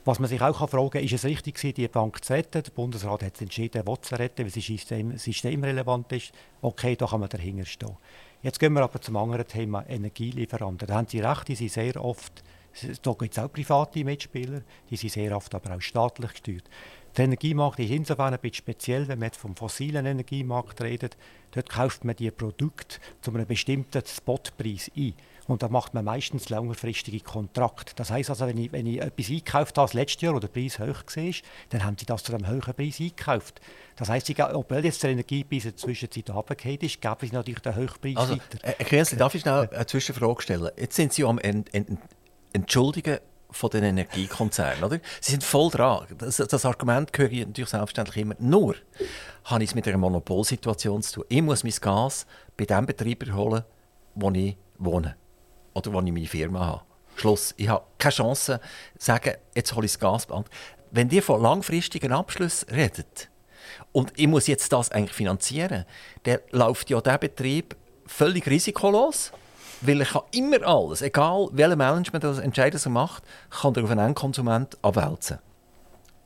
Was 0.03 0.19
man 0.19 0.29
sich 0.29 0.41
auch 0.41 0.69
fragen 0.69 0.89
kann, 0.89 1.03
ist 1.03 1.13
es 1.13 1.23
richtig 1.25 1.55
gewesen, 1.55 1.75
die 1.75 1.87
Bank 1.87 2.23
zu 2.23 2.33
retten? 2.33 2.61
Der 2.63 2.71
Bundesrat 2.71 3.23
hat 3.23 3.41
entschieden, 3.41 3.83
er 3.85 3.97
sie 4.01 4.15
retten, 4.15 4.43
weil 4.43 4.51
sie 4.51 4.61
system, 4.61 5.17
systemrelevant 5.17 6.11
ist. 6.11 6.31
Okay, 6.61 6.95
da 6.95 7.07
kann 7.07 7.19
man 7.19 7.29
dahinter 7.29 7.65
stehen. 7.65 7.97
Jetzt 8.45 8.59
gehen 8.59 8.73
wir 8.73 8.83
aber 8.83 9.01
zum 9.01 9.17
anderen 9.17 9.47
Thema 9.47 9.83
Energielieferanten. 9.89 10.87
Da 10.87 10.93
haben 10.93 11.07
Sie 11.07 11.19
recht, 11.19 11.47
die 11.47 11.55
sind 11.55 11.71
sehr 11.71 11.99
oft, 11.99 12.43
da 13.01 13.13
gibt 13.13 13.35
es 13.35 13.43
auch 13.43 13.51
private 13.51 14.03
Mitspieler, 14.03 14.61
die 14.87 14.97
sind 14.97 15.13
sehr 15.13 15.35
oft 15.35 15.55
aber 15.55 15.75
auch 15.75 15.81
staatlich 15.81 16.29
gesteuert. 16.29 16.69
Der 17.17 17.25
Energiemarkt 17.25 17.79
ist 17.79 17.89
insofern 17.89 18.35
ein 18.35 18.39
bisschen 18.39 18.57
speziell, 18.57 19.07
wenn 19.07 19.17
man 19.17 19.29
jetzt 19.29 19.39
vom 19.39 19.55
fossilen 19.55 20.05
Energiemarkt 20.05 20.79
redet. 20.83 21.17
Dort 21.55 21.69
kauft 21.71 22.05
man 22.05 22.15
die 22.17 22.29
Produkte 22.29 22.99
zu 23.21 23.33
einem 23.33 23.47
bestimmten 23.47 24.03
Spotpreis 24.05 24.91
ein. 24.95 25.15
Und 25.47 25.61
da 25.61 25.69
macht 25.69 25.93
man 25.93 26.05
meistens 26.05 26.49
längerfristige 26.49 27.19
Kontrakte. 27.19 27.93
Das 27.95 28.09
heißt 28.09 28.31
also, 28.31 28.47
wenn 28.47 28.57
ich, 28.57 28.71
wenn 28.71 28.87
ich 28.87 28.99
etwas 28.99 29.29
einkauft 29.29 29.77
habe 29.77 29.91
letztes 29.93 30.21
Jahr 30.21 30.33
oder 30.35 30.47
der 30.47 30.59
Preis 30.59 30.79
hoch 30.79 31.03
war, 31.05 31.33
dann 31.69 31.83
haben 31.83 31.97
sie 31.99 32.05
das 32.05 32.23
zu 32.23 32.33
einem 32.33 32.47
höheren 32.47 32.73
Preis 32.73 32.99
eingekauft. 32.99 33.61
Das 33.95 34.09
heisst, 34.09 34.29
obwohl 34.39 34.83
jetzt 34.83 35.03
der 35.03 35.11
Energiepreis 35.11 35.65
in 35.65 35.71
der 35.71 35.77
Zwischenzeit 35.77 36.29
runtergefallen 36.31 36.79
ist, 36.81 36.99
geben 36.99 37.15
sie 37.21 37.31
natürlich 37.31 37.61
den 37.61 37.75
Höchstpreis 37.75 38.17
also, 38.17 38.33
weiter. 38.33 38.59
Herr 38.63 38.73
Kienzli, 38.73 39.17
darf 39.17 39.35
ich 39.35 39.41
schnell 39.41 39.69
eine 39.71 39.85
Zwischenfrage 39.85 40.41
stellen? 40.41 40.71
Jetzt 40.77 40.95
sind 40.95 41.13
Sie 41.13 41.23
am 41.23 41.37
Ent, 41.37 41.71
Ent, 41.73 41.99
Entschuldigen 42.51 43.19
von 43.51 43.69
den 43.69 43.83
Energiekonzernen, 43.83 44.83
oder? 44.83 44.99
Sie 45.21 45.31
sind 45.31 45.43
voll 45.43 45.69
dran. 45.69 46.07
Das, 46.17 46.37
das 46.37 46.65
Argument 46.65 47.11
höre 47.15 47.31
ich 47.31 47.45
natürlich 47.45 47.69
selbstverständlich 47.69 48.17
immer. 48.17 48.35
Nur 48.39 48.75
habe 49.45 49.63
ich 49.63 49.69
es 49.69 49.75
mit 49.75 49.87
einer 49.87 49.97
Monopolsituation 49.97 51.03
zu 51.03 51.21
tun. 51.21 51.25
Ich 51.29 51.41
muss 51.41 51.63
mein 51.63 51.73
Gas 51.79 52.25
bei 52.57 52.65
dem 52.65 52.87
Betreiber 52.87 53.33
holen, 53.33 53.63
wo 54.15 54.31
ich 54.31 54.57
wohne 54.77 55.15
oder 55.75 55.93
wo 55.93 56.01
ich 56.01 56.11
meine 56.11 56.25
Firma 56.25 56.65
habe. 56.65 56.81
Schluss. 57.15 57.53
Ich 57.57 57.69
habe 57.69 57.85
keine 57.97 58.13
Chance 58.13 58.59
zu 58.97 59.05
sagen, 59.05 59.35
jetzt 59.53 59.75
hole 59.75 59.85
ich 59.85 59.93
das 59.93 59.99
Gasband. 59.99 60.47
Wenn 60.91 61.09
ihr 61.09 61.23
von 61.23 61.41
langfristigen 61.41 62.11
Abschlüssen 62.11 62.69
redet 62.69 63.29
und 63.91 64.13
ich 64.15 64.27
muss 64.27 64.47
jetzt 64.47 64.71
das 64.73 64.91
eigentlich 64.91 65.15
finanzieren, 65.15 65.85
dann 66.23 66.39
läuft 66.51 66.89
ja 66.89 67.01
der 67.01 67.17
Betrieb 67.17 67.75
völlig 68.05 68.47
risikolos, 68.47 69.31
weil 69.81 70.01
er 70.01 70.07
kann 70.07 70.21
immer 70.31 70.61
alles, 70.65 71.01
egal 71.01 71.49
welches 71.51 71.75
Management 71.75 72.23
das 72.23 72.39
Entscheider 72.39 72.77
so 72.77 72.89
macht, 72.89 73.23
kann 73.49 73.75
er 73.75 73.83
auf 73.83 73.91
einen 73.91 74.07
Endkonsument 74.07 74.77
abwälzen. 74.81 75.39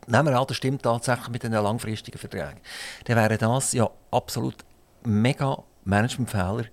Nehmen 0.08 0.28
wir 0.28 0.40
an, 0.40 0.48
das 0.48 0.58
stimmt 0.58 0.84
tatsächlich 0.84 1.30
mit 1.30 1.44
den 1.44 1.52
langfristigen 1.52 2.18
Verträgen. 2.18 2.60
Dann 3.06 3.18
wäre 3.18 3.38
das 3.38 3.74
ja 3.74 3.90
absolut 4.12 4.56
mega 5.04 5.64
Managementfehler 5.86 6.66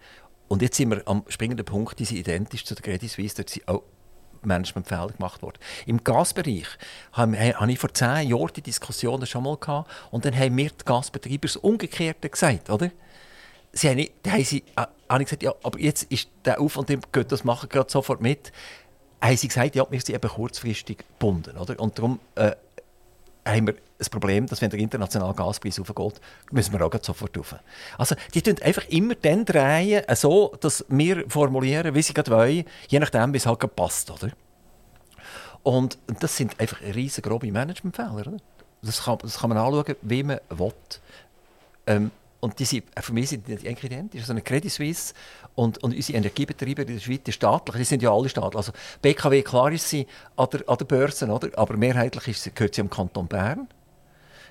und 0.49 0.63
jetzt 0.63 0.77
sind 0.77 0.91
wir 0.91 1.03
am 1.07 1.25
springenden 1.29 1.67
Punkt, 1.67 1.99
die 1.99 2.05
sind 2.05 2.19
identisch 2.19 2.65
zu 2.65 2.75
der 2.75 2.83
Credit 2.83 3.11
Suisse. 3.11 3.37
Dort 3.37 3.51
sind 3.51 3.67
auch 3.69 3.83
Managementfehler 4.43 5.09
gemacht 5.09 5.43
worden. 5.43 5.59
Im 5.87 6.03
Gasbereich 6.03 6.67
habe 7.13 7.37
ich 7.69 7.79
vor 7.79 7.93
zehn 7.93 8.29
Jahren 8.29 8.53
die 8.55 8.63
Diskussionen 8.63 9.27
schon 9.27 9.45
mal 9.45 9.57
gehabt 9.57 9.91
und 10.11 10.25
dann 10.25 10.37
haben 10.37 10.55
mir 10.55 10.71
die 10.71 10.85
Gasbetreiber 10.85 11.43
das 11.43 11.57
Umgekehrte 11.57 12.29
gesagt, 12.29 12.71
oder? 12.71 12.91
Sie 13.73 13.89
haben, 13.89 13.97
nicht, 13.97 14.13
haben 14.27 14.45
sie, 14.45 14.63
äh, 14.77 14.87
habe 15.09 15.23
ich 15.23 15.29
gesagt, 15.29 15.43
ja, 15.43 15.53
aber 15.63 15.79
jetzt 15.79 16.05
ist 16.05 16.31
der 16.45 16.61
auf 16.61 16.77
und 16.77 16.89
dem 16.89 17.01
geht 17.13 17.31
das 17.31 17.45
machen 17.45 17.69
gerade 17.69 17.91
sofort 17.91 18.23
mit. 18.23 18.51
Haben 19.21 19.37
sie 19.37 19.49
gesagt, 19.49 19.75
ja, 19.75 19.87
wir 19.91 20.01
sind 20.01 20.15
eben 20.15 20.29
kurzfristig 20.31 20.99
gebunden, 20.99 21.59
oder? 21.59 21.79
Und 21.79 21.99
darum 21.99 22.21
äh, 22.37 22.53
haben 23.47 23.67
wir 23.69 23.75
ein 23.75 24.11
Problem, 24.11 24.47
dass 24.47 24.61
wenn 24.61 24.71
der 24.71 24.79
internationale 24.81 25.35
Gaspreis 25.35 25.79
aufgeht, 25.81 26.21
müssen 26.51 26.73
wir 26.73 26.85
auch 26.85 26.93
sofort 27.01 27.37
rauf. 27.39 27.55
Also 27.97 28.15
die 28.35 28.43
tun 28.43 28.57
einfach 28.63 28.87
immer 28.89 29.15
dann 29.15 29.45
drehen, 29.45 30.03
so 30.15 30.55
dass 30.61 30.85
wir 30.89 31.29
formulieren, 31.29 31.95
wie 31.95 32.03
sie 32.03 32.13
gerade 32.13 32.31
wollen, 32.31 32.65
je 32.89 32.99
nachdem, 32.99 33.33
wie 33.33 33.39
es 33.39 33.47
halt 33.47 33.77
passt. 33.77 34.11
Oder? 34.11 34.31
Und 35.63 35.99
das 36.21 36.37
sind 36.37 36.59
einfach 36.61 36.81
riesengroße 36.81 37.47
Managementfehler. 37.47 38.37
Das 38.83 39.05
kann, 39.05 39.19
das 39.19 39.39
kann 39.39 39.51
man 39.51 39.59
anschauen, 39.59 39.97
wie 40.03 40.23
man 40.23 40.41
will. 40.51 40.73
Ähm, 41.87 42.11
und 42.47 42.57
die 42.61 42.65
sind, 42.65 42.85
für 42.97 43.13
mich 43.13 43.31
sind 43.31 43.49
die 43.49 43.67
identisch. 43.67 44.21
Also 44.21 44.33
eine 44.33 44.41
Credit 44.41 44.71
Suisse 44.71 45.15
und, 45.57 45.83
und 45.83 45.93
unsere 45.97 46.17
Energiebetriebe 46.17 46.83
in 46.83 46.95
der 46.95 47.01
Schweiz 47.01 47.23
die 47.27 47.33
staatlich, 47.33 47.77
die 47.79 47.85
sind 47.85 48.03
ja 48.03 48.13
alle 48.13 48.29
staatlich. 48.29 48.57
Also 48.57 48.71
BKW, 49.03 49.43
klar 49.43 49.73
ist 49.73 49.89
sie 49.89 50.07
an 50.37 50.47
der, 50.53 50.69
an 50.69 50.79
der 50.79 50.85
Börse, 50.85 51.27
oder? 51.27 51.49
aber 51.59 51.77
mehrheitlich 51.77 52.29
ist 52.29 52.45
sie, 52.45 52.53
gehört 52.53 52.77
sie 52.77 52.83
am 52.83 52.89
Kanton 52.89 53.27
Bern. 53.27 53.67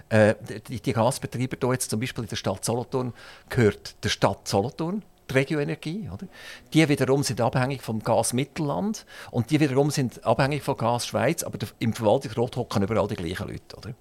Äh, 0.09 0.35
die, 0.67 0.81
die 0.81 0.91
Gasbetriebe 0.91 1.55
hier 1.57 1.71
jetzt 1.71 1.89
zum 1.89 2.01
Beispiel 2.01 2.25
in 2.25 2.29
der 2.29 2.35
Stadt 2.35 2.65
Solothurn 2.65 3.13
gehört 3.47 3.95
der 4.03 4.09
Stadt 4.09 4.45
Solothurn 4.45 5.01
die 5.29 5.33
Regioenergie. 5.33 6.09
Oder? 6.13 6.27
Die 6.73 6.89
wiederum 6.89 7.23
sind 7.23 7.39
abhängig 7.39 7.81
vom 7.81 8.03
Gas 8.03 8.33
Mittelland 8.33 9.05
und 9.31 9.51
die 9.51 9.61
wiederum 9.61 9.89
sind 9.89 10.25
abhängig 10.25 10.63
von 10.63 10.75
Gas 10.75 11.07
Schweiz, 11.07 11.43
aber 11.43 11.59
im 11.79 11.93
Verwaltungsrat 11.93 12.57
hocken 12.57 12.83
überall 12.83 13.07
die 13.07 13.15
gleichen 13.15 13.47
Leute. 13.47 13.77
Oder? 13.77 13.93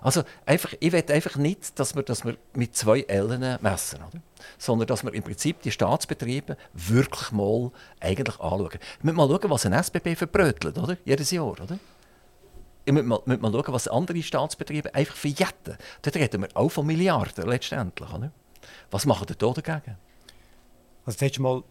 Also 0.00 0.22
einfach, 0.46 0.74
ich 0.80 0.92
will 0.92 1.04
einfach 1.08 1.36
nicht, 1.36 1.78
dass 1.78 1.94
wir, 1.94 2.02
dass 2.02 2.24
wir 2.24 2.36
mit 2.54 2.76
zwei 2.76 3.00
Ellen 3.02 3.58
messen, 3.60 3.98
oder? 3.98 4.20
sondern 4.56 4.86
dass 4.86 5.04
wir 5.04 5.12
im 5.12 5.22
Prinzip 5.22 5.62
die 5.62 5.70
Staatsbetriebe 5.70 6.56
wirklich 6.72 7.32
mal 7.32 7.70
eigentlich 8.00 8.38
anschauen. 8.40 8.70
Wir 8.70 8.80
müssen 9.12 9.16
mal 9.16 9.28
schauen, 9.28 9.50
was 9.50 9.66
ein 9.66 9.72
SBB 9.72 10.16
verbrötelt, 10.16 10.78
oder? 10.78 10.96
jedes 11.04 11.30
Jahr. 11.30 11.46
Oder? 11.46 11.78
Ich 12.84 12.92
muss 12.92 13.04
mal, 13.04 13.20
mal 13.26 13.52
schauen, 13.52 13.74
was 13.74 13.88
andere 13.88 14.22
Staatsbetriebe 14.22 14.94
einfach 14.94 15.16
verjetten. 15.16 15.76
Dort 16.02 16.16
reden 16.16 16.42
wir 16.42 16.48
auch 16.54 16.70
von 16.70 16.86
Milliarden 16.86 17.48
letztendlich. 17.48 18.12
Oder? 18.12 18.30
Was 18.90 19.06
machen 19.06 19.26
die 19.28 19.36
da 19.36 19.52
dagegen? 19.52 19.96
Also 21.04 21.26
das 21.26 21.38
Mal, 21.38 21.62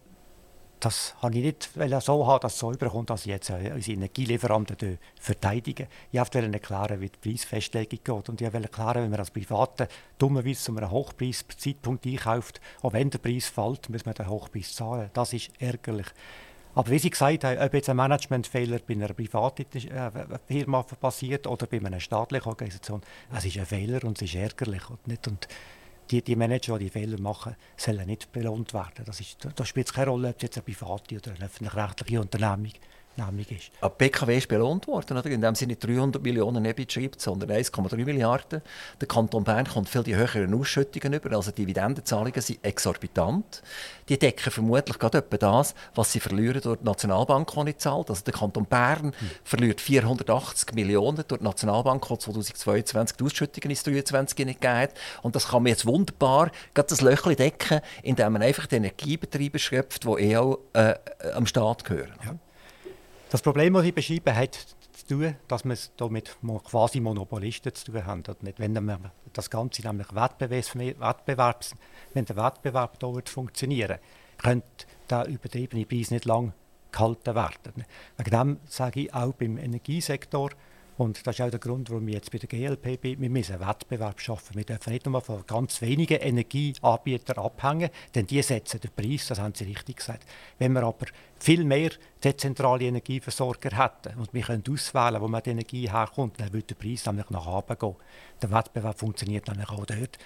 das 0.80 1.14
habe 1.22 1.36
ich 1.36 1.44
nicht 1.44 1.70
so 2.02 2.26
haben, 2.26 2.40
dass 2.40 2.54
es 2.54 2.58
so 2.58 2.72
überkommt, 2.72 3.10
dass 3.10 3.22
ich 3.22 3.32
jetzt 3.32 3.50
äh, 3.50 3.72
unsere 3.74 3.96
Energielieferanten 3.96 4.98
verteidigen. 5.20 5.86
Ich 6.12 6.18
wollte 6.18 6.40
erklären, 6.40 7.00
wie 7.00 7.10
die 7.10 7.30
Preisfestlegung 7.30 7.98
geht. 8.02 8.28
Und 8.28 8.40
ich 8.40 8.52
wollte 8.52 8.68
erklären, 8.68 9.02
wenn 9.02 9.10
man 9.10 9.20
als 9.20 9.30
Private 9.30 9.88
dummerweise 10.18 10.60
zu 10.60 10.76
einem 10.76 10.90
Hochpreiszeitpunkt 10.90 12.06
einkauft, 12.06 12.60
auch 12.82 12.92
wenn 12.92 13.10
der 13.10 13.18
Preis 13.18 13.48
fällt, 13.48 13.88
muss 13.90 14.04
man 14.04 14.14
den 14.14 14.28
Hochpreis 14.28 14.74
zahlen. 14.74 15.10
Das 15.12 15.32
ist 15.32 15.50
ärgerlich. 15.58 16.06
Aber 16.74 16.90
wie 16.90 16.98
Sie 16.98 17.10
gesagt 17.10 17.44
haben, 17.44 17.58
ob 17.58 17.74
jetzt 17.74 17.88
ein 17.88 17.96
Managementfehler 17.96 18.78
bei 18.86 18.94
einer 18.94 19.08
privaten 19.08 19.66
äh, 19.88 20.10
Firma 20.46 20.82
passiert 20.82 21.46
oder 21.46 21.66
bei 21.66 21.78
einer 21.78 21.98
staatlichen 21.98 22.48
Organisation, 22.48 23.02
es 23.36 23.44
ist 23.44 23.58
ein 23.58 23.66
Fehler 23.66 24.04
und 24.04 24.22
es 24.22 24.28
ist 24.28 24.36
ärgerlich. 24.36 24.88
Und 24.88 25.08
nicht, 25.08 25.26
und 25.26 25.48
die, 26.10 26.22
die 26.22 26.36
Manager, 26.36 26.78
die 26.78 26.90
Fehler 26.90 27.20
machen, 27.20 27.56
sollen 27.76 28.06
nicht 28.06 28.32
belohnt 28.32 28.72
werden. 28.74 29.04
Das, 29.04 29.20
ist, 29.20 29.46
das 29.54 29.68
spielt 29.68 29.92
keine 29.92 30.10
Rolle, 30.10 30.30
ob 30.30 30.36
es 30.36 30.42
jetzt 30.42 30.56
eine 30.56 30.64
private 30.64 31.16
oder 31.16 31.30
eine 31.32 31.44
öffentlich-rechtliche 31.44 32.20
Unternehmung 32.20 32.72
Abnehmung 33.20 33.46
ist. 33.50 33.70
Aber 33.80 33.94
BKW 33.94 34.38
ist 34.38 34.48
belohnt 34.48 34.86
worden, 34.86 35.16
oder? 35.18 35.30
indem 35.30 35.54
sie 35.54 35.66
nicht 35.66 35.84
300 35.84 36.22
Millionen 36.22 36.64
EBIT 36.64 36.92
schreibt, 36.92 37.20
sondern 37.20 37.50
1,3 37.50 38.04
Milliarden. 38.04 38.62
Der 39.00 39.08
Kanton 39.08 39.44
Bern 39.44 39.66
kommt 39.66 39.88
viel 39.88 40.02
die 40.02 40.16
höheren 40.16 40.54
Ausschüttungen 40.54 41.12
über, 41.12 41.34
also 41.36 41.50
Dividendenzahlungen 41.50 42.40
sind 42.40 42.64
exorbitant. 42.64 43.62
Die 44.08 44.18
decken 44.18 44.50
vermutlich 44.50 44.98
gerade 44.98 45.18
etwa 45.18 45.36
das, 45.36 45.74
was 45.94 46.12
sie 46.12 46.20
verlieren 46.20 46.60
durch 46.62 46.78
die 46.78 46.84
Nationalbank, 46.84 47.50
die 47.52 47.64
nicht 47.64 47.80
zahlt. 47.80 48.10
Also 48.10 48.24
der 48.24 48.34
Kanton 48.34 48.64
Bern 48.64 49.12
hm. 49.18 49.30
verliert 49.44 49.80
480 49.80 50.74
Millionen 50.74 51.24
durch 51.26 51.40
die 51.40 51.44
Nationalbank, 51.44 52.06
die 52.08 52.18
2022 52.18 53.16
die 53.16 53.24
Ausschüttungen 53.24 53.70
ins 53.70 53.82
2023 53.82 54.46
nicht 54.46 54.60
gegeben 54.60 54.92
Und 55.22 55.36
das 55.36 55.48
kann 55.48 55.62
man 55.62 55.70
jetzt 55.70 55.86
wunderbar 55.86 56.50
gerade 56.74 56.88
das 56.88 57.00
Löchchen 57.00 57.36
decken, 57.36 57.80
indem 58.02 58.32
man 58.32 58.42
einfach 58.42 58.66
die 58.66 58.76
Energiebetriebe 58.76 59.58
schöpft, 59.58 60.04
die 60.04 60.08
eh 60.08 60.36
auch 60.36 60.58
äh, 60.72 60.94
am 61.34 61.46
Staat 61.46 61.84
gehören. 61.84 62.14
Ja. 62.24 62.34
Das 63.30 63.42
Problem, 63.42 63.74
das 63.74 63.84
ich 63.84 63.94
beschreibe, 63.94 64.34
hat 64.34 64.54
zu 64.54 65.06
tun, 65.06 65.36
dass 65.48 65.64
wir 65.64 65.74
es 65.74 65.92
hier 65.98 66.08
mit 66.08 66.34
quasi 66.64 66.98
Monopolisten 66.98 67.74
zu 67.74 67.92
tun 67.92 68.06
haben. 68.06 68.22
Nicht, 68.40 68.58
wenn 68.58 68.72
wir 68.72 69.12
das 69.34 69.50
Ganze 69.50 69.86
nämlich 69.86 70.14
Wettbewerbs, 70.14 71.74
wenn 72.14 72.24
der 72.24 72.36
Wettbewerb 72.36 72.96
hier 73.00 73.22
funktionieren 73.26 73.98
könnte 74.38 74.86
der 75.10 75.26
übertriebene 75.26 75.84
Preis 75.84 76.10
nicht 76.10 76.24
lang 76.24 76.52
gehalten 76.92 77.34
werden. 77.34 77.84
Wegen 78.16 78.30
dem 78.30 78.60
sage 78.66 79.00
ich 79.00 79.14
auch 79.14 79.32
beim 79.34 79.58
Energiesektor, 79.58 80.50
und 80.98 81.24
das 81.24 81.36
ist 81.36 81.40
auch 81.40 81.50
der 81.50 81.60
Grund, 81.60 81.90
warum 81.90 82.08
ich 82.08 82.14
jetzt 82.14 82.32
bei 82.32 82.38
der 82.38 82.48
GLP 82.48 83.00
bin. 83.00 83.20
Wir 83.20 83.30
müssen 83.30 83.54
einen 83.54 83.68
Wettbewerb 83.68 84.20
schaffen. 84.20 84.56
Wir 84.56 84.64
dürfen 84.64 84.92
nicht 84.92 85.06
nur 85.06 85.20
von 85.20 85.46
ganz 85.46 85.80
wenigen 85.80 86.18
Energieanbietern 86.18 87.38
abhängen, 87.38 87.90
denn 88.16 88.26
die 88.26 88.42
setzen 88.42 88.80
den 88.80 88.90
Preis, 88.90 89.28
das 89.28 89.38
haben 89.38 89.54
Sie 89.54 89.64
richtig 89.64 89.98
gesagt. 89.98 90.26
Wenn 90.58 90.72
wir 90.72 90.82
aber 90.82 91.06
viel 91.38 91.62
mehr 91.62 91.90
dezentrale 92.22 92.86
Energieversorger 92.86 93.78
hätten 93.78 94.18
und 94.18 94.34
wir 94.34 94.42
können 94.42 94.64
auswählen, 94.68 95.20
wo 95.20 95.28
man 95.28 95.40
die 95.44 95.50
Energie 95.50 95.88
herkommt, 95.88 96.40
dann 96.40 96.52
würde 96.52 96.66
der 96.66 96.74
Preis 96.74 97.06
nämlich 97.06 97.30
nach 97.30 97.46
oben 97.46 97.78
gehen. 97.78 97.96
Der 98.42 98.50
Wettbewerb 98.50 98.98
funktioniert 98.98 99.46
nämlich 99.46 99.70
auch 99.70 99.86
dort. 99.86 100.18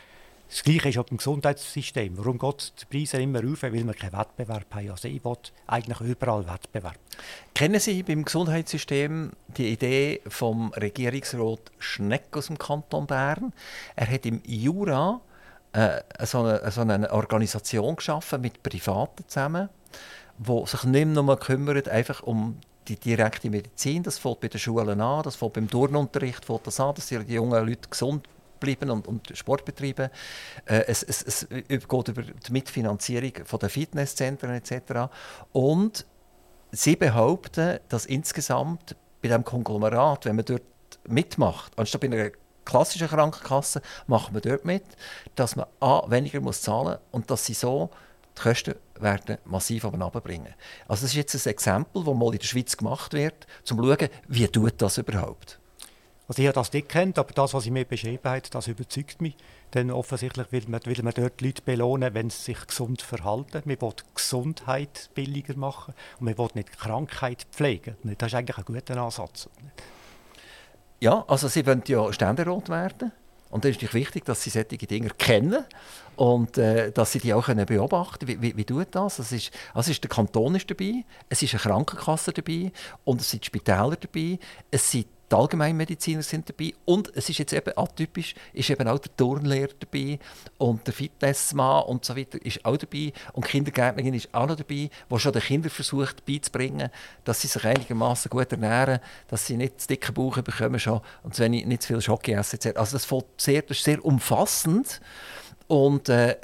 Das 0.53 0.65
Gleiche 0.65 0.91
ist 0.91 0.99
auch 0.99 1.05
beim 1.05 1.17
Gesundheitssystem. 1.17 2.19
Warum 2.19 2.39
geht 2.39 2.75
die 2.79 2.85
Preise 2.85 3.23
immer 3.23 3.43
rauf? 3.43 3.63
Weil 3.63 3.73
wir 3.73 3.95
keinen 3.95 4.13
Wettbewerb 4.13 4.67
haben. 4.75 4.91
Also 4.91 5.09
ich 5.09 5.25
will 5.25 5.37
eigentlich 5.67 6.01
überall 6.01 6.47
Wettbewerb. 6.47 6.99
Kennen 7.55 7.81
Sie 7.81 8.03
beim 8.03 8.23
Gesundheitssystem 8.23 9.33
die 9.57 9.69
Idee 9.69 10.21
vom 10.29 10.71
Regierungsrat 10.75 11.73
Schneck 11.79 12.37
aus 12.37 12.49
dem 12.49 12.59
Kanton 12.59 13.07
Bern? 13.07 13.55
Er 13.97 14.11
hat 14.11 14.27
im 14.27 14.43
Jura 14.45 15.23
äh, 15.73 16.03
so, 16.21 16.43
eine, 16.43 16.71
so 16.71 16.83
eine 16.83 17.11
Organisation 17.11 17.97
geschaffen 17.97 18.43
mit 18.43 18.63
Privaten 18.63 19.25
zusammen, 19.29 19.71
die 20.37 20.67
sich 20.67 20.85
nicht 20.85 21.07
mehr 21.07 21.37
kümmert, 21.39 21.89
einfach 21.89 22.23
um 22.25 22.59
die 22.89 22.97
direkte 22.97 23.49
Medizin. 23.49 24.03
Das 24.03 24.19
fängt 24.19 24.41
bei 24.41 24.49
den 24.49 24.61
Schulen 24.61 25.01
an, 25.01 25.23
das 25.23 25.35
fängt 25.35 25.55
beim 25.55 25.71
Turnunterricht 25.71 26.45
fängt 26.45 26.67
das 26.67 26.79
an, 26.79 26.95
dass 26.95 27.07
die 27.07 27.15
jungen 27.15 27.67
Leute 27.67 27.89
gesund 27.89 28.29
bleiben 28.63 28.91
und, 28.91 29.07
und 29.07 29.37
Sport 29.37 29.65
betreiben. 29.65 30.11
Äh, 30.65 30.85
es, 30.87 31.03
es, 31.03 31.23
es 31.23 31.49
geht 31.69 32.09
über 32.09 32.23
die 32.23 32.53
Mitfinanzierung 32.53 33.33
der 33.61 33.69
Fitnesszentren 33.69 34.55
etc. 34.55 35.13
Und 35.53 36.07
sie 36.71 36.97
behaupten, 36.97 37.81
dass 37.89 38.07
insgesamt 38.07 38.97
bei 39.21 39.29
diesem 39.29 39.45
Konglomerat, 39.45 40.25
wenn 40.25 40.37
man 40.37 40.45
dort 40.45 40.63
mitmacht, 41.07 41.73
anstatt 41.79 42.01
bei 42.01 42.07
einer 42.07 42.31
klassischen 42.65 43.09
Krankenkasse, 43.09 43.83
macht 44.07 44.33
man 44.33 44.43
dort 44.43 44.65
mit, 44.65 44.85
dass 45.35 45.57
man 45.57 45.67
A, 45.81 46.03
weniger 46.09 46.41
muss 46.41 46.63
zahlen 46.63 46.99
muss 46.99 46.99
und 47.11 47.31
dass 47.31 47.47
sie 47.47 47.55
so 47.55 47.91
die 48.39 48.43
Kosten 48.43 48.75
werden 48.99 49.39
massiv 49.45 49.85
runterbringen. 49.85 50.55
Also 50.89 51.03
das 51.03 51.11
ist 51.11 51.15
jetzt 51.15 51.47
ein 51.47 51.51
Exempel, 51.51 52.05
das 52.05 52.15
mal 52.15 52.33
in 52.33 52.39
der 52.39 52.47
Schweiz 52.47 52.77
gemacht 52.77 53.13
wird, 53.13 53.47
um 53.61 53.65
zu 53.65 53.77
schauen, 53.77 54.09
wie 54.29 54.49
tut 54.49 54.81
das 54.81 54.99
überhaupt. 54.99 55.59
Also 56.33 56.41
ich 56.41 56.49
habe 56.49 56.55
das 56.55 56.73
nicht 56.73 56.89
kennt, 56.89 57.19
aber 57.19 57.31
das, 57.35 57.53
was 57.53 57.67
ich 57.67 57.71
mir 57.71 57.85
beschrieben 57.85 58.25
habe, 58.25 58.41
das 58.51 58.67
überzeugt 58.67 59.21
mich. 59.21 59.37
Denn 59.75 59.91
offensichtlich 59.91 60.51
will 60.51 60.65
man, 60.67 60.81
will 60.87 61.03
man 61.03 61.13
dort 61.13 61.43
Leute 61.43 61.61
belohnen, 61.61 62.15
wenn 62.15 62.31
sie 62.31 62.55
sich 62.55 62.67
gesund 62.67 63.03
verhalten. 63.03 63.61
Man 63.67 63.79
will 63.79 63.93
Gesundheit 64.15 65.11
billiger 65.15 65.55
machen 65.59 65.93
und 66.19 66.25
man 66.25 66.39
will 66.39 66.49
nicht 66.55 66.79
Krankheit 66.79 67.47
pflegen. 67.53 67.97
Das 68.17 68.29
ist 68.29 68.35
eigentlich 68.35 68.57
ein 68.57 68.65
guter 68.65 68.97
Ansatz. 68.97 69.51
Ja, 71.01 71.23
also 71.29 71.49
sie 71.49 71.67
wollen 71.67 71.83
ja 71.87 72.11
Ständerat 72.11 72.71
werden. 72.71 73.13
Und 73.51 73.67
dann 73.67 73.73
ist 73.73 73.83
es 73.83 73.93
wichtig, 73.93 74.25
dass 74.25 74.43
sie 74.43 74.49
solche 74.49 74.79
Dinge 74.79 75.11
kennen 75.11 75.67
und 76.17 76.57
äh, 76.57 76.93
dass 76.93 77.13
sie 77.13 77.19
die 77.19 77.35
auch 77.35 77.45
können 77.45 77.67
beobachten 77.67 78.27
können. 78.27 78.41
Wie, 78.41 78.53
wie, 78.53 78.57
wie 78.57 78.65
tut 78.65 78.89
das? 78.93 79.19
Es 79.19 79.33
ist, 79.33 79.51
also 79.75 79.91
ist 79.91 80.03
der 80.03 80.09
Kanton 80.09 80.55
ist 80.55 80.71
dabei, 80.71 81.05
es 81.29 81.43
ist 81.43 81.53
eine 81.53 81.61
Krankenkasse 81.61 82.33
dabei 82.33 82.73
und 83.05 83.21
es 83.21 83.31
sind 83.31 83.45
Spitäler 83.45 83.97
dabei, 83.97 84.39
es 84.71 84.91
sind 84.91 85.09
die 85.33 85.37
Allgemeinmediziner 85.37 86.23
sind 86.23 86.49
dabei. 86.49 86.75
Und 86.85 87.11
es 87.17 87.29
ist 87.29 87.39
jetzt 87.39 87.53
eben 87.53 87.77
atypisch, 87.77 88.35
ist 88.53 88.69
eben 88.71 88.87
auch 88.87 88.99
der 88.99 89.17
Turnlehrer 89.17 89.73
dabei 89.79 90.19
und 90.59 90.87
der 90.87 90.95
Fitnessmann 90.95 91.85
und 91.85 92.05
so 92.05 92.17
weiter 92.17 92.45
ist 92.45 92.65
auch 92.65 92.77
dabei. 92.77 93.13
Und 93.33 93.47
die 93.47 93.51
Kindergärtnerin 93.51 94.15
ist 94.15 94.29
auch 94.33 94.47
noch 94.47 94.57
dabei, 94.57 94.91
die 95.11 95.19
schon 95.19 95.33
den 95.33 95.43
Kindern 95.43 95.71
versucht 95.71 96.27
beizubringen, 96.27 96.91
dass 97.25 97.41
sie 97.41 97.49
sich 97.49 97.65
einigermaßen 97.65 98.29
gut 98.29 98.53
ernähren, 98.53 99.01
dass 99.29 99.47
sie 99.47 99.57
nicht 99.57 99.81
zu 99.81 99.89
dicke 99.89 100.13
Bauch 100.13 100.41
bekommen 100.43 100.79
schon 100.79 101.01
und 101.23 101.39
wenn 101.39 101.55
ich 101.55 101.65
nicht 101.67 101.83
zu 101.83 101.89
viel 101.89 102.01
Schoki 102.03 102.33
essen. 102.33 102.59
Also 102.77 102.97
das, 102.97 103.09
sehr, 103.39 103.63
das 103.63 103.79
ist 103.79 103.85
sehr 103.85 104.05
umfassend. 104.05 105.01
Und 105.67 106.09
äh, 106.11 106.37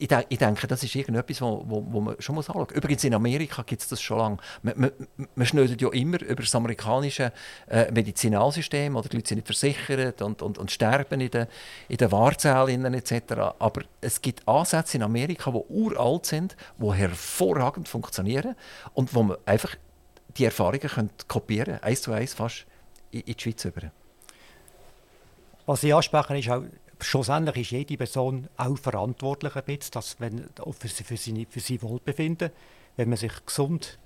ich, 0.00 0.10
ich, 0.28 0.38
denke, 0.38 0.66
das 0.66 0.82
ist 0.82 0.94
irgendetwas, 0.94 1.42
wo, 1.42 1.62
wo, 1.66 1.84
wo 1.90 2.00
man 2.00 2.16
schon 2.18 2.36
anschauen 2.36 2.62
muss. 2.62 2.72
Übrigens, 2.72 3.04
in 3.04 3.14
Amerika 3.14 3.62
gibt 3.62 3.82
es 3.82 3.88
das 3.88 4.00
schon 4.00 4.18
lange. 4.18 4.36
Man, 4.62 4.74
man, 4.76 4.90
man 5.34 5.46
schneidet 5.46 5.80
ja 5.80 5.90
immer 5.90 6.20
über 6.22 6.42
das 6.42 6.54
amerikanische 6.54 7.32
äh, 7.68 7.90
Medizinalsystem 7.92 8.96
oder 8.96 9.08
die 9.08 9.16
Leute 9.16 9.28
sind 9.28 9.36
nicht 9.36 9.46
versichert 9.46 10.22
und, 10.22 10.40
und, 10.40 10.56
und 10.56 10.70
sterben 10.70 11.20
in 11.20 11.30
den, 11.30 11.46
in 11.88 11.98
den 11.98 12.10
Wahrzellen 12.10 12.94
etc. 12.94 13.32
Aber 13.58 13.82
es 14.00 14.22
gibt 14.22 14.48
Ansätze 14.48 14.96
in 14.96 15.02
Amerika, 15.02 15.50
die 15.50 15.62
uralt 15.68 16.24
sind, 16.26 16.56
die 16.78 16.92
hervorragend 16.92 17.86
funktionieren 17.86 18.56
und 18.94 19.14
wo 19.14 19.22
man 19.22 19.36
einfach 19.44 19.76
die 20.36 20.46
Erfahrungen 20.46 20.80
können 20.80 21.10
kopieren 21.28 21.82
eins 21.82 22.02
zu 22.02 22.12
eins 22.12 22.32
fast 22.32 22.64
in, 23.10 23.20
in 23.20 23.34
die 23.34 23.42
Schweiz 23.42 23.64
über. 23.66 23.90
Was 25.66 25.82
Sie 25.82 25.92
ansprechen, 25.92 26.36
ist 26.36 26.48
auch 26.48 26.62
schlussendlich 27.02 27.56
ist 27.56 27.70
jede 27.70 27.96
Person 27.96 28.48
auch 28.56 28.78
verantwortlich 28.78 29.56
ein 29.56 29.64
bisschen, 29.64 29.92
dass 29.92 30.20
wenn, 30.20 30.48
für, 30.78 30.88
für, 30.88 31.16
seine, 31.16 31.46
für 31.48 31.60
sein 31.60 31.82
Wohlbefinden, 31.82 32.50
wenn 32.96 33.08
man 33.08 33.18
sich 33.18 33.32
gesund 33.44 33.98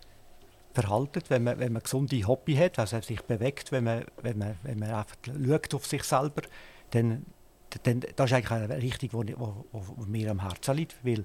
verhaltet, 0.73 1.31
wenn 1.31 1.45
man, 1.45 1.59
wenn 1.59 1.73
man 1.73 1.83
gesunde 1.83 2.27
Hobby 2.27 2.57
hat, 2.57 2.79
also 2.79 3.01
sich 3.01 3.23
bewegt, 3.23 3.73
wenn 3.73 3.85
man, 3.85 4.05
wenn 4.23 4.39
man, 4.39 4.57
wenn 4.63 4.79
man 4.79 4.91
einfach 4.91 5.17
schaut 5.25 5.75
auf 5.75 5.87
sich 5.87 6.03
selber, 6.03 6.43
dann, 6.91 7.25
dann 7.85 8.01
das 8.17 8.31
ist 8.31 8.37
eigentlich 8.37 8.51
eine 8.51 8.83
Richtung, 8.83 9.27
die 9.27 9.35
mir 10.07 10.31
am 10.31 10.43
Herzen 10.43 10.77
liegt, 10.77 11.05
weil 11.05 11.25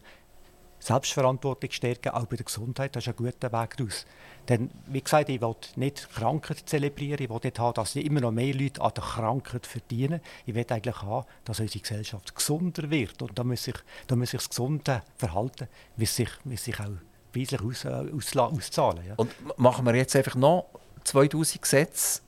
Selbstverantwortung 0.79 1.71
stärken, 1.71 2.09
auch 2.09 2.25
bei 2.25 2.37
der 2.37 2.45
Gesundheit, 2.45 2.95
das 2.95 3.03
ist 3.03 3.09
ein 3.09 3.15
guter 3.15 3.51
Weg 3.51 3.77
daraus. 3.77 4.05
Denn, 4.47 4.71
wie 4.87 5.01
gesagt, 5.01 5.29
ich 5.29 5.41
will 5.41 5.55
nicht 5.75 6.09
Krankheit 6.11 6.63
zelebrieren, 6.65 7.21
ich 7.21 7.29
will 7.29 7.39
nicht 7.43 7.59
haben, 7.59 7.73
dass 7.75 7.95
immer 7.95 8.21
noch 8.21 8.31
mehr 8.31 8.53
Leute 8.53 8.81
an 8.81 8.91
der 8.95 9.03
Krankheit 9.03 9.67
verdienen. 9.67 10.21
Ich 10.45 10.55
will 10.55 10.65
eigentlich 10.69 11.01
haben, 11.01 11.25
dass 11.45 11.59
unsere 11.59 11.81
Gesellschaft 11.81 12.33
gesunder 12.33 12.89
wird. 12.89 13.21
Und 13.21 13.37
da 13.37 13.43
muss 13.43 13.63
sich, 13.65 13.75
da 14.07 14.15
muss 14.15 14.31
sich 14.31 14.39
das 14.39 14.49
gesunde 14.49 15.03
Verhalten, 15.17 15.67
wie 15.97 16.05
sich, 16.05 16.31
wie 16.45 16.57
sich 16.57 16.79
auch 16.79 16.89
weislich 17.35 17.61
aus, 17.61 17.85
aus, 17.85 18.35
auszahlen. 18.35 19.05
Ja. 19.07 19.13
Und 19.17 19.31
machen 19.59 19.85
wir 19.85 19.95
jetzt 19.95 20.15
einfach 20.15 20.35
noch 20.35 20.65
2000 21.03 21.61
Gesetze, 21.61 22.21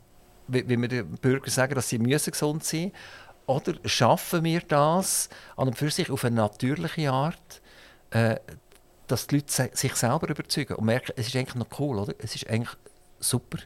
wie, 0.48 0.68
wie 0.68 0.78
wir 0.78 0.88
den 0.88 1.08
Bürgern 1.16 1.50
sagen, 1.50 1.74
dass 1.74 1.90
sie 1.90 1.98
müssen 1.98 2.32
gesund 2.32 2.64
sein 2.64 2.84
müssen? 2.84 2.94
Oder 3.48 3.74
schaffen 3.86 4.44
wir 4.44 4.62
das 4.62 5.30
an 5.58 5.70
und 5.70 5.78
für 5.78 5.90
sich 5.90 6.10
auf 6.10 6.24
eine 6.24 6.36
natürliche 6.36 7.12
Art, 7.12 7.62
äh, 8.12 8.38
dass 9.08 9.28
die 9.28 9.36
Leute 9.36 9.70
sich 9.74 9.96
selber 9.96 10.30
überzeugen 10.30 10.76
und 10.76 10.86
merken, 10.86 11.14
es 11.18 11.28
ist 11.28 11.36
eigentlich 11.36 11.56
noch 11.56 11.80
cool, 11.80 12.00
oder? 12.00 12.14
Es 12.20 12.36
ist 12.36 12.50
eigentlich 12.50 12.78
super. 13.20 13.58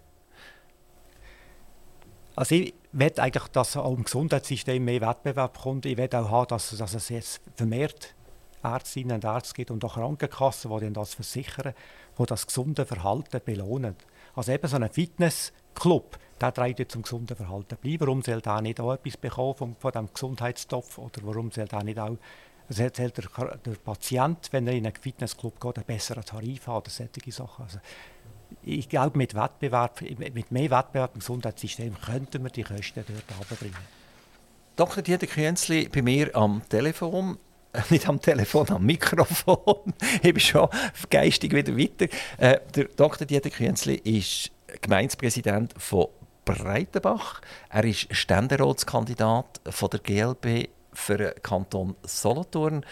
Also 2.35 2.55
ich 2.55 2.73
will 2.91 3.13
eigentlich, 3.17 3.47
dass 3.49 3.77
auch 3.77 3.95
im 3.95 4.03
Gesundheitssystem 4.03 4.83
mehr 4.83 5.01
Wettbewerb 5.01 5.57
kommt. 5.59 5.85
Ich 5.85 5.97
will 5.97 6.09
auch 6.13 6.29
haben, 6.29 6.47
dass, 6.47 6.75
dass 6.75 6.93
es 6.93 7.09
jetzt 7.09 7.41
vermehrt 7.55 8.15
Ärztinnen 8.63 9.15
und 9.15 9.23
Ärzte 9.23 9.53
gibt 9.53 9.71
und 9.71 9.85
auch 9.85 9.93
Krankenkassen, 9.93 10.75
die 10.79 10.91
das 10.91 11.13
versichern, 11.13 11.73
die 12.17 12.25
das 12.25 12.47
gesunde 12.47 12.85
Verhalten 12.85 13.39
belohnen. 13.45 13.95
Also 14.35 14.51
eben 14.51 14.67
so 14.67 14.75
ein 14.75 14.89
Fitnessclub, 14.89 16.17
der 16.41 16.53
trägt 16.53 16.91
zum 16.91 17.03
gesunden 17.03 17.37
Verhalten 17.37 17.77
bei. 17.81 17.95
Warum 17.99 18.21
soll 18.21 18.41
der 18.41 18.61
nicht 18.61 18.79
auch 18.81 18.93
etwas 18.93 19.17
bekommen 19.17 19.55
von, 19.55 19.75
von 19.75 19.91
diesem 19.91 20.13
Gesundheitstopf 20.13 20.97
oder 20.97 21.21
warum 21.21 21.51
soll 21.51 21.67
der 21.67 21.83
nicht 21.83 21.99
auch 21.99 22.17
das 22.67 22.79
erzählt 22.79 23.17
der, 23.17 23.57
der, 23.57 23.71
Patient, 23.73 24.47
wenn 24.51 24.67
er 24.67 24.73
in 24.73 24.85
einen 24.85 24.95
Fitnessclub 24.95 25.59
geht, 25.59 25.77
einen 25.77 25.85
besseren 25.85 26.23
Tarif 26.23 26.67
hat 26.67 26.75
oder 26.75 26.89
solche 26.89 27.31
Sachen. 27.31 27.63
Also, 27.63 27.79
ich 28.63 28.89
glaube, 28.89 29.17
mit, 29.17 29.35
Wettbewerb, 29.35 30.01
mit 30.01 30.51
mehr 30.51 30.71
Wettbewerb 30.71 31.11
im 31.13 31.19
Gesundheitssystem 31.19 31.95
könnten 31.99 32.43
wir 32.43 32.49
die 32.49 32.63
Kosten 32.63 33.03
dort 33.07 33.39
runterbringen. 33.39 33.77
Dr. 34.75 35.03
Dieter 35.03 35.27
Künzli 35.27 35.87
bei 35.87 36.01
mir 36.01 36.35
am 36.35 36.61
Telefon. 36.67 37.37
Nicht 37.89 38.07
am 38.07 38.19
Telefon, 38.19 38.69
am 38.69 38.85
Mikrofon. 38.85 39.93
ich 40.21 40.33
bin 40.33 40.39
schon 40.39 40.69
geistig 41.09 41.53
wieder 41.53 41.77
weiter. 41.77 42.07
Äh, 42.37 42.59
der 42.75 42.85
Dr. 42.85 43.25
Dieter 43.25 43.49
Künzli 43.49 43.95
ist 43.95 44.51
Gemeindepräsident 44.81 45.73
von 45.77 46.07
Breitenbach. 46.45 47.41
Er 47.69 47.83
ist 47.85 48.13
Ständeratskandidat 48.15 49.61
von 49.69 49.89
der 49.89 49.99
GLB 49.99 50.69
für 50.95 51.17
den 51.17 51.33
Kanton 51.41 51.95
Solothurn. 52.03 52.85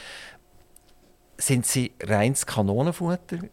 Sind 1.38 1.66
Sie 1.66 1.94
reines 2.02 2.46
Kanonenfutter, 2.46 3.38
äh, 3.38 3.50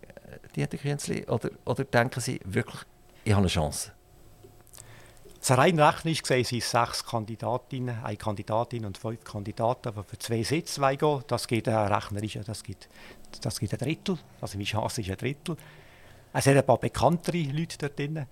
Dieter 0.55 0.79
Künzli, 0.79 1.27
oder, 1.27 1.51
oder 1.65 1.85
denken 1.85 2.21
Sie 2.21 2.41
wirklich, 2.45 2.83
ich 3.25 3.33
habe 3.33 3.43
eine 3.43 3.49
Chance? 3.49 3.93
Also 5.41 5.55
rein 5.55 5.81
rechnerisch 5.81 6.23
gesehen 6.23 6.45
sind 6.45 6.59
es 6.59 6.71
sechs 6.71 7.05
Kandidatinnen, 7.05 8.05
eine 8.05 8.17
Kandidatin 8.17 8.85
und 8.85 8.99
fünf 8.99 9.25
Kandidaten, 9.25 9.95
die 9.97 10.03
für 10.03 10.19
zwei 10.19 10.43
Sitze 10.43 10.81
gehen 10.97 11.25
Das 11.27 11.49
geht 11.49 11.67
äh, 11.67 11.75
rechnerisch, 11.75 12.39
das 12.45 12.63
gibt, 12.63 12.91
das 13.41 13.59
gibt 13.59 13.73
ein 13.73 13.79
Drittel, 13.79 14.19
also 14.41 14.59
meine 14.59 14.67
Chance 14.67 15.01
ist 15.01 15.11
ein 15.11 15.17
Drittel. 15.17 15.57
Es 16.33 16.45
sind 16.45 16.59
ein 16.59 16.67
paar 16.67 16.79
bekanntere 16.79 17.39
Leute 17.39 17.79
dort 17.79 17.99
drin 17.99 18.27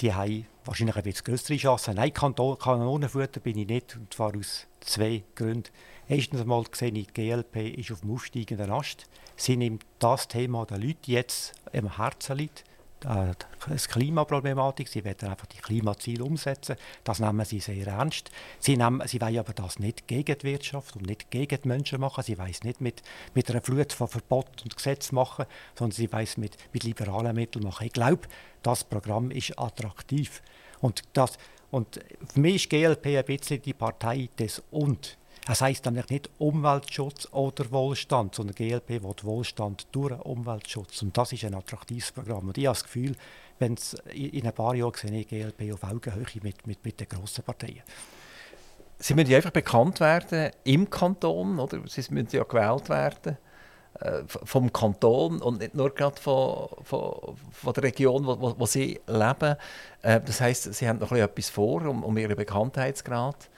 die 0.00 0.14
haben 0.14 0.46
wahrscheinlich 0.64 0.96
ein 0.96 1.02
bisschen 1.02 1.24
größere 1.24 1.56
Chancen. 1.56 1.96
Nein, 1.96 2.12
Kanonenfutter 2.12 3.40
bin 3.40 3.58
ich 3.58 3.66
nicht, 3.66 3.96
und 3.96 4.12
zwar 4.12 4.34
aus 4.36 4.66
zwei 4.80 5.22
Gründen. 5.34 5.70
Erstens 6.08 6.40
einmal 6.40 6.64
gesehen, 6.64 6.94
die 6.94 7.06
GLP 7.06 7.78
ist 7.78 7.92
auf 7.92 8.00
dem 8.00 8.12
aufsteigenden 8.12 8.70
Ast. 8.70 9.06
Sie 9.36 9.56
nimmt 9.56 9.84
das 9.98 10.28
Thema 10.28 10.66
der 10.66 10.78
Leute 10.78 11.12
jetzt 11.12 11.54
im 11.72 11.96
Herzen 11.96 12.38
liegt, 12.38 12.64
die 13.04 13.76
Klimaproblematik. 13.76 14.88
Sie 14.88 15.04
wollen 15.04 15.16
einfach 15.22 15.46
die 15.46 15.58
Klimaziele 15.58 16.24
umsetzen. 16.24 16.76
Das 17.04 17.20
nehmen 17.20 17.44
sie 17.44 17.60
sehr 17.60 17.86
ernst. 17.86 18.30
Sie, 18.58 18.76
nehmen, 18.76 19.06
sie 19.06 19.20
wollen 19.20 19.38
aber 19.38 19.52
das 19.52 19.78
nicht 19.78 20.06
gegen 20.06 20.36
die 20.38 20.46
Wirtschaft 20.46 20.96
und 20.96 21.06
nicht 21.06 21.30
gegen 21.30 21.60
die 21.62 21.68
Menschen 21.68 22.00
machen. 22.00 22.22
Sie 22.24 22.38
wollen 22.38 22.50
es 22.50 22.62
nicht 22.62 22.80
mit, 22.80 23.02
mit 23.34 23.50
einer 23.50 23.62
Flut 23.62 23.92
von 23.92 24.08
Verbot 24.08 24.62
und 24.62 24.76
Gesetz 24.76 25.12
machen, 25.12 25.46
sondern 25.74 25.96
sie 25.96 26.12
wollen 26.12 26.24
es 26.24 26.36
mit, 26.36 26.56
mit 26.72 26.84
liberalen 26.84 27.34
Mitteln 27.34 27.64
machen. 27.64 27.86
Ich 27.86 27.92
glaube, 27.92 28.28
das 28.62 28.84
Programm 28.84 29.30
ist 29.30 29.58
attraktiv. 29.58 30.42
Und, 30.80 31.02
das, 31.12 31.38
und 31.70 32.00
für 32.32 32.40
mich 32.40 32.56
ist 32.56 32.70
GLP 32.70 33.06
ein 33.06 33.24
bisschen 33.24 33.62
die 33.62 33.74
Partei 33.74 34.28
des 34.38 34.62
Und. 34.70 35.16
Es 35.48 35.60
heisst 35.62 35.84
nämlich 35.86 36.08
nicht 36.10 36.30
Umweltschutz 36.38 37.28
oder 37.32 37.70
Wohlstand, 37.70 38.34
sondern 38.34 38.54
GLP 38.54 39.02
will 39.02 39.14
Wohlstand 39.22 39.86
durch 39.92 40.18
Umweltschutz. 40.20 41.02
Und 41.02 41.16
das 41.16 41.32
ist 41.32 41.44
ein 41.44 41.54
attraktives 41.54 42.12
Programm. 42.12 42.48
Und 42.48 42.58
ich 42.58 42.66
habe 42.66 42.74
das 42.74 42.84
Gefühl, 42.84 43.16
wenn 43.58 43.74
es 43.74 43.94
in 44.12 44.46
ein 44.46 44.52
paar 44.52 44.74
Jahren 44.74 44.94
sehe 44.94 45.20
ich 45.20 45.28
GLP 45.28 45.72
auf 45.72 45.82
Augenhöhe 45.82 46.26
mit, 46.42 46.66
mit, 46.66 46.84
mit 46.84 47.00
den 47.00 47.08
grossen 47.08 47.44
Parteien. 47.44 47.82
Sie 48.98 49.14
müssen 49.14 49.34
einfach 49.34 49.50
bekannt 49.50 49.98
werden 50.00 50.50
im 50.64 50.90
Kanton, 50.90 51.58
oder? 51.58 51.80
Sie 51.86 52.02
müssen 52.10 52.28
ja 52.32 52.44
gewählt 52.44 52.90
werden 52.90 53.38
äh, 54.00 54.22
vom 54.26 54.70
Kanton 54.72 55.40
und 55.40 55.60
nicht 55.60 55.74
nur 55.74 55.94
gerade 55.94 56.20
von, 56.20 56.68
von, 56.82 57.36
von 57.50 57.72
der 57.72 57.82
Region, 57.82 58.26
wo, 58.26 58.54
wo, 58.58 58.66
sie 58.66 59.00
leben. 59.06 59.56
Äh, 60.02 60.20
das 60.20 60.42
heißt, 60.42 60.74
sie 60.74 60.86
haben 60.86 60.98
noch 60.98 61.12
etwas 61.12 61.48
vor, 61.48 61.86
um, 61.86 62.04
um 62.04 62.16
ihren 62.18 62.36
Bekanntheitsgrad 62.36 63.48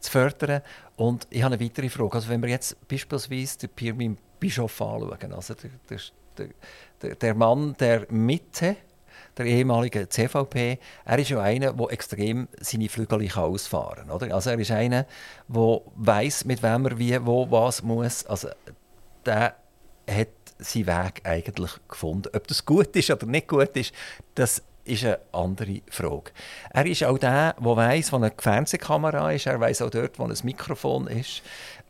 zu 0.00 0.10
fördern. 0.10 0.62
Und 0.96 1.26
ich 1.30 1.42
habe 1.42 1.54
eine 1.54 1.64
weitere 1.64 1.88
Frage. 1.88 2.14
Also 2.14 2.28
wenn 2.28 2.42
wir 2.42 2.48
jetzt 2.48 2.76
beispielsweise 2.88 3.58
den 3.58 3.70
Pirmin 3.70 4.18
Bischof 4.40 4.80
anschauen, 4.80 5.32
also 5.32 5.54
der, 5.54 6.48
der, 7.02 7.14
der, 7.14 7.34
Mann 7.34 7.74
der 7.78 8.06
Mitte, 8.10 8.76
der 9.36 9.46
ehemalige 9.46 10.08
CVP, 10.08 10.78
er 11.04 11.18
ist 11.18 11.30
ja 11.30 11.40
einer, 11.40 11.72
der 11.72 11.92
extrem 11.92 12.48
seine 12.60 12.88
Flügel 12.88 13.30
ausfahren 13.32 14.08
kann. 14.08 14.32
Also 14.32 14.50
er 14.50 14.58
ist 14.58 14.70
einer, 14.70 15.06
der 15.48 15.80
weiß, 15.96 16.44
mit 16.44 16.62
wem 16.62 16.86
er 16.86 16.98
wie, 16.98 17.26
wo, 17.26 17.50
was 17.50 17.82
muss. 17.82 18.26
Also 18.26 18.48
der 19.24 19.56
hat 20.08 20.28
seinen 20.58 20.86
Weg 20.86 21.20
eigentlich 21.24 21.70
gefunden. 21.88 22.30
Ob 22.34 22.46
das 22.48 22.64
gut 22.64 22.94
ist 22.96 23.10
oder 23.10 23.26
nicht 23.26 23.48
gut 23.48 23.76
ist, 23.76 23.92
das 24.34 24.62
ist 24.88 25.04
eine 25.04 25.18
andere 25.32 25.80
Frage. 25.90 26.32
Er 26.70 26.86
ist 26.86 27.04
auch 27.04 27.18
der, 27.18 27.54
der 27.54 27.76
weiß, 27.76 28.12
wo 28.12 28.16
eine 28.16 28.32
Fernsehkamera 28.36 29.32
ist. 29.32 29.46
Er 29.46 29.60
weiß 29.60 29.82
auch 29.82 29.90
dort, 29.90 30.18
wo 30.18 30.24
ein 30.24 30.36
Mikrofon 30.42 31.06
ist. 31.06 31.42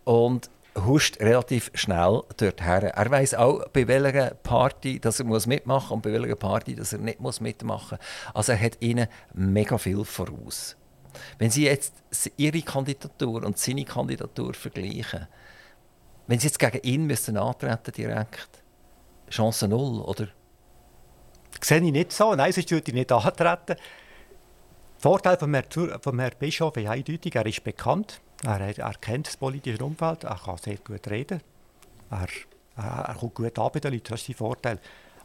Und 0.04 0.50
huscht 0.86 1.20
relativ 1.20 1.70
schnell 1.74 2.22
dorthin. 2.36 2.90
Er 2.94 3.10
weiß 3.10 3.34
auch, 3.34 3.68
bei 3.68 3.86
welcher 3.88 4.34
Party 4.34 5.00
dass 5.00 5.20
er 5.20 5.26
mitmachen 5.26 5.66
muss 5.66 5.90
und 5.90 6.02
bei 6.02 6.12
welcher 6.12 6.36
Party 6.36 6.74
dass 6.74 6.92
er 6.92 6.98
nicht 6.98 7.20
mitmachen 7.40 7.98
muss. 7.98 8.34
Also 8.34 8.52
er 8.52 8.60
hat 8.60 8.80
ihnen 8.80 9.08
mega 9.34 9.78
viel 9.78 10.04
voraus. 10.04 10.76
Wenn 11.38 11.50
Sie 11.50 11.64
jetzt 11.64 11.94
Ihre 12.36 12.62
Kandidatur 12.62 13.44
und 13.44 13.58
seine 13.58 13.84
Kandidatur 13.84 14.54
vergleichen, 14.54 15.26
wenn 16.26 16.38
Sie 16.38 16.46
jetzt 16.46 16.58
gegen 16.58 16.80
ihn 16.82 17.06
müssen 17.06 17.36
antreten 17.36 17.92
direkt, 17.92 18.62
Chance 19.30 19.68
null, 19.68 20.00
oder? 20.00 20.28
Das 21.58 21.68
sehe 21.68 21.78
ich 21.78 21.92
nicht 21.92 22.12
so. 22.12 22.34
Nein, 22.34 22.52
sonst 22.52 22.70
würde 22.70 22.88
ich 22.88 22.94
nicht 22.94 23.12
antreten. 23.12 23.66
Der 23.66 23.76
Vorteil 24.98 25.36
von 25.36 25.54
Herrn, 25.54 25.64
Herrn 26.18 26.32
Bischof 26.38 26.76
ist 26.76 26.88
eindeutig, 26.88 27.34
er 27.34 27.46
ist 27.46 27.62
bekannt, 27.62 28.20
er, 28.44 28.76
er 28.76 28.94
kennt 28.94 29.28
das 29.28 29.36
politische 29.36 29.84
Umfeld, 29.84 30.24
er 30.24 30.36
kann 30.36 30.58
sehr 30.58 30.76
gut 30.78 31.08
reden, 31.08 31.40
er, 32.10 32.26
er, 32.76 33.04
er 33.08 33.14
kommt 33.14 33.34
gut 33.34 33.58
an 33.58 33.70
bei 33.72 33.78
den 33.78 33.92
Leuten, 33.92 34.08
das 34.10 34.20
ist 34.20 34.26
sein 34.26 34.36
Vorteil. 34.36 34.80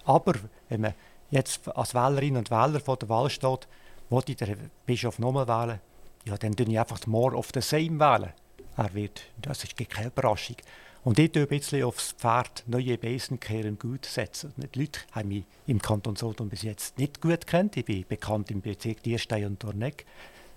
Aber 0.06 0.34
wenn 0.70 0.82
man 0.82 0.94
jetzt 1.32 1.68
als 1.76 1.96
Wählerinnen 1.96 2.38
und 2.38 2.52
Wähler 2.52 2.80
vor 2.80 2.98
der 2.98 3.10
Wahl 3.10 3.30
steht, 3.32 3.68
wollte 4.10 4.34
ich 4.34 4.38
den 4.38 4.70
Bischof 4.86 5.18
nochmal 5.18 5.48
wählen, 5.48 5.80
ja, 6.26 6.38
dann 6.38 6.56
tue 6.56 6.68
ich 6.68 6.80
einfach 6.80 7.06
more 7.08 7.36
of 7.36 7.50
the 7.54 7.62
same 7.62 8.00
wählen. 8.00 8.32
Er 8.78 8.94
wird, 8.94 9.24
das 9.42 9.64
ist 9.64 9.76
keine 9.90 10.08
Überraschung. 10.08 10.58
Und 11.04 11.20
ich 11.20 11.36
ein 11.36 11.48
bisschen 11.48 11.84
aufs 11.84 12.14
Pferd 12.14 12.64
neue 12.66 12.98
Besen 12.98 13.38
kehren 13.38 13.78
gut 13.78 14.06
setzen. 14.06 14.54
Die 14.56 14.80
Leute 14.80 15.02
haben 15.12 15.28
mich 15.28 15.44
im 15.68 15.82
Kanton 15.82 16.16
Solothurn 16.16 16.48
bis 16.48 16.62
jetzt 16.62 16.98
nicht 16.98 17.20
gut 17.20 17.46
kennt. 17.46 17.76
Ich 17.76 17.84
bin 17.84 18.06
bekannt 18.08 18.50
im 18.52 18.62
Bezirk 18.62 19.04
Dierstein 19.04 19.46
und 19.48 19.62
Dorneck. 19.62 20.06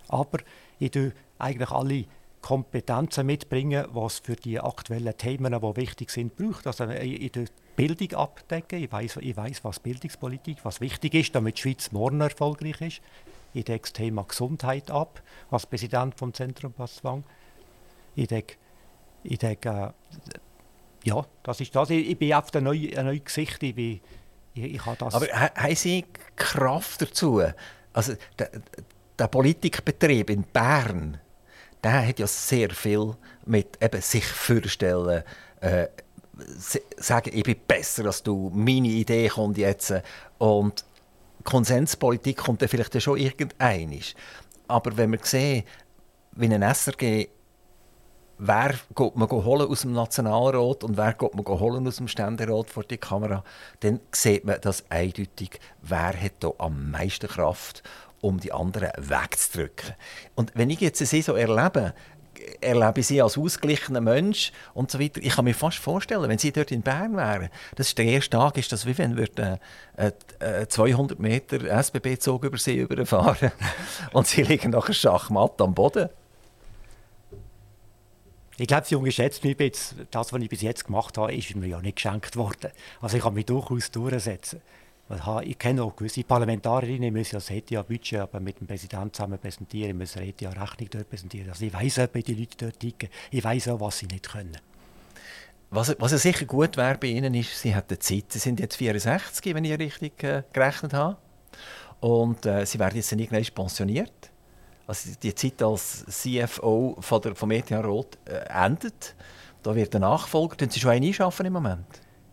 Aber 0.06 0.38
ich 0.78 0.92
tue 0.92 1.12
eigentlich 1.40 1.70
alle 1.70 2.04
Kompetenzen 2.42 3.26
mitbringen, 3.26 3.86
was 3.92 4.20
für 4.20 4.36
die 4.36 4.60
aktuellen 4.60 5.16
Themen, 5.18 5.52
die 5.52 5.76
wichtig 5.76 6.10
sind, 6.10 6.36
braucht. 6.36 6.68
Also 6.68 6.88
ich 6.90 7.32
tue 7.32 7.46
Bildung 7.74 8.12
abdecken. 8.16 8.84
Ich 8.84 8.92
weiß, 8.92 9.16
ich 9.16 9.36
weiß, 9.36 9.64
was 9.64 9.80
Bildungspolitik, 9.80 10.58
was 10.62 10.80
wichtig 10.80 11.14
ist, 11.14 11.34
damit 11.34 11.56
die 11.56 11.62
Schweiz 11.62 11.90
morgen 11.90 12.20
erfolgreich 12.20 12.80
ist. 12.80 13.00
Ich 13.52 13.64
decke 13.64 13.82
das 13.82 13.94
Thema 13.94 14.22
Gesundheit 14.22 14.92
ab 14.92 15.20
als 15.50 15.66
Präsident 15.66 16.14
vom 16.14 16.32
Zentrum 16.32 16.72
Passwang. 16.72 17.24
Ich 18.14 18.28
decke 18.28 18.54
ich 19.26 19.38
denke, 19.38 19.68
äh, 19.68 20.38
ja, 21.04 21.24
das 21.42 21.60
ist 21.60 21.74
das. 21.74 21.90
Ich, 21.90 22.10
ich 22.10 22.18
bin 22.18 22.32
auf 22.34 22.52
ein 22.54 22.64
neues 22.64 22.94
neue 22.96 23.20
Gesicht. 23.20 23.62
Ich, 23.62 23.74
bin, 23.74 24.00
ich, 24.54 24.64
ich 24.74 24.86
habe 24.86 24.96
das. 24.96 25.14
Aber 25.14 25.26
haben 25.26 25.76
Sie 25.76 26.04
Kraft 26.34 27.02
dazu? 27.02 27.42
Also, 27.92 28.14
der, 28.38 28.50
der 29.18 29.28
Politikbetrieb 29.28 30.30
in 30.30 30.42
Bern, 30.42 31.18
der 31.82 32.08
hat 32.08 32.18
ja 32.18 32.26
sehr 32.26 32.70
viel 32.70 33.14
mit 33.44 33.82
eben 33.82 34.00
sich 34.02 34.26
vorstellen, 34.26 35.22
äh, 35.60 35.86
sagen, 36.96 37.30
ich 37.32 37.44
bin 37.44 37.56
besser 37.66 38.06
als 38.06 38.22
du, 38.22 38.50
meine 38.52 38.88
Idee 38.88 39.28
kommt 39.28 39.56
jetzt. 39.58 39.94
Und 40.38 40.84
Konsenspolitik 41.44 42.36
kommt 42.38 42.60
dann 42.60 42.68
vielleicht 42.68 43.00
schon 43.00 43.18
irgendeinisch. 43.18 44.14
Aber 44.68 44.96
wenn 44.96 45.12
wir 45.12 45.20
sehen, 45.22 45.64
wie 46.32 46.52
ein 46.52 46.62
SRG 46.62 47.28
wer 48.38 48.74
geht 48.94 49.16
man 49.16 49.30
holen 49.30 49.68
aus 49.68 49.82
dem 49.82 49.92
Nationalrat 49.92 50.84
und 50.84 50.96
wer 50.96 51.12
geht 51.12 51.34
man 51.34 51.44
holen 51.46 51.86
aus 51.86 51.96
dem 51.96 52.08
Ständerat 52.08 52.70
vor 52.70 52.84
die 52.84 52.98
Kamera, 52.98 53.44
dann 53.80 54.00
sieht 54.12 54.44
man 54.44 54.60
das 54.60 54.84
eindeutig, 54.90 55.60
wer 55.82 56.20
hat 56.20 56.32
da 56.40 56.50
am 56.58 56.90
meisten 56.90 57.28
Kraft, 57.28 57.82
um 58.20 58.40
die 58.40 58.52
anderen 58.52 58.90
wegzudrücken. 58.96 59.94
Und 60.34 60.52
wenn 60.54 60.70
ich 60.70 60.80
jetzt 60.80 60.98
sie 60.98 61.22
so 61.22 61.34
erlebe, 61.34 61.94
erlebe 62.60 63.00
ich 63.00 63.06
sie 63.06 63.22
als 63.22 63.38
ausgeglichener 63.38 64.00
Mensch 64.00 64.52
und 64.74 64.90
so 64.90 65.00
weiter. 65.00 65.20
Ich 65.22 65.36
kann 65.36 65.44
mir 65.44 65.54
fast 65.54 65.78
vorstellen, 65.78 66.28
wenn 66.28 66.38
sie 66.38 66.52
dort 66.52 66.70
in 66.70 66.82
Bern 66.82 67.16
wären, 67.16 67.48
das 67.76 67.88
ist 67.88 67.98
der 67.98 68.04
erste 68.04 68.30
Tag, 68.36 68.58
ist 68.58 68.72
das 68.72 68.86
wie 68.86 68.96
wenn 68.98 69.16
wir 69.16 69.28
äh, 69.96 70.12
äh, 70.38 70.66
200 70.66 71.18
Meter 71.18 71.64
SBB-Zug 71.64 72.44
über 72.44 72.58
sie 72.58 72.78
überfahren 72.78 73.52
und 74.12 74.26
sie 74.26 74.42
liegen 74.42 74.70
nachher 74.70 74.94
Schachmatt 74.94 75.60
am 75.60 75.74
Boden. 75.74 76.08
Ich 78.58 78.66
glaube, 78.66 78.86
sie 78.86 78.94
unterschätzt 78.94 79.44
mich 79.44 79.58
jetzt. 79.58 79.96
Das, 80.10 80.32
was 80.32 80.40
ich 80.40 80.48
bis 80.48 80.62
jetzt 80.62 80.86
gemacht 80.86 81.18
habe, 81.18 81.34
ist 81.34 81.54
mir 81.54 81.66
ja 81.66 81.80
nicht 81.80 81.96
geschenkt 81.96 82.36
worden. 82.36 82.70
Also 83.00 83.16
ich 83.16 83.22
kann 83.22 83.34
mich 83.34 83.46
durchaus 83.46 83.90
durchsetzen. 83.90 84.62
Ich 85.42 85.58
kenne 85.58 85.84
auch 85.84 85.94
gewisse 85.94 86.24
Parlamentarierinnen, 86.24 87.12
müssen 87.12 87.36
ja 87.36 87.38
das 87.38 87.50
ETA-Budget 87.50 88.18
aber 88.18 88.40
mit 88.40 88.58
dem 88.58 88.66
Präsidenten 88.66 89.12
zusammen 89.12 89.38
präsentieren, 89.38 89.96
müssen 89.96 90.20
ETA-Rechnung 90.20 90.90
dort 90.90 91.08
präsentieren. 91.08 91.50
Also 91.50 91.64
ich 91.64 91.72
weiß 91.72 92.08
wie 92.12 92.22
die 92.22 92.34
Leute 92.34 92.56
dort 92.56 92.80
ticken. 92.80 93.08
Ich 93.30 93.44
weiß 93.44 93.68
auch, 93.68 93.80
was 93.80 93.98
sie 93.98 94.06
nicht 94.06 94.28
können. 94.28 94.56
Was, 95.70 95.94
was 96.00 96.10
sicher 96.10 96.44
gut 96.44 96.76
wäre 96.76 96.98
bei 96.98 97.08
Ihnen 97.08 97.34
ist, 97.34 97.60
Sie 97.60 97.74
haben 97.74 98.00
Zeit. 98.00 98.24
Sie 98.32 98.38
sind 98.38 98.58
jetzt 98.58 98.76
64, 98.76 99.54
wenn 99.54 99.64
ich 99.64 99.78
richtig 99.78 100.22
äh, 100.24 100.42
gerechnet 100.52 100.92
habe. 100.92 101.18
Und 102.00 102.46
äh, 102.46 102.64
Sie 102.64 102.78
werden 102.78 102.96
jetzt 102.96 103.12
irgendwann 103.12 103.44
pensioniert 103.54 104.30
also 104.86 105.10
die 105.22 105.34
Zeit 105.34 105.62
als 105.62 106.04
CFO 106.06 106.96
von 107.00 107.20
der, 107.22 107.34
vom 107.34 107.50
ETH 107.50 107.72
Rot 107.72 108.18
äh, 108.24 108.46
endet. 108.48 109.14
Da 109.62 109.74
wird 109.74 109.94
ein 109.94 110.02
Nachfolger. 110.02 110.56
Können 110.56 110.70
Sie 110.70 110.80
schon 110.80 110.90
einen 110.90 111.06
einschaffen 111.06 111.46
im 111.46 111.52
Moment? 111.52 111.86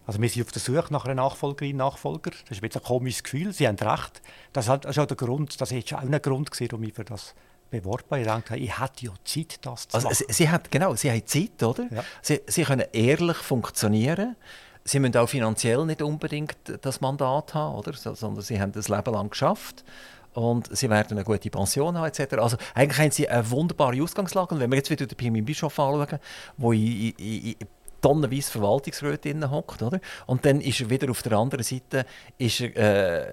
Also 0.05 0.21
wir 0.21 0.29
sind 0.29 0.43
auf 0.43 0.51
der 0.51 0.61
Suche 0.61 0.91
nach 0.91 1.05
einer 1.05 1.15
Nachfolgerin, 1.15 1.77
Nachfolger. 1.77 2.31
Das 2.47 2.59
ist 2.59 2.63
ein 2.63 2.83
komisches 2.83 3.23
Gefühl. 3.23 3.53
Sie 3.53 3.67
haben 3.67 3.77
recht. 3.77 4.21
Das 4.51 4.67
ist 4.67 4.99
auch 4.99 5.05
der 5.05 5.17
Grund, 5.17 5.59
das 5.59 5.71
ist 5.71 5.93
auch 5.93 5.99
ein 5.99 6.21
Grund 6.21 6.51
gewesen, 6.51 6.71
warum 6.71 6.83
ich 6.83 6.93
für 6.93 7.05
das 7.05 7.33
beworben 7.71 8.03
habe. 8.11 8.19
Ich 8.19 8.27
dachte, 8.27 8.57
ich 8.57 8.79
hätte 8.79 9.05
ja 9.05 9.11
Zeit, 9.23 9.65
das 9.65 9.87
zu 9.87 9.95
also, 9.95 10.09
machen. 10.09 10.25
Sie, 10.27 10.33
sie 10.33 10.49
hat, 10.49 10.69
genau, 10.69 10.95
Sie 10.95 11.09
haben 11.09 11.25
Zeit, 11.25 11.63
oder? 11.63 11.87
Ja. 11.89 12.03
Sie, 12.21 12.41
sie 12.45 12.63
können 12.63 12.85
ehrlich 12.91 13.37
funktionieren. 13.37 14.35
Sie 14.83 14.99
müssen 14.99 15.15
auch 15.15 15.29
finanziell 15.29 15.85
nicht 15.85 16.01
unbedingt 16.01 16.57
das 16.81 16.99
Mandat 16.99 17.53
haben, 17.53 17.75
oder? 17.75 17.93
sondern 17.93 18.43
Sie 18.43 18.59
haben 18.59 18.73
das 18.73 18.89
Leben 18.89 19.13
lang 19.13 19.29
geschafft 19.29 19.85
und 20.33 20.75
sie 20.75 20.89
werden 20.89 21.17
eine 21.17 21.23
gute 21.23 21.49
Pension 21.49 21.97
haben 21.97 22.07
etc. 22.07 22.33
Also 22.35 22.57
eigentlich 22.73 22.99
haben 22.99 23.11
sie 23.11 23.29
eine 23.29 23.49
wunderbare 23.49 24.01
Ausgangslage. 24.01 24.55
Und 24.55 24.61
wenn 24.61 24.71
wir 24.71 24.77
jetzt 24.77 24.89
wieder 24.89 25.05
den 25.05 25.15
Pirmin 25.15 25.45
Bischof 25.45 25.79
anschauen, 25.79 26.19
wo 26.57 26.71
in, 26.71 27.13
in, 27.17 27.45
in 27.45 27.55
tonnenweise 28.01 28.51
Verwaltungsräte 28.51 29.49
hockt, 29.49 29.81
oder? 29.81 30.01
Und 30.27 30.45
dann 30.45 30.61
ist 30.61 30.81
er 30.81 30.89
wieder 30.89 31.09
auf 31.09 31.23
der 31.23 31.31
anderen 31.33 31.63
Seite 31.63 32.05
ist 32.37 32.61
er, 32.61 32.75
äh, 32.75 33.25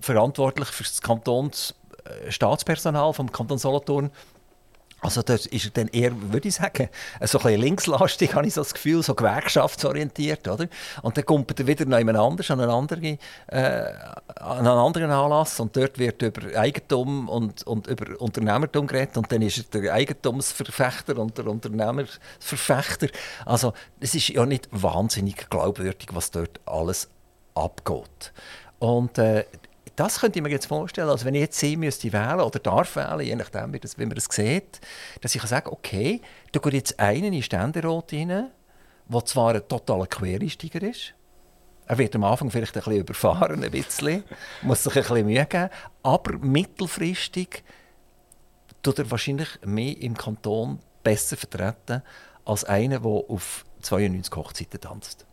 verantwortlich 0.00 0.68
für 0.68 0.84
das 0.84 1.02
Kantonsstaatspersonal 1.02 3.12
vom 3.12 3.30
Kanton 3.30 3.58
Solothurn 3.58 4.10
also 5.02 5.22
das 5.22 5.44
ist 5.46 5.76
dann 5.76 5.88
eher, 5.88 6.10
würde 6.32 6.48
ich 6.48 6.54
sagen, 6.54 6.88
so 7.20 7.38
ein 7.38 7.44
bisschen 7.44 7.60
linkslastig, 7.60 8.34
habe 8.34 8.46
ich 8.46 8.54
so 8.54 8.62
das 8.62 8.72
Gefühl, 8.72 9.02
so 9.02 9.14
gewerkschaftsorientiert, 9.14 10.48
oder? 10.48 10.68
Und 11.02 11.16
dann 11.16 11.26
kommt 11.26 11.58
er 11.58 11.66
wieder 11.66 11.84
noch 11.84 11.98
jemand 11.98 12.18
anders 12.18 12.50
an 12.50 12.60
einen 12.60 12.70
anderen, 12.70 13.18
äh, 13.48 13.92
an 14.36 14.58
einen 14.58 14.66
anderen 14.66 15.10
Anlass 15.10 15.60
und 15.60 15.76
dort 15.76 15.98
wird 15.98 16.22
über 16.22 16.58
Eigentum 16.58 17.28
und, 17.28 17.66
und 17.66 17.86
über 17.88 18.20
Unternehmertum 18.20 18.86
geredet 18.86 19.18
und 19.18 19.30
dann 19.30 19.42
ist 19.42 19.58
er 19.58 19.80
der 19.80 19.92
Eigentumsverfechter 19.92 21.18
und 21.18 21.36
der 21.36 21.46
Unternehmerverfechter. 21.46 23.08
Also 23.44 23.74
es 24.00 24.14
ist 24.14 24.28
ja 24.28 24.46
nicht 24.46 24.68
wahnsinnig 24.72 25.50
glaubwürdig, 25.50 26.08
was 26.12 26.30
dort 26.30 26.58
alles 26.64 27.10
abgeht. 27.54 28.32
Und 28.78 29.18
äh, 29.18 29.44
das 29.96 30.20
könnte 30.20 30.38
ich 30.38 30.42
mir 30.42 30.50
jetzt 30.50 30.66
vorstellen, 30.66 31.08
also 31.08 31.24
wenn 31.24 31.34
ich 31.34 31.40
jetzt 31.40 31.58
sie 31.58 31.76
müsste 31.76 32.12
wählen 32.12 32.40
oder 32.40 32.58
darf 32.58 32.96
wählen, 32.96 33.20
je 33.20 33.34
nachdem, 33.34 33.72
wie, 33.72 33.80
das, 33.80 33.98
wie 33.98 34.04
man 34.04 34.14
das 34.14 34.26
sieht, 34.30 34.80
dass 35.22 35.34
ich 35.34 35.42
sagen 35.42 35.70
okay, 35.70 36.20
da 36.52 36.60
geht 36.60 36.74
jetzt 36.74 37.00
einer 37.00 37.26
in 37.28 37.42
Ständerat 37.42 38.12
rein, 38.12 38.50
der 39.08 39.24
zwar 39.24 39.54
ein 39.54 39.66
totaler 39.66 40.06
Quereinsteiger 40.06 40.82
ist, 40.82 41.14
er 41.86 41.98
wird 41.98 42.14
am 42.16 42.24
Anfang 42.24 42.50
vielleicht 42.50 42.76
ein 42.76 42.82
bisschen 42.82 43.00
überfahren, 43.00 43.62
ein 43.62 43.70
bisschen, 43.70 44.24
muss 44.62 44.82
sich 44.82 44.96
ein 44.96 45.02
bisschen 45.02 45.26
Mühe 45.26 45.46
geben, 45.46 45.70
aber 46.02 46.38
mittelfristig 46.38 47.62
tut 48.82 48.98
er 48.98 49.10
wahrscheinlich 49.10 49.48
mehr 49.64 49.96
im 50.00 50.16
Kanton 50.16 50.80
besser 51.02 51.36
vertreten 51.36 52.02
als 52.44 52.64
einer, 52.64 53.00
der 53.00 53.10
auf 53.10 53.64
92 53.82 54.34
Hochzeiten 54.34 54.80
tanzt. 54.80 55.26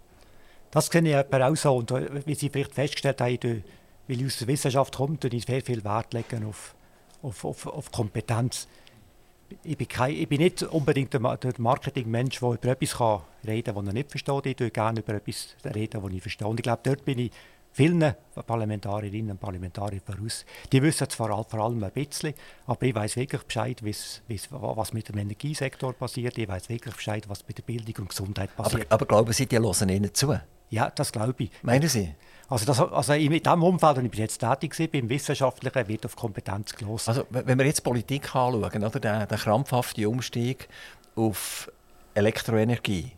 Das 0.70 0.88
sehe 0.88 1.02
ich 1.02 1.34
auch 1.34 1.56
so. 1.56 1.76
Und 1.76 1.92
wie 2.26 2.36
Sie 2.36 2.50
vielleicht 2.50 2.74
festgestellt 2.74 3.22
haben, 3.22 3.64
weil 4.08 4.20
ich 4.20 4.26
aus 4.26 4.38
der 4.38 4.48
Wissenschaft 4.48 4.96
komme, 4.96 5.18
lege 5.18 5.34
ich 5.34 5.46
sehr 5.46 5.62
viel 5.62 5.84
Wert 5.84 6.14
legen 6.14 6.46
auf, 6.46 6.76
auf, 7.22 7.46
auf, 7.46 7.68
auf 7.68 7.92
Kompetenz. 7.92 8.68
Ich 9.64 9.78
bin, 9.78 9.88
kein, 9.88 10.16
ich 10.16 10.28
bin 10.28 10.42
nicht 10.42 10.64
unbedingt 10.64 11.14
der 11.14 11.22
Marketingmensch, 11.22 12.40
der 12.40 12.50
über 12.50 12.70
etwas 12.70 12.98
kann 12.98 13.22
reden 13.46 13.76
kann, 13.76 13.86
das 13.86 13.88
er 13.88 13.94
nicht 13.94 14.10
versteht. 14.10 14.46
Ich 14.46 14.60
rede 14.60 14.72
gerne 14.72 15.00
über 15.02 15.14
etwas 15.14 15.56
reden, 15.64 16.02
das 16.02 16.12
ich 16.12 16.22
verstehe. 16.22 16.48
Und 16.48 16.60
ich 16.60 16.64
glaube, 16.64 16.82
dort 16.84 17.06
bin 17.06 17.20
ich 17.20 17.32
vielen 17.74 18.16
Parlamentarierinnen 18.48 19.32
und 19.32 19.40
Parlamentariern 19.40 20.02
voraus. 20.06 20.46
Die 20.72 20.82
wissen 20.82 21.10
zwar 21.10 21.44
vor 21.44 21.60
allem 21.60 21.84
ein 21.84 21.92
bisschen, 21.92 22.34
aber 22.66 22.84
ich 22.84 22.96
weiß 22.96 23.16
wirklich 23.16 23.44
Bescheid, 23.44 23.84
was 23.84 24.94
mit 24.94 25.10
dem 25.10 25.18
Energiesektor 25.18 25.94
passiert. 25.94 26.38
Ich 26.38 26.48
weiß 26.48 26.70
wirklich 26.70 26.96
Bescheid, 26.96 27.28
was 27.28 27.44
bei 27.44 27.54
der 27.54 27.64
Bildung 27.64 27.96
und 28.04 28.10
Gesundheit 28.10 28.56
passiert. 28.56 28.86
Aber, 28.86 28.94
aber 28.94 29.06
glauben 29.06 29.34
Sie, 29.34 29.46
die 29.46 29.60
hören 29.60 29.90
Ihnen 29.90 30.14
zu? 30.14 30.40
Ja, 30.70 30.90
das 30.90 31.12
glaube 31.12 31.44
ich. 31.44 31.52
Meinen 31.62 31.90
Sie? 31.90 32.14
Also, 32.50 32.66
das, 32.66 32.80
also 32.80 33.14
in 33.14 33.32
dem 33.32 33.64
Umfeld, 33.64 33.98
wo 33.98 34.02
ich 34.02 34.12
bis 34.12 34.20
jetzt 34.20 34.40
tätig 34.40 34.78
war, 34.78 34.88
beim 34.88 35.10
Wissenschaftlichen, 35.10 35.88
wird 35.88 36.06
auf 36.06 36.16
Kompetenz 36.16 36.76
gelost. 36.76 37.10
Also, 37.10 37.26
wenn 37.30 37.58
wir 37.58 37.66
jetzt 37.66 37.84
Politik 37.84 38.24
anschauen, 38.36 38.64
oder, 38.64 39.00
der, 39.00 39.26
der 39.26 39.38
krampfhafte 39.38 40.08
Umstieg 40.08 40.68
auf 41.16 41.72
Elektroenergie, 42.14 43.12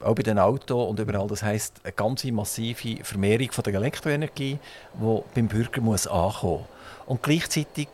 auch 0.00 0.14
bei 0.14 0.22
den 0.22 0.38
Autos 0.38 0.90
und 0.90 0.98
überall, 0.98 1.28
das 1.28 1.42
heisst 1.42 1.80
eine 1.84 1.92
ganz 1.92 2.24
massive 2.24 3.04
Vermehrung 3.04 3.52
von 3.52 3.64
der 3.64 3.74
Elektroenergie, 3.74 4.58
die 4.94 5.22
beim 5.34 5.48
Bürger 5.48 5.80
muss 5.80 6.06
ankommen 6.06 6.64
Und 7.06 7.22
gleichzeitig 7.22 7.88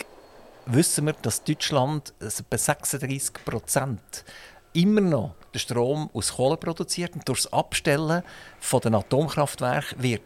wissen 0.67 1.07
wir, 1.07 1.15
dass 1.15 1.45
Deutschland 1.45 2.15
bei 2.51 2.57
36 2.57 3.45
Prozent 3.45 4.25
immer 4.73 5.01
noch 5.01 5.35
den 5.55 5.59
Strom 5.59 6.11
aus 6.13 6.35
Kohle 6.35 6.57
produziert 6.57 7.15
und 7.15 7.29
durch 7.29 7.43
das 7.43 7.53
Abstellen 7.53 8.23
von 8.61 8.81
den 8.81 8.95
Atomkraftwerken 8.95 10.03
wird 10.03 10.23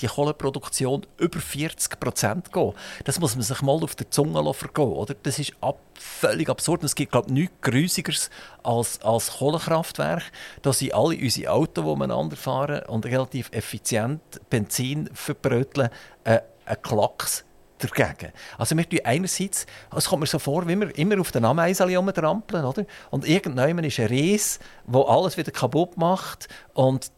die 0.00 0.06
Kohleproduktion 0.06 1.06
über 1.18 1.40
40 1.40 1.98
Prozent 2.00 2.52
gehen. 2.52 2.72
Das 3.04 3.20
muss 3.20 3.34
man 3.34 3.42
sich 3.42 3.62
mal 3.62 3.82
auf 3.82 3.94
der 3.94 4.10
Zunge 4.10 4.54
vergehen. 4.54 4.92
Oder? 4.92 5.14
Das 5.22 5.38
ist 5.38 5.52
ab, 5.60 5.78
völlig 5.94 6.48
absurd. 6.48 6.84
Es 6.84 6.94
gibt 6.94 7.12
glaube 7.12 7.28
ich, 7.28 7.34
nichts 7.34 7.54
Grüßigeres 7.62 8.30
als, 8.62 9.00
als 9.02 9.38
Kohlekraftwerk. 9.38 10.24
Da 10.62 10.72
sind 10.72 10.94
alle 10.94 11.16
unsere 11.16 11.50
Autos, 11.50 11.84
die 11.84 11.98
miteinander 11.98 12.36
fahren 12.36 12.82
und 12.86 13.06
relativ 13.06 13.50
effizient 13.52 14.20
Benzin 14.50 15.08
verbröteln, 15.12 15.90
äh, 16.24 16.40
ein 16.64 16.82
Klacks 16.82 17.44
dagegen. 17.78 18.32
Also 18.58 18.76
wir 18.76 18.88
tun 18.88 19.00
einerseits, 19.04 19.66
es 19.94 20.08
kommt 20.08 20.20
mir 20.20 20.26
so 20.26 20.38
vor, 20.38 20.66
wie 20.66 20.76
wir 20.76 20.96
immer 20.98 21.20
auf 21.20 21.32
den 21.32 21.44
Ameisen 21.44 21.94
rumtrampeln, 21.94 22.64
oder? 22.64 22.86
Und 23.10 23.26
irgendwann 23.28 23.84
ist 23.84 24.00
ein 24.00 24.06
Ries, 24.06 24.58
der 24.86 25.08
alles 25.08 25.36
wieder 25.36 25.52
kaputt 25.52 25.96
macht 25.96 26.48
und 26.74 27.10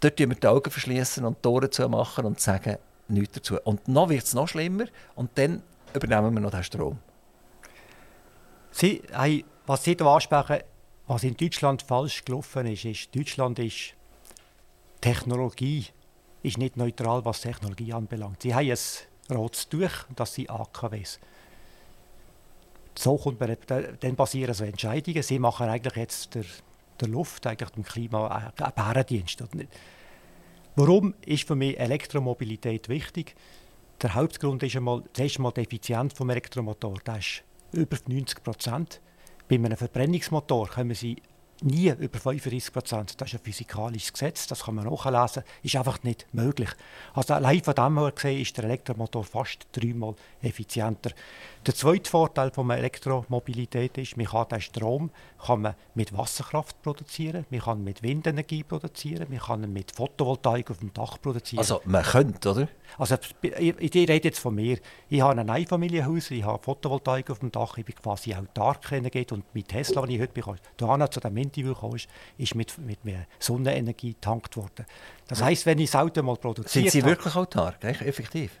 dort 0.00 0.18
wir 0.18 0.28
die 0.28 0.46
Augen 0.46 0.70
verschließen 0.70 1.24
und 1.24 1.42
Tore 1.42 1.70
zu 1.70 1.88
machen 1.88 2.24
und 2.24 2.40
sagen 2.40 2.78
nichts 3.08 3.34
dazu. 3.34 3.58
Und 3.64 3.86
noch 3.88 4.08
wird 4.08 4.24
es 4.24 4.34
noch 4.34 4.48
schlimmer 4.48 4.86
und 5.14 5.30
dann 5.36 5.62
übernehmen 5.94 6.34
wir 6.34 6.40
noch 6.40 6.50
den 6.50 6.64
Strom. 6.64 6.98
Sie, 8.72 9.02
hey, 9.12 9.44
was 9.66 9.84
Sie 9.84 9.96
hier 9.96 10.06
ansprechen, 10.06 10.62
was 11.06 11.24
in 11.24 11.36
Deutschland 11.36 11.82
falsch 11.82 12.24
gelaufen 12.24 12.66
ist, 12.66 12.84
ist, 12.84 13.14
Deutschland 13.14 13.58
ist 13.58 13.94
Technologie 15.00 15.86
ist 16.42 16.58
nicht 16.58 16.76
neutral, 16.76 17.24
was 17.24 17.40
Technologie 17.40 17.92
anbelangt. 17.92 18.42
Sie 18.42 18.54
haben 18.54 18.70
ein 18.70 19.36
rotes 19.36 19.68
Tuch, 19.68 19.90
das 20.14 20.34
sind 20.34 20.50
AKWs. 20.50 21.18
So 22.94 23.16
kommt 23.16 23.40
man, 23.40 23.56
dann 24.00 24.16
passieren 24.16 24.54
so 24.54 24.64
Entscheidungen. 24.64 25.22
Sie 25.22 25.38
machen 25.38 25.68
eigentlich 25.68 25.96
jetzt 25.96 26.34
der, 26.34 26.44
der 27.00 27.08
Luft, 27.08 27.46
eigentlich 27.46 27.70
dem 27.70 27.84
Klima 27.84 28.28
einen 28.28 28.72
Bärendienst. 28.74 29.42
Warum 30.76 31.14
ist 31.24 31.46
für 31.46 31.56
mich 31.56 31.78
Elektromobilität 31.78 32.88
wichtig? 32.88 33.34
Der 34.02 34.14
Hauptgrund 34.14 34.62
ist 34.62 34.76
einmal, 34.76 35.02
zuerst 35.12 35.36
einmal 35.36 35.52
die 35.52 35.62
Effizienz 35.62 36.14
des 36.14 36.28
Elektromotors. 36.28 37.00
Das 37.04 37.18
ist 37.18 37.42
über 37.72 37.96
90 38.06 38.42
Prozent. 38.42 39.00
Bei 39.48 39.56
einem 39.56 39.76
Verbrennungsmotor 39.76 40.68
können 40.68 40.94
Sie 40.94 41.16
nie 41.62 41.90
über 41.90 42.18
35 42.18 42.72
Prozent. 42.72 43.20
Das 43.20 43.28
ist 43.28 43.40
ein 43.40 43.44
physikalisches 43.44 44.12
Gesetz, 44.12 44.46
das 44.46 44.64
kann 44.64 44.74
man 44.74 44.86
nachlesen, 44.86 45.42
ist 45.62 45.76
einfach 45.76 46.02
nicht 46.02 46.26
möglich. 46.32 46.70
Also 47.14 47.34
allein 47.34 47.62
von 47.62 47.74
dem 47.74 47.98
her 47.98 48.12
gesehen 48.12 48.40
ist 48.40 48.56
der 48.56 48.64
Elektromotor 48.64 49.24
fast 49.24 49.66
dreimal 49.72 50.14
effizienter. 50.42 51.10
Der 51.66 51.74
zweite 51.74 52.08
Vorteil 52.08 52.50
von 52.50 52.70
Elektromobilität 52.70 53.98
ist, 53.98 54.16
man 54.16 54.26
kann 54.26 54.48
den 54.48 54.60
Strom 54.62 55.10
kann 55.44 55.60
man 55.60 55.74
mit 55.94 56.16
Wasserkraft 56.16 56.80
produzieren, 56.82 57.44
man 57.50 57.60
kann 57.60 57.84
mit 57.84 58.02
Windenergie 58.02 58.62
produzieren, 58.62 59.26
man 59.28 59.38
kann 59.38 59.64
ihn 59.64 59.72
mit 59.72 59.90
Photovoltaik 59.92 60.70
auf 60.70 60.78
dem 60.78 60.92
Dach 60.94 61.18
produzieren. 61.20 61.60
Also 61.60 61.80
man 61.84 62.02
könnte, 62.02 62.50
oder? 62.50 62.68
Also 62.98 63.16
ich, 63.42 63.74
ich 63.78 63.94
rede 63.94 64.28
jetzt 64.28 64.38
von 64.38 64.54
mir. 64.54 64.78
Ich 65.08 65.20
habe 65.20 65.38
ein 65.38 65.50
Einfamilienhaus, 65.50 66.30
ich 66.30 66.44
habe 66.44 66.62
Photovoltaik 66.62 67.30
auf 67.30 67.40
dem 67.40 67.52
Dach, 67.52 67.76
ich 67.76 67.84
bin 67.84 67.94
quasi 67.94 68.34
autark 68.34 68.88
geht 69.10 69.32
und 69.32 69.44
mit 69.54 69.68
Tesla, 69.68 70.02
wenn 70.02 70.10
ich 70.10 70.20
heute 70.20 70.32
bekomme, 70.32 71.10
zu 71.10 71.20
dem 71.20 71.36
Interview 71.50 71.74
kam, 71.74 71.94
ist, 71.94 72.08
ist 72.38 72.54
mit, 72.54 72.78
mit 72.78 72.98
Sonnenenergie 73.38 74.14
getankt 74.14 74.56
worden. 74.56 74.86
Das 75.28 75.42
heisst, 75.42 75.66
wenn 75.66 75.78
ich 75.78 75.90
das 75.90 76.00
Auto 76.00 76.22
mal 76.22 76.36
produziere... 76.36 76.90
Sind 76.90 76.90
Sie 76.90 77.04
wirklich 77.04 77.34
autark, 77.34 77.82
effektiv? 77.84 78.52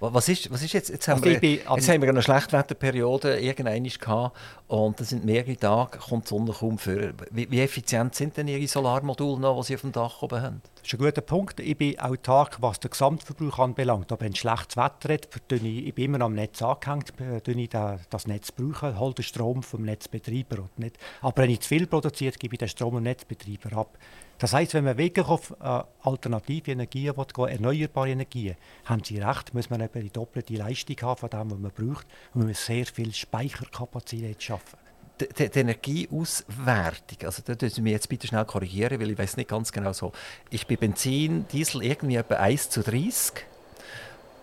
Was 0.00 0.28
ist, 0.28 0.50
was 0.50 0.62
ist 0.62 0.72
jetzt? 0.72 0.90
Jetzt 0.90 1.08
haben, 1.08 1.22
also 1.22 1.40
wir, 1.40 1.52
jetzt 1.52 1.88
haben 1.88 2.02
wir 2.02 2.08
eine 2.08 2.22
Schlechtwetterperiode 2.22 3.38
irgendwann 3.38 3.84
gehabt 3.84 4.36
und 4.66 4.98
das 4.98 5.10
sind 5.10 5.24
mehrere 5.24 5.56
Tage, 5.56 5.98
kommt 5.98 6.24
die 6.24 6.28
Sonne 6.30 6.52
kaum 6.52 6.78
für. 6.78 7.14
Wie, 7.30 7.50
wie, 7.50 7.60
effizient 7.60 8.14
sind 8.14 8.36
denn 8.36 8.48
Ihre 8.48 8.66
Solarmodule 8.66 9.40
noch, 9.40 9.60
die 9.60 9.66
Sie 9.66 9.74
auf 9.74 9.82
dem 9.82 9.92
Dach 9.92 10.22
oben 10.22 10.42
haben? 10.42 10.62
Das 10.76 10.92
ist 10.92 10.94
ein 10.94 11.04
guter 11.04 11.20
Punkt. 11.20 11.60
Ich 11.60 11.76
bin 11.76 11.98
autark, 11.98 12.60
was 12.60 12.80
den 12.80 12.90
Gesamtverbrauch 12.90 13.58
anbelangt. 13.58 14.10
Aber 14.10 14.20
wenn 14.22 14.34
schlechtes 14.34 14.76
Wetter 14.76 15.14
hat, 15.14 15.28
ich, 15.52 15.86
ich 15.86 15.94
bin 15.94 16.06
immer 16.06 16.24
am 16.24 16.34
Netz 16.34 16.60
angehängt, 16.60 17.12
ich 17.46 17.68
das 17.68 18.26
Netz 18.26 18.52
brauchen, 18.52 18.98
hole 18.98 19.14
den 19.14 19.22
Strom 19.22 19.62
vom 19.62 19.82
Netzbetreiber. 19.82 20.68
Nicht. 20.76 20.98
Aber 21.22 21.42
wenn 21.42 21.50
ich 21.50 21.60
zu 21.60 21.68
viel 21.68 21.86
produziert, 21.86 22.38
gebe 22.38 22.54
ich 22.54 22.58
den 22.58 22.68
Strom 22.68 22.94
dem 22.94 23.04
Netzbetreiber 23.04 23.76
ab. 23.76 23.98
Das 24.38 24.52
heißt, 24.52 24.74
wenn 24.74 24.84
man 24.84 24.98
wirklich 24.98 25.26
auf 25.26 25.54
äh, 25.60 25.82
alternative 26.02 26.72
Energien 26.72 27.16
will, 27.16 27.48
erneuerbare 27.48 28.10
Energien, 28.10 28.56
haben 28.84 29.02
Sie 29.04 29.18
recht, 29.18 29.54
muss 29.54 29.70
man 29.70 29.83
eben 29.84 30.02
die 30.02 30.10
doppelte 30.10 30.54
Leistung 30.54 30.96
haben 31.02 31.18
von 31.18 31.30
dem, 31.30 31.50
was 31.50 31.58
man 31.58 31.70
braucht. 31.70 32.06
Und 32.32 32.40
man 32.40 32.48
muss 32.48 32.64
sehr 32.64 32.86
viel 32.86 33.12
Speicherkapazität 33.12 34.42
schaffen. 34.42 34.78
Die, 35.20 35.28
die, 35.28 35.48
die, 35.48 35.58
Energieauswertung, 35.60 37.18
also 37.24 37.42
da 37.44 37.54
müssen 37.60 37.84
mich 37.84 37.92
jetzt 37.92 38.08
bitte 38.08 38.26
schnell 38.26 38.44
korrigieren, 38.44 39.00
weil 39.00 39.10
ich 39.10 39.18
weiß 39.18 39.36
nicht 39.36 39.48
ganz 39.48 39.70
genau 39.70 39.92
so. 39.92 40.12
Ist 40.50 40.66
bei 40.66 40.76
Benzin, 40.76 41.46
Diesel 41.48 41.84
irgendwie 41.84 42.16
etwa 42.16 42.34
1 42.34 42.70
zu 42.70 42.82
30. 42.82 43.46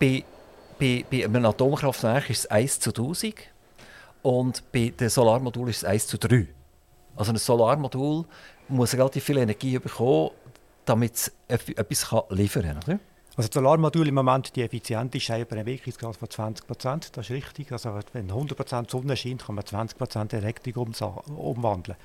Bei, 0.00 0.24
bei, 0.80 1.04
bei 1.10 1.24
einem 1.24 1.44
Atomkraftwerk 1.44 2.30
ist 2.30 2.40
es 2.40 2.46
1 2.46 2.80
zu 2.80 2.90
1000. 2.90 3.34
Und 4.22 4.62
bei 4.72 4.92
den 4.98 5.10
Solarmodulen 5.10 5.70
ist 5.70 5.78
es 5.78 5.84
1 5.84 6.06
zu 6.06 6.18
3. 6.18 6.46
Also 7.16 7.32
ein 7.32 7.36
Solarmodul 7.36 8.24
muss 8.68 8.94
relativ 8.94 9.24
viel 9.24 9.38
Energie 9.38 9.78
bekommen, 9.78 10.30
damit 10.84 11.14
es 11.14 11.32
etwas 11.48 12.10
liefern 12.30 12.62
kann. 12.62 12.78
Oder? 12.78 12.98
Also 13.34 13.48
das 13.48 13.54
Solarmodul 13.54 14.08
im 14.08 14.14
Moment 14.14 14.54
die 14.56 14.62
Effizient 14.62 15.14
ist 15.14 15.30
über 15.30 15.56
einen 15.56 15.64
Wirkungsgrad 15.64 16.16
von 16.16 16.28
20 16.28 16.66
Prozent. 16.66 17.16
Das 17.16 17.30
ist 17.30 17.34
richtig. 17.34 17.72
Also 17.72 17.98
wenn 18.12 18.28
100 18.28 18.56
Prozent 18.58 18.90
Sonne 18.90 19.16
scheint, 19.16 19.46
kann 19.46 19.54
man 19.54 19.64
20 19.64 19.96
Prozent 19.96 20.32
Elektrik 20.34 20.76
umwandeln. 20.76 21.96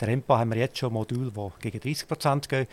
Der 0.00 0.08
EMPA 0.08 0.40
haben 0.40 0.50
wir 0.50 0.58
jetzt 0.58 0.78
schon 0.78 0.92
Module, 0.92 1.30
die 1.30 1.70
gegen 1.70 1.78
30 1.78 2.08
Prozent 2.08 2.48
gehen. 2.48 2.66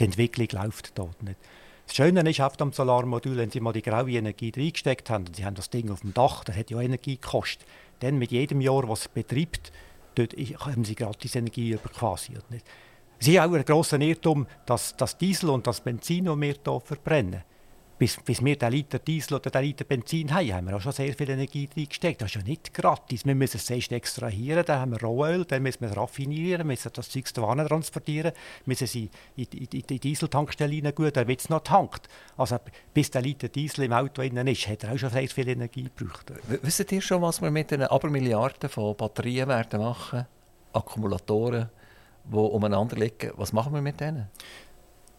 Die 0.00 0.04
Entwicklung 0.04 0.48
läuft 0.50 0.98
dort 0.98 1.22
nicht. 1.22 1.38
Das 1.86 1.94
Schöne 1.94 2.28
ist 2.28 2.40
oft 2.40 2.60
am 2.60 2.72
Solarmodul, 2.72 3.36
wenn 3.36 3.52
Sie 3.52 3.60
mal 3.60 3.72
die 3.72 3.82
graue 3.82 4.10
Energie 4.10 4.52
reingesteckt 4.56 5.08
haben 5.08 5.26
und 5.28 5.36
Sie 5.36 5.44
haben 5.44 5.54
das 5.54 5.70
Ding 5.70 5.92
auf 5.92 6.00
dem 6.00 6.12
Dach, 6.12 6.42
das 6.42 6.56
hat 6.56 6.70
ja 6.70 6.80
Energie 6.80 7.18
gekostet. 7.20 7.64
Dann 8.00 8.18
mit 8.18 8.32
jedem 8.32 8.60
Jahr, 8.62 8.88
was 8.88 9.02
es 9.02 9.08
betreibt, 9.08 9.70
dort 10.16 10.32
haben 10.32 10.84
Sie 10.84 10.96
gratis 10.96 11.36
Energie 11.36 11.70
über 11.70 11.88
quasi. 11.90 12.32
Nicht? 12.50 12.66
Es 13.24 13.28
ist 13.28 13.38
auch 13.38 13.54
ein 13.54 13.64
grosser 13.64 13.98
Irrtum, 13.98 14.46
dass 14.66 14.94
das 14.98 15.16
Diesel 15.16 15.48
und 15.48 15.66
das 15.66 15.80
Benzin, 15.80 16.26
das 16.26 16.38
wir 16.38 16.54
hier 16.62 16.80
verbrennen, 16.84 17.42
bis, 17.96 18.18
bis 18.22 18.44
wir 18.44 18.58
den 18.58 18.70
Liter 18.70 18.98
Diesel 18.98 19.36
oder 19.36 19.48
den 19.48 19.62
Liter 19.62 19.86
Benzin 19.86 20.34
haben, 20.34 20.52
haben 20.52 20.68
wir 20.68 20.76
auch 20.76 20.80
schon 20.82 20.92
sehr 20.92 21.14
viel 21.14 21.30
Energie 21.30 21.66
reingesteckt. 21.74 22.20
Das 22.20 22.28
ist 22.28 22.34
ja 22.34 22.42
nicht 22.42 22.74
gratis. 22.74 23.24
Wir 23.24 23.34
müssen 23.34 23.56
es 23.56 23.64
zuerst 23.64 23.92
extrahieren, 23.92 24.62
dann 24.66 24.78
haben 24.78 24.90
wir 24.90 25.00
Rohöl, 25.00 25.46
dann 25.46 25.62
müssen 25.62 25.80
wir 25.80 25.88
es 25.88 25.96
raffinieren, 25.96 26.66
müssen 26.66 26.90
das 26.92 27.08
Zeug 27.08 27.34
zu 27.34 27.40
Wanne 27.40 27.66
transportieren, 27.66 28.32
müssen 28.66 28.84
es 28.84 28.94
in, 28.94 29.08
in, 29.36 29.46
die 29.88 29.98
Dieseltankstelle 29.98 30.84
reingehen, 30.84 31.12
dann 31.14 31.26
wird 31.26 31.40
es 31.40 31.48
noch 31.48 31.62
tankt. 31.62 32.08
Also 32.36 32.58
bis 32.92 33.10
der 33.10 33.22
Liter 33.22 33.48
Diesel 33.48 33.84
im 33.84 33.94
Auto 33.94 34.20
innen 34.20 34.48
ist, 34.48 34.68
hat 34.68 34.84
er 34.84 34.92
auch 34.92 34.98
schon 34.98 35.08
sehr 35.08 35.26
viel 35.30 35.48
Energie 35.48 35.88
gebraucht. 35.96 36.30
Wisst 36.60 36.92
ihr 36.92 37.00
schon, 37.00 37.22
was 37.22 37.40
wir 37.40 37.50
mit 37.50 37.70
den 37.70 37.84
Abermilliarden 37.84 38.68
von 38.68 38.94
Batterien 38.94 39.48
werden 39.48 39.80
machen? 39.80 40.26
Akkumulatoren? 40.74 41.70
Die 42.24 42.36
umeinander 42.36 42.96
liegen. 42.96 43.32
Was 43.36 43.52
machen 43.52 43.72
wir 43.74 43.82
mit 43.82 44.00
denen? 44.00 44.28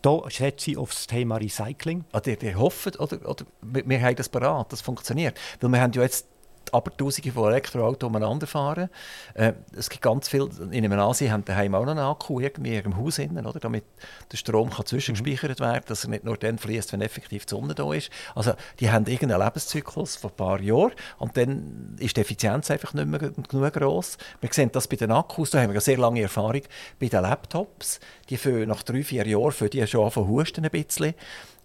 Da 0.01 0.29
schätze 0.29 0.71
ich 0.71 0.77
auf 0.77 0.91
das 0.91 1.07
Thema 1.07 1.37
Recycling. 1.37 2.05
Ah, 2.11 2.19
die, 2.19 2.37
die 2.37 2.55
hoffen, 2.55 2.95
oder, 2.97 3.27
oder 3.27 3.45
wir, 3.61 3.87
wir 3.89 4.01
haben 4.01 4.15
das 4.15 4.29
parat, 4.29 4.71
das 4.71 4.81
funktioniert. 4.81 5.39
Weil 5.59 5.71
wir 5.71 5.81
haben 5.81 5.93
ja 5.93 6.03
jetzt 6.03 6.27
aber 6.73 6.95
Tausende 6.95 7.31
von 7.31 7.49
Elektroautos 7.51 8.07
umeinander 8.07 8.47
fahren. 8.47 8.89
Äh, 9.33 9.53
es 9.75 9.89
gibt 9.89 10.01
ganz 10.01 10.29
viel, 10.29 10.49
in 10.71 10.85
einem 10.85 10.99
Asien 10.99 11.31
haben 11.31 11.45
daheim 11.45 11.75
auch 11.75 11.85
noch 11.85 11.91
einen 11.91 11.99
Akku 11.99 12.39
irgendwie 12.39 12.75
im 12.75 12.97
Haus 12.97 13.19
innen, 13.19 13.45
oder, 13.45 13.59
damit 13.59 13.83
der 14.31 14.37
Strom 14.37 14.69
kann 14.69 14.85
zwischengespeichert 14.85 15.59
werden 15.59 15.83
dass 15.85 16.03
er 16.03 16.09
nicht 16.09 16.23
nur 16.23 16.37
dann 16.37 16.57
fließt, 16.57 16.93
wenn 16.93 17.01
effektiv 17.01 17.45
die 17.45 17.49
Sonne 17.51 17.75
da 17.75 17.91
ist. 17.93 18.09
Also 18.33 18.53
die 18.79 18.91
haben 18.91 19.05
irgendeinen 19.05 19.43
Lebenszyklus 19.43 20.15
von 20.15 20.31
ein 20.31 20.35
paar 20.35 20.61
Jahren 20.61 20.93
und 21.17 21.37
dann 21.37 21.95
ist 21.99 22.17
die 22.17 22.21
Effizienz 22.21 22.71
einfach 22.71 22.93
nicht 22.93 23.07
mehr 23.07 23.19
genug 23.19 23.49
groß. 23.73 24.17
Wir 24.41 24.49
sehen 24.51 24.71
das 24.71 24.87
bei 24.87 24.95
den 24.95 25.11
Akkus, 25.11 25.51
da 25.51 25.59
haben 25.59 25.69
wir 25.69 25.71
eine 25.71 25.81
sehr 25.81 25.97
lange 25.97 26.21
Erfahrung 26.21 26.61
bei 26.99 27.07
den 27.07 27.21
Laptops. 27.21 27.99
Die 28.29 28.37
für 28.37 28.65
nach 28.65 28.83
drei, 28.83 29.03
vier 29.03 29.27
Jahren 29.27 29.51
für 29.51 29.69
die 29.69 29.85
schon 29.87 30.09
von 30.11 30.27
husten 30.27 30.65
ein 30.65 30.71
bisschen. 30.71 31.13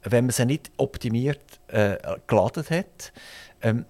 Wenn 0.02 0.26
man 0.26 0.32
sie 0.32 0.46
nicht 0.46 0.70
optimiert 0.76 1.40
äh, 1.68 1.96
geladen 2.26 2.64
hat, 2.70 3.12
ähm, 3.62 3.84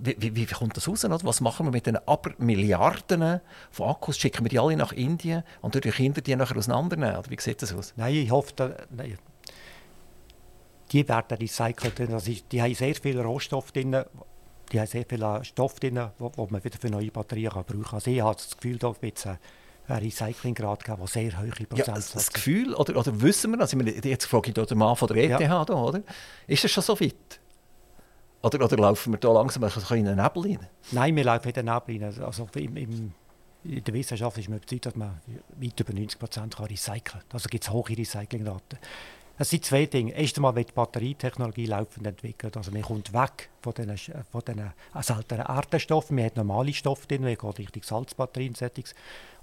wie, 0.00 0.16
wie, 0.18 0.36
wie, 0.36 0.46
kommt 0.46 0.76
das 0.76 0.88
raus? 0.88 1.04
Oder? 1.04 1.18
Was 1.22 1.40
machen 1.40 1.66
wir 1.66 1.72
mit 1.72 1.86
den 1.86 1.96
aber 1.96 2.32
Milliarden 2.38 3.40
von 3.70 3.88
Akkus? 3.88 4.18
Schicken 4.18 4.44
wir 4.44 4.48
die 4.48 4.58
alle 4.58 4.76
nach 4.76 4.92
Indien 4.92 5.42
und 5.60 5.74
die 5.74 5.80
Kinder 5.90 6.20
die 6.20 6.36
nachher 6.36 6.56
auseinandernehmen? 6.56 7.16
Oder 7.16 7.30
wie 7.30 7.40
sieht 7.40 7.62
das 7.62 7.72
aus? 7.72 7.92
Nein, 7.96 8.14
ich 8.14 8.30
hoffe, 8.30 8.52
da, 8.56 8.70
nein. 8.90 9.18
die 10.92 11.08
werden 11.08 11.38
recycelt. 11.38 12.00
Also 12.00 12.32
die 12.50 12.62
haben 12.62 12.74
sehr 12.74 12.94
viel 12.94 13.20
Rohstoff 13.20 13.72
drin, 13.72 14.04
die 14.72 14.80
haben 14.80 14.86
sehr 14.86 15.04
viel 15.08 15.24
Stoff 15.42 15.80
drin, 15.80 16.00
wo, 16.18 16.32
wo 16.36 16.46
man 16.50 16.62
wieder 16.64 16.78
für 16.78 16.90
neue 16.90 17.10
Batterien 17.10 17.52
kann 17.52 17.64
brauchen 17.64 17.82
kann. 17.84 17.94
Also 17.94 18.10
ich 18.10 18.20
habe 18.20 18.36
das 18.36 18.56
Gefühl, 18.56 18.78
da 18.78 18.94
wird 19.00 19.18
es 19.18 19.26
einen 19.26 19.38
Recyclinggrad 19.88 20.84
geben, 20.84 20.98
der 20.98 21.06
sehr 21.06 21.40
hohe 21.40 21.50
Prozent 21.50 21.86
ja, 21.86 21.94
Das 21.94 22.32
Gefühl, 22.32 22.74
oder, 22.74 22.96
oder 22.96 23.20
wissen 23.20 23.52
wir, 23.52 23.60
also 23.60 23.78
jetzt 23.78 24.26
frage 24.26 24.48
ich 24.48 24.54
den 24.54 24.78
Mann 24.78 24.96
von 24.96 25.08
der 25.08 25.16
ETH, 25.16 25.40
ja. 25.40 25.64
da, 25.64 25.74
oder? 25.74 26.02
ist 26.46 26.64
das 26.64 26.70
schon 26.70 26.82
so 26.82 26.98
weit? 27.00 27.40
Oder, 28.42 28.64
oder 28.64 28.76
laufen 28.76 29.12
wir 29.12 29.18
da 29.18 29.32
langsam 29.32 29.62
bisschen 29.62 29.96
in 29.98 30.04
den 30.04 30.16
Nebel 30.16 30.42
rein? 30.42 30.66
Nein, 30.92 31.16
wir 31.16 31.24
laufen 31.24 31.48
in 31.48 31.54
den 31.54 31.66
Nebel 31.66 32.02
rein. 32.02 32.22
Also 32.22 32.48
im, 32.54 32.76
im, 32.76 33.12
in 33.64 33.84
der 33.84 33.94
Wissenschaft 33.94 34.38
ist 34.38 34.48
man 34.48 34.58
überzeugt, 34.58 34.86
dass 34.86 34.96
man 34.96 35.20
weit 35.56 35.80
über 35.80 35.92
90 35.92 36.18
Prozent 36.18 36.60
recyceln 36.60 37.04
kann. 37.04 37.20
Also 37.32 37.48
gibt 37.48 37.64
es 37.64 37.70
hohe 37.70 37.88
Recyclingraten. 37.88 38.78
Es 39.38 39.50
sind 39.50 39.64
zwei 39.64 39.84
Dinge. 39.84 40.12
Erst 40.12 40.36
einmal 40.36 40.54
wird 40.54 40.70
die 40.70 40.72
Batterietechnologie 40.72 41.66
laufend 41.66 42.06
entwickelt. 42.06 42.56
Also 42.56 42.70
man 42.70 42.82
kommt 42.82 43.12
weg 43.12 43.50
von 43.60 43.74
diesen, 43.74 43.96
von 44.30 44.42
diesen 44.46 44.72
seltenen 45.02 45.46
Erdenstoffen. 45.46 46.16
Man 46.16 46.24
hat 46.24 46.36
normale 46.36 46.72
Stoffe 46.72 47.06
drin, 47.06 47.22
man 47.22 47.34
geht 47.34 47.58
Richtung 47.58 47.82
Salzbatterien. 47.82 48.54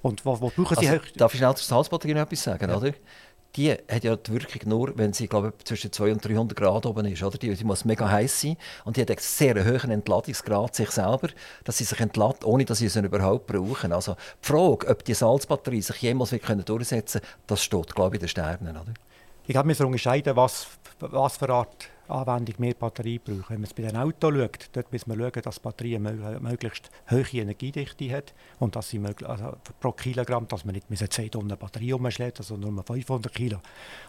Und 0.01 0.25
wo, 0.25 0.41
wo 0.41 0.49
brauchen 0.49 0.77
Sie 0.79 0.89
also, 0.89 1.03
Darf 1.15 1.33
ich 1.33 1.39
schnell 1.39 1.55
zur 1.55 1.65
Salzbatterie 1.65 2.15
noch 2.15 2.21
etwas 2.21 2.43
sagen? 2.43 2.69
Ja. 2.69 2.77
Oder? 2.77 2.93
Die 3.56 3.72
hat 3.72 4.04
ja 4.04 4.16
die 4.16 4.32
Wirkung 4.32 4.70
nur, 4.70 4.97
wenn 4.97 5.14
sie 5.14 5.28
glaube 5.28 5.54
ich, 5.58 5.66
zwischen 5.66 5.91
200 5.91 6.26
und 6.26 6.32
300 6.32 6.58
Grad 6.58 6.86
oben 6.86 7.06
ist. 7.06 7.22
Oder? 7.22 7.38
Die, 7.38 7.54
die 7.54 7.64
muss 7.64 7.86
mega 7.86 8.10
heiß 8.10 8.41
sein 8.41 8.58
und 8.84 8.97
die 8.97 9.01
hat 9.01 9.12
einen 9.12 9.20
sehr 9.20 9.64
hohen 9.64 9.91
Entladungsgrad 9.91 10.76
sich 10.76 10.89
selber, 10.89 11.30
dass 11.64 11.78
sie 11.78 11.84
sich 11.84 11.99
entladt, 11.99 12.43
ohne 12.45 12.66
dass 12.66 12.80
sie 12.80 12.89
sie 12.89 12.99
überhaupt 12.99 13.47
brauchen. 13.47 13.93
Also 13.93 14.16
die 14.16 14.47
Frage, 14.47 14.88
ob 14.88 15.04
die 15.04 15.14
Salzbatterie 15.14 15.82
sich 15.82 16.01
jemals 16.01 16.32
durchsetzen 16.32 17.22
können, 17.22 17.34
das 17.47 17.64
steht 17.64 17.93
glaube 17.93 18.16
ich 18.16 18.22
in 18.22 18.26
den 18.26 18.30
Sternen. 18.30 18.78
Oder? 18.78 18.93
Ich 19.45 19.56
habe 19.56 19.68
mir 19.68 19.76
so 19.76 19.86
unterscheiden, 19.86 20.36
was, 20.36 20.68
was 20.99 21.38
für 21.38 21.49
Art 21.49 21.89
Anwendung 22.08 22.56
mehr 22.58 22.74
Batterie 22.74 23.20
brauchen. 23.20 23.45
Wenn 23.49 23.62
man 23.62 23.64
es 23.64 23.74
bei 23.74 23.84
den 23.84 23.97
Autos 23.97 24.34
schaut, 24.34 24.70
dort 24.74 24.91
muss 24.91 25.08
man 25.08 25.18
schauen, 25.18 25.41
dass 25.41 25.56
die 25.56 25.62
Batterie 25.62 25.99
möglichst 25.99 26.89
hohe 27.10 27.41
Energiedichte 27.41 28.12
hat 28.12 28.34
und 28.60 28.76
dass 28.76 28.89
sie 28.89 29.01
also 29.26 29.54
pro 29.80 29.91
Kilogramm, 29.91 30.47
dass 30.47 30.66
man 30.66 30.80
nicht 30.89 31.14
10 31.14 31.32
Tonnen 31.32 31.58
Batterie 31.58 31.93
umschlägt, 31.93 32.39
also 32.39 32.58
nur 32.58 32.84
500 32.84 33.34
Kilo. 33.34 33.60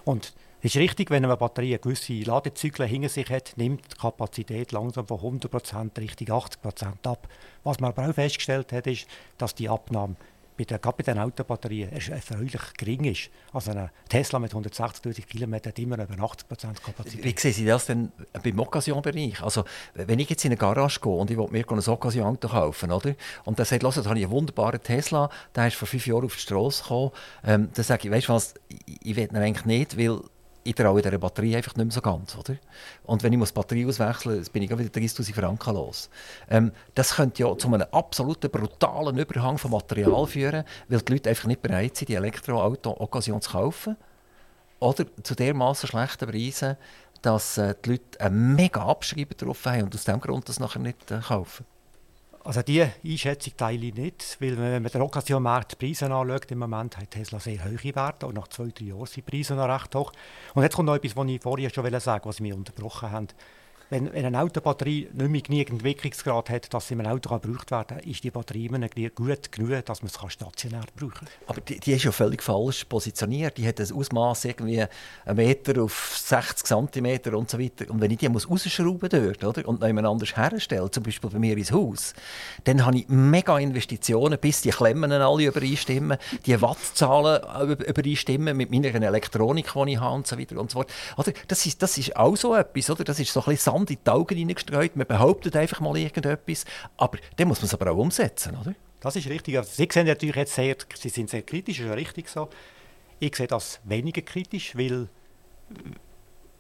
Und 0.05 0.35
es 0.61 0.75
ist 0.75 0.81
richtig, 0.81 1.11
wenn 1.11 1.25
eine 1.25 1.37
Batterie 1.37 1.79
gewisse 1.79 2.15
Ladezyklen 2.21 2.89
hinter 2.89 3.11
sich 3.11 3.29
hat, 3.31 3.53
nimmt 3.57 3.93
die 3.93 3.97
Kapazität 3.99 4.73
langsam 4.73 5.07
von 5.07 5.19
100% 5.41 5.99
Richtung 5.99 6.29
80% 6.29 7.07
ab. 7.07 7.29
Was 7.65 7.81
man 7.81 7.91
aber 7.91 8.09
auch 8.09 8.15
festgestellt 8.15 8.73
hat, 8.73 8.87
ist, 8.87 9.07
dass 9.37 9.55
die 9.55 9.69
Abnahme 9.69 10.17
bei 10.57 10.65
der, 10.65 10.79
gerade 10.79 10.97
bei 10.97 11.03
den 11.03 11.19
Autobatterien 11.19 11.91
erfreulich 11.93 12.61
gering 12.77 13.05
ist. 13.05 13.31
Also 13.53 13.73
ein 13.73 13.91
Tesla 14.09 14.39
mit 14.39 14.53
160'000 14.53 15.27
km 15.27 15.55
hat 15.55 15.79
immer 15.79 15.97
über 15.97 16.15
80% 16.15 16.81
Kapazität. 16.85 17.25
Wie 17.25 17.41
sehen 17.41 17.53
Sie 17.53 17.67
das 17.67 17.87
denn 17.87 18.13
beim 18.43 18.59
Occasion-Bereich? 18.59 19.43
Also, 19.43 19.65
wenn 19.95 20.19
ich 20.19 20.31
jetzt 20.31 20.45
in 20.45 20.53
eine 20.53 20.57
Garage 20.57 21.01
gehe 21.01 21.13
und 21.13 21.31
ich 21.31 21.37
will 21.37 21.49
mir 21.51 21.65
ein 21.69 21.79
Occasion-Auto 21.79 22.49
kaufen, 22.49 22.93
oder? 22.93 23.15
und 23.45 23.59
der 23.59 23.65
sagt, 23.65 23.83
da 23.83 23.89
habe 23.89 24.19
ich 24.19 24.25
einen 24.25 24.31
wunderbaren 24.31 24.83
Tesla, 24.83 25.31
der 25.55 25.69
ist 25.69 25.77
vor 25.77 25.89
fünf 25.89 26.07
Jahren 26.07 26.25
auf 26.25 26.35
die 26.35 26.41
Straße 26.41 26.83
gekommen, 26.83 27.11
ähm, 27.45 27.69
dann 27.75 27.85
sage 27.85 28.09
ich, 28.09 28.15
weißt 28.15 28.29
du 28.29 28.33
was, 28.33 28.55
ich, 28.69 29.17
will 29.17 29.29
ihn 29.31 29.37
eigentlich 29.37 29.65
nicht, 29.65 29.99
weil 29.99 30.21
ich 30.65 30.75
traue 30.75 31.03
dieser 31.03 31.19
Batterie 31.19 31.57
einfach 31.57 31.77
nicht 31.77 31.85
mehr 31.85 31.93
so 31.93 32.01
ganz. 32.01 32.37
Oder? 32.37 32.57
Und 33.05 33.23
wenn 33.23 33.33
ich 33.33 33.49
die 33.49 33.53
Batterie 33.53 33.87
auswechseln 33.87 34.39
muss, 34.39 34.49
bin 34.49 34.63
ich 34.63 34.71
wieder 34.71 34.83
30'000 34.83 35.35
Franken 35.35 35.75
los. 35.75 36.09
Ähm, 36.49 36.73
das 36.95 37.17
könnte 37.17 37.43
ja 37.43 37.57
zu 37.57 37.69
einem 37.69 37.87
absoluten 37.93 38.51
brutalen 38.51 39.19
Überhang 39.19 39.59
von 39.59 39.71
Material 39.71 40.27
führen, 40.27 40.65
weil 40.89 41.01
die 41.01 41.13
Leute 41.13 41.29
einfach 41.29 41.47
nicht 41.47 41.63
bereit 41.63 41.97
sind, 41.97 42.09
die 42.09 42.15
Elektroauto-Occasion 42.15 43.43
zu 43.43 43.51
kaufen. 43.51 43.97
Oder 44.81 45.05
zu 45.23 45.35
dermaßen 45.35 45.89
schlechten 45.89 46.29
Preisen, 46.29 46.77
dass 47.23 47.59
äh, 47.59 47.75
die 47.85 47.91
Leute 47.91 48.21
einen 48.21 48.55
mega 48.55 48.85
Abschreiber 48.85 49.35
drauf 49.35 49.65
haben 49.67 49.85
und 49.85 49.95
aus 49.95 50.05
diesem 50.05 50.21
Grund 50.21 50.49
das 50.49 50.61
nachher 50.61 50.81
nicht 50.81 51.11
äh, 51.11 51.21
kaufen. 51.21 51.65
Also 52.47 52.61
diese 52.61 52.93
Einschätzung 53.03 53.57
teile 53.57 53.87
ich 53.87 53.95
nicht, 53.95 54.37
weil 54.39 54.59
wenn 54.59 54.83
man 54.83 54.93
den 54.93 55.01
Occasion-Markt 55.01 55.73
die 55.73 55.87
Preise 55.87 56.13
anschaut, 56.13 56.51
im 56.51 56.59
Moment 56.59 56.99
hat 56.99 57.11
Tesla 57.11 57.41
sehr 57.41 57.65
hohe 57.65 57.95
Werte 57.95 58.27
und 58.27 58.35
nach 58.35 58.49
zwei, 58.49 58.69
drei 58.69 58.85
Jahren 58.85 59.07
sind 59.07 59.27
die 59.27 59.31
Preise 59.31 59.55
noch 59.55 59.67
recht 59.67 59.95
hoch. 59.95 60.13
Und 60.53 60.63
jetzt 60.63 60.77
kommt 60.77 60.89
noch 60.89 60.95
etwas, 60.95 61.17
was 61.17 61.27
ich 61.27 61.41
vorher 61.41 61.71
schon 61.71 61.85
sagen 61.85 62.07
wollte, 62.07 62.29
was 62.29 62.37
Sie 62.37 62.43
mich 62.43 62.53
unterbrochen 62.53 63.11
haben 63.11 63.29
wenn, 63.91 64.13
wenn 64.13 64.25
eine 64.25 64.41
Autobatterie 64.41 65.09
nicht 65.13 65.31
mehr 65.31 65.43
genügend 65.43 65.85
Wirkungsgrad 65.85 66.51
hat, 66.51 66.73
dass 66.73 66.89
sie 66.89 66.95
in 66.95 67.01
einem 67.01 67.13
Auto 67.13 67.39
gebraucht 67.39 67.71
werden 67.71 67.99
kann, 67.99 68.11
ist 68.11 68.25
die 68.25 68.31
Batterie 68.31 68.67
immer 68.67 68.81
gut 69.15 69.53
genug, 69.53 69.85
dass 69.85 70.03
man 70.03 70.11
es 70.11 70.33
stationär 70.33 70.85
brauchen 70.97 71.13
kann. 71.13 71.29
Aber 71.47 71.61
die, 71.61 71.79
die, 71.79 71.93
ist 71.93 72.05
ja 72.05 72.13
völlig 72.13 72.43
falsch 72.43 72.85
positioniert. 72.85 73.59
Die 73.59 73.67
hat 73.67 73.81
ein 73.81 73.93
Ausmaß 73.93 74.47
irgendwie 74.47 74.85
einen 75.25 75.37
Meter 75.37 75.83
auf 75.83 76.17
60 76.19 76.67
cm 76.67 77.35
und 77.35 77.51
so 77.51 77.59
weiter. 77.59 77.91
Und 77.91 78.01
wenn 78.01 78.11
ich 78.11 78.19
die 78.19 78.29
muss 78.29 78.49
rausschrauben 78.49 79.09
dort, 79.09 79.45
oder, 79.45 79.69
und 79.69 79.83
jemand 79.83 80.07
anders 80.07 80.37
herstelle, 80.37 80.91
zum 80.91 81.03
Beispiel 81.03 81.31
bei 81.31 81.39
mir 81.39 81.57
ins 81.57 81.73
Haus, 81.73 82.15
dann 82.65 82.85
habe 82.85 82.99
ich 82.99 83.09
mega 83.09 83.59
Investitionen, 83.59 84.39
bis 84.39 84.63
die 84.63 84.71
Klemmen 84.71 85.13
alle 85.13 85.47
übereinstimmen, 85.47 86.19
die 86.47 86.61
Wattzahlen 86.61 87.77
übereinstimmen 87.81 88.57
mit 88.57 88.71
meiner 88.71 88.95
Elektronik, 88.95 89.73
die 89.73 89.93
ich 89.93 90.01
habe 90.01 90.15
und 90.15 90.27
so 90.27 90.39
weiter 90.39 90.59
und 90.59 90.71
so 90.71 90.79
fort. 90.79 90.93
Oder, 91.17 91.33
das, 91.49 91.67
ist, 91.67 91.83
das 91.83 91.99
ist 91.99 92.17
auch 92.17 92.37
so 92.37 92.55
etwas, 92.55 92.91
oder? 92.91 93.05
das 93.05 93.21
ist 93.21 93.33
so 93.33 93.41
ein 93.41 93.47
bisschen 93.47 93.75
Sand 93.85 93.91
in 93.91 93.99
die 94.05 94.11
Augen 94.11 94.37
hineingestreut. 94.37 94.97
Man 94.97 95.07
behauptet 95.07 95.57
einfach 95.57 95.81
mal 95.81 95.97
irgendetwas. 95.97 96.65
Aber 96.97 97.19
dann 97.37 97.49
muss 97.49 97.61
man 97.61 97.67
es 97.67 97.75
aber 97.75 97.91
auch 97.91 97.99
umsetzen, 97.99 98.57
oder? 98.61 98.75
Das 99.01 99.17
ist 99.17 99.29
richtig. 99.29 99.59
Also 99.59 99.71
Sie 99.71 99.89
sehen 99.91 100.07
natürlich 100.07 100.37
jetzt 100.37 100.55
sehr, 100.55 100.77
Sie 100.95 101.09
sind 101.09 101.29
sehr 101.29 101.43
kritisch, 101.43 101.77
das 101.77 101.85
ist 101.85 101.91
ja 101.91 101.95
richtig 101.95 102.29
so. 102.29 102.49
Ich 103.21 103.37
sehe 103.37 103.47
das 103.47 103.81
weniger 103.85 104.23
kritisch, 104.23 104.77
weil 104.77 105.09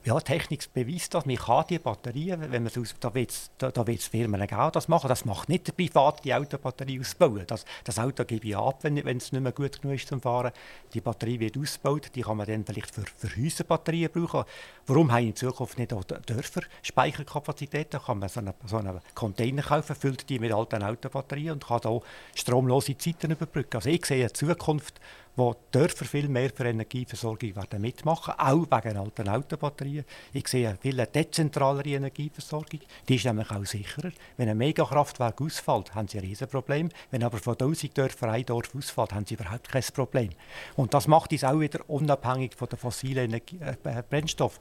ja, 0.04 0.20
Technik 0.20 0.70
beweist 0.72 1.14
das. 1.14 1.24
Man 1.24 1.36
kann 1.36 1.64
die 1.68 1.78
Batterien, 1.78 2.40
wenn 2.50 2.62
man 2.62 2.72
aus, 2.78 2.94
da 3.00 3.14
will 3.14 3.26
es 3.26 3.50
da, 3.56 3.70
da 3.70 3.84
Firmen 3.84 4.42
auch 4.42 4.70
das 4.70 4.86
machen. 4.86 5.08
Das 5.08 5.24
macht 5.24 5.48
nicht 5.48 5.66
der 5.66 5.72
Privat, 5.72 6.22
die 6.24 6.34
Autobatterie 6.34 7.00
ausbauen. 7.00 7.44
Das, 7.46 7.64
das 7.84 7.98
Auto 7.98 8.24
gebe 8.24 8.46
ich 8.46 8.56
ab, 8.56 8.80
wenn, 8.82 8.98
es 8.98 9.32
nicht 9.32 9.40
mehr 9.40 9.52
gut 9.52 9.80
genug 9.80 9.96
ist 9.96 10.08
zum 10.08 10.20
Fahren. 10.20 10.52
Die 10.92 11.00
Batterie 11.00 11.40
wird 11.40 11.56
ausgebaut, 11.56 12.10
die 12.14 12.20
kann 12.20 12.36
man 12.36 12.46
dann 12.46 12.66
vielleicht 12.66 12.94
für, 12.94 13.04
für 13.16 13.34
Häuserbatterien 13.34 14.10
brauchen. 14.12 14.44
Warum 14.86 15.10
haben 15.10 15.26
in 15.26 15.36
Zukunft 15.36 15.78
nicht 15.78 15.92
auch 15.94 16.04
Dörfer 16.04 16.62
Speicherkapazitäten? 16.82 18.00
Kann 18.00 18.18
man 18.18 18.28
so 18.28 18.40
einen, 18.40 18.52
so 18.66 18.76
einen 18.76 19.00
Container 19.14 19.62
kaufen, 19.62 19.96
füllt 19.96 20.28
die 20.28 20.38
mit 20.38 20.52
alten 20.52 20.82
Autobatterien 20.82 21.52
und 21.52 21.66
kann 21.66 21.80
da 21.80 21.98
stromlose 22.34 22.98
Zeiten 22.98 23.30
überbrücken. 23.30 23.76
Also 23.76 23.88
ich 23.88 24.04
sehe 24.04 24.24
eine 24.24 24.32
Zukunft, 24.34 25.00
wo 25.36 25.54
Dörfer 25.70 26.04
viel 26.04 26.28
mehr 26.28 26.50
für 26.54 26.64
Energieversorgung 26.64 27.56
werden 27.56 27.80
mitmachen, 27.80 28.34
auch 28.38 28.66
wegen 28.70 28.96
alten 28.96 29.28
Autobatterien. 29.28 30.04
Ich 30.32 30.48
sehe 30.48 30.68
eine 30.68 30.78
viel 30.78 30.96
dezentralere 31.06 31.88
Energieversorgung, 31.88 32.80
die 33.08 33.16
ist 33.16 33.24
nämlich 33.24 33.50
auch 33.50 33.64
sicherer. 33.64 34.12
Wenn 34.36 34.48
ein 34.48 34.58
Megakraftwerk 34.58 35.40
ausfällt, 35.40 35.94
haben 35.94 36.08
sie 36.08 36.18
ein 36.18 36.24
Riesenproblem. 36.24 36.90
Wenn 37.10 37.24
aber 37.24 37.38
von 37.38 37.54
1000 37.54 37.96
Dörfern 37.96 38.30
ein 38.30 38.46
Dorf 38.46 38.74
ausfällt, 38.74 39.12
haben 39.12 39.26
sie 39.26 39.34
überhaupt 39.34 39.68
kein 39.68 39.82
Problem. 39.92 40.30
Und 40.76 40.94
das 40.94 41.08
macht 41.08 41.32
uns 41.32 41.44
auch 41.44 41.58
wieder 41.58 41.80
unabhängig 41.88 42.54
von 42.54 42.68
den 42.68 42.78
fossilen 42.78 43.24
Energie 43.24 43.58
äh, 43.60 44.02
Brennstoffen 44.08 44.60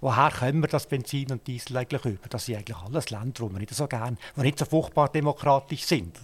woher 0.00 0.30
kommen 0.30 0.62
wir 0.62 0.68
das 0.68 0.86
Benzin 0.86 1.30
und 1.30 1.46
Diesel 1.46 1.76
eigentlich 1.76 2.04
über? 2.04 2.28
Das 2.28 2.46
sind 2.46 2.56
eigentlich 2.56 2.76
alles 2.76 3.10
Länder, 3.10 3.46
die 3.46 3.52
wir 3.52 3.58
nicht 3.58 3.74
so 3.74 3.86
gerne, 3.86 4.16
die 4.36 4.40
nicht 4.40 4.58
so 4.58 4.64
furchtbar 4.64 5.08
demokratisch 5.08 5.84
sind. 5.84 6.18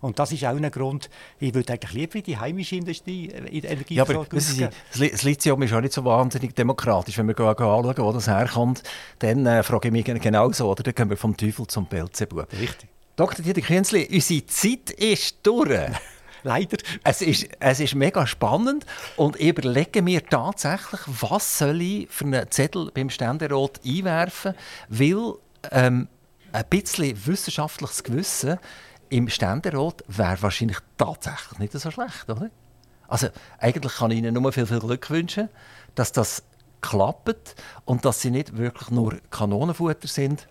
Und 0.00 0.18
das 0.18 0.32
ist 0.32 0.44
auch 0.44 0.56
ein 0.56 0.70
Grund, 0.70 1.10
ich 1.38 1.54
würde 1.54 1.72
eigentlich 1.72 1.92
lieber 1.92 2.16
in 2.16 2.22
die 2.22 2.38
heimische 2.38 2.76
Industrie 2.76 3.30
äh, 3.30 3.58
in 3.58 3.64
Energie 3.64 3.94
ja, 3.94 4.02
aber 4.02 4.26
Sie, 4.40 4.68
das 4.92 5.22
Lithium 5.22 5.62
ist 5.62 5.72
auch 5.72 5.80
nicht 5.80 5.92
so 5.92 6.04
wahnsinnig 6.04 6.54
demokratisch. 6.54 7.18
Wenn 7.18 7.28
wir 7.28 7.38
anschauen, 7.38 7.96
wo 7.98 8.12
das 8.12 8.28
herkommt, 8.28 8.82
dann 9.20 9.46
äh, 9.46 9.62
frage 9.62 9.88
ich 9.88 9.92
mich 9.92 10.04
genauso, 10.04 10.70
oder? 10.70 10.82
Dann 10.82 10.94
kommen 10.94 11.10
wir 11.10 11.16
vom 11.16 11.36
Teufel 11.36 11.66
zum 11.66 11.86
Belzebub. 11.86 12.52
Richtig. 12.52 12.88
Dr. 13.16 13.44
Dieter 13.44 13.60
Künzli, 13.60 14.08
unsere 14.12 14.44
Zeit 14.46 14.90
ist 14.90 15.36
durch. 15.44 15.70
Leider. 16.44 16.76
Es 17.02 17.20
ist, 17.20 17.48
es 17.58 17.80
ist 17.80 17.94
mega 17.94 18.26
spannend 18.26 18.86
und 19.16 19.40
ich 19.40 19.48
überlege 19.48 20.02
mir 20.02 20.24
tatsächlich, 20.24 21.00
was 21.06 21.58
soll 21.58 21.80
ich 21.82 22.08
für 22.10 22.24
einen 22.24 22.50
Zettel 22.50 22.90
beim 22.94 23.10
Ständerat 23.10 23.80
einwerfen, 23.84 24.54
weil 24.88 25.34
ähm, 25.72 26.08
ein 26.52 26.64
bisschen 26.70 27.26
wissenschaftliches 27.26 28.04
Gewissen 28.04 28.58
im 29.08 29.28
Ständerat 29.28 30.04
wäre 30.06 30.40
wahrscheinlich 30.42 30.78
tatsächlich 30.96 31.58
nicht 31.58 31.72
so 31.72 31.90
schlecht, 31.90 32.28
oder? 32.28 32.50
Also 33.08 33.28
eigentlich 33.58 33.96
kann 33.96 34.10
ich 34.10 34.18
Ihnen 34.18 34.34
nur 34.34 34.52
viel, 34.52 34.66
viel 34.66 34.80
Glück 34.80 35.10
wünschen, 35.10 35.48
dass 35.94 36.12
das 36.12 36.42
klappt 36.80 37.54
und 37.84 38.04
dass 38.04 38.20
Sie 38.20 38.30
nicht 38.30 38.56
wirklich 38.56 38.90
nur 38.90 39.18
Kanonenfutter 39.30 40.08
sind. 40.08 40.48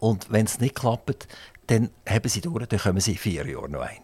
Und 0.00 0.30
wenn 0.30 0.46
es 0.46 0.60
nicht 0.60 0.76
klappt, 0.76 1.28
dann 1.66 1.90
haben 2.08 2.28
Sie 2.28 2.40
durch, 2.40 2.66
dann 2.66 2.78
kommen 2.78 3.00
Sie 3.00 3.16
vier 3.16 3.46
Jahre 3.46 3.68
noch 3.68 3.80
einmal. 3.80 3.96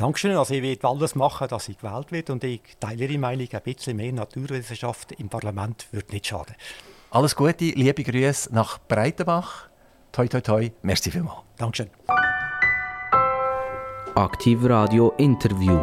Dankeschön. 0.00 0.34
Also 0.34 0.54
ich 0.54 0.62
werde 0.62 0.88
alles 0.88 1.14
machen, 1.14 1.46
dass 1.48 1.68
ich 1.68 1.78
gewählt 1.78 2.10
werde 2.10 2.32
und 2.32 2.42
ich 2.42 2.62
teile 2.80 3.04
Ihre 3.04 3.18
Meinung, 3.18 3.46
ein 3.52 3.60
bisschen 3.60 3.98
mehr 3.98 4.12
Naturwissenschaft 4.12 5.12
im 5.12 5.28
Parlament 5.28 5.88
würde 5.92 6.12
nicht 6.12 6.26
schaden. 6.26 6.56
Alles 7.10 7.36
Gute, 7.36 7.66
liebe 7.66 8.02
Grüße 8.02 8.54
nach 8.54 8.78
Breitenbach. 8.88 9.68
Toi, 10.12 10.26
toi, 10.26 10.40
toi. 10.40 10.70
Merci 10.80 11.10
vielmals. 11.10 11.40
Dankeschön. 11.58 11.90
Aktiv 14.14 14.58
Radio 14.64 15.12
Interview. 15.18 15.78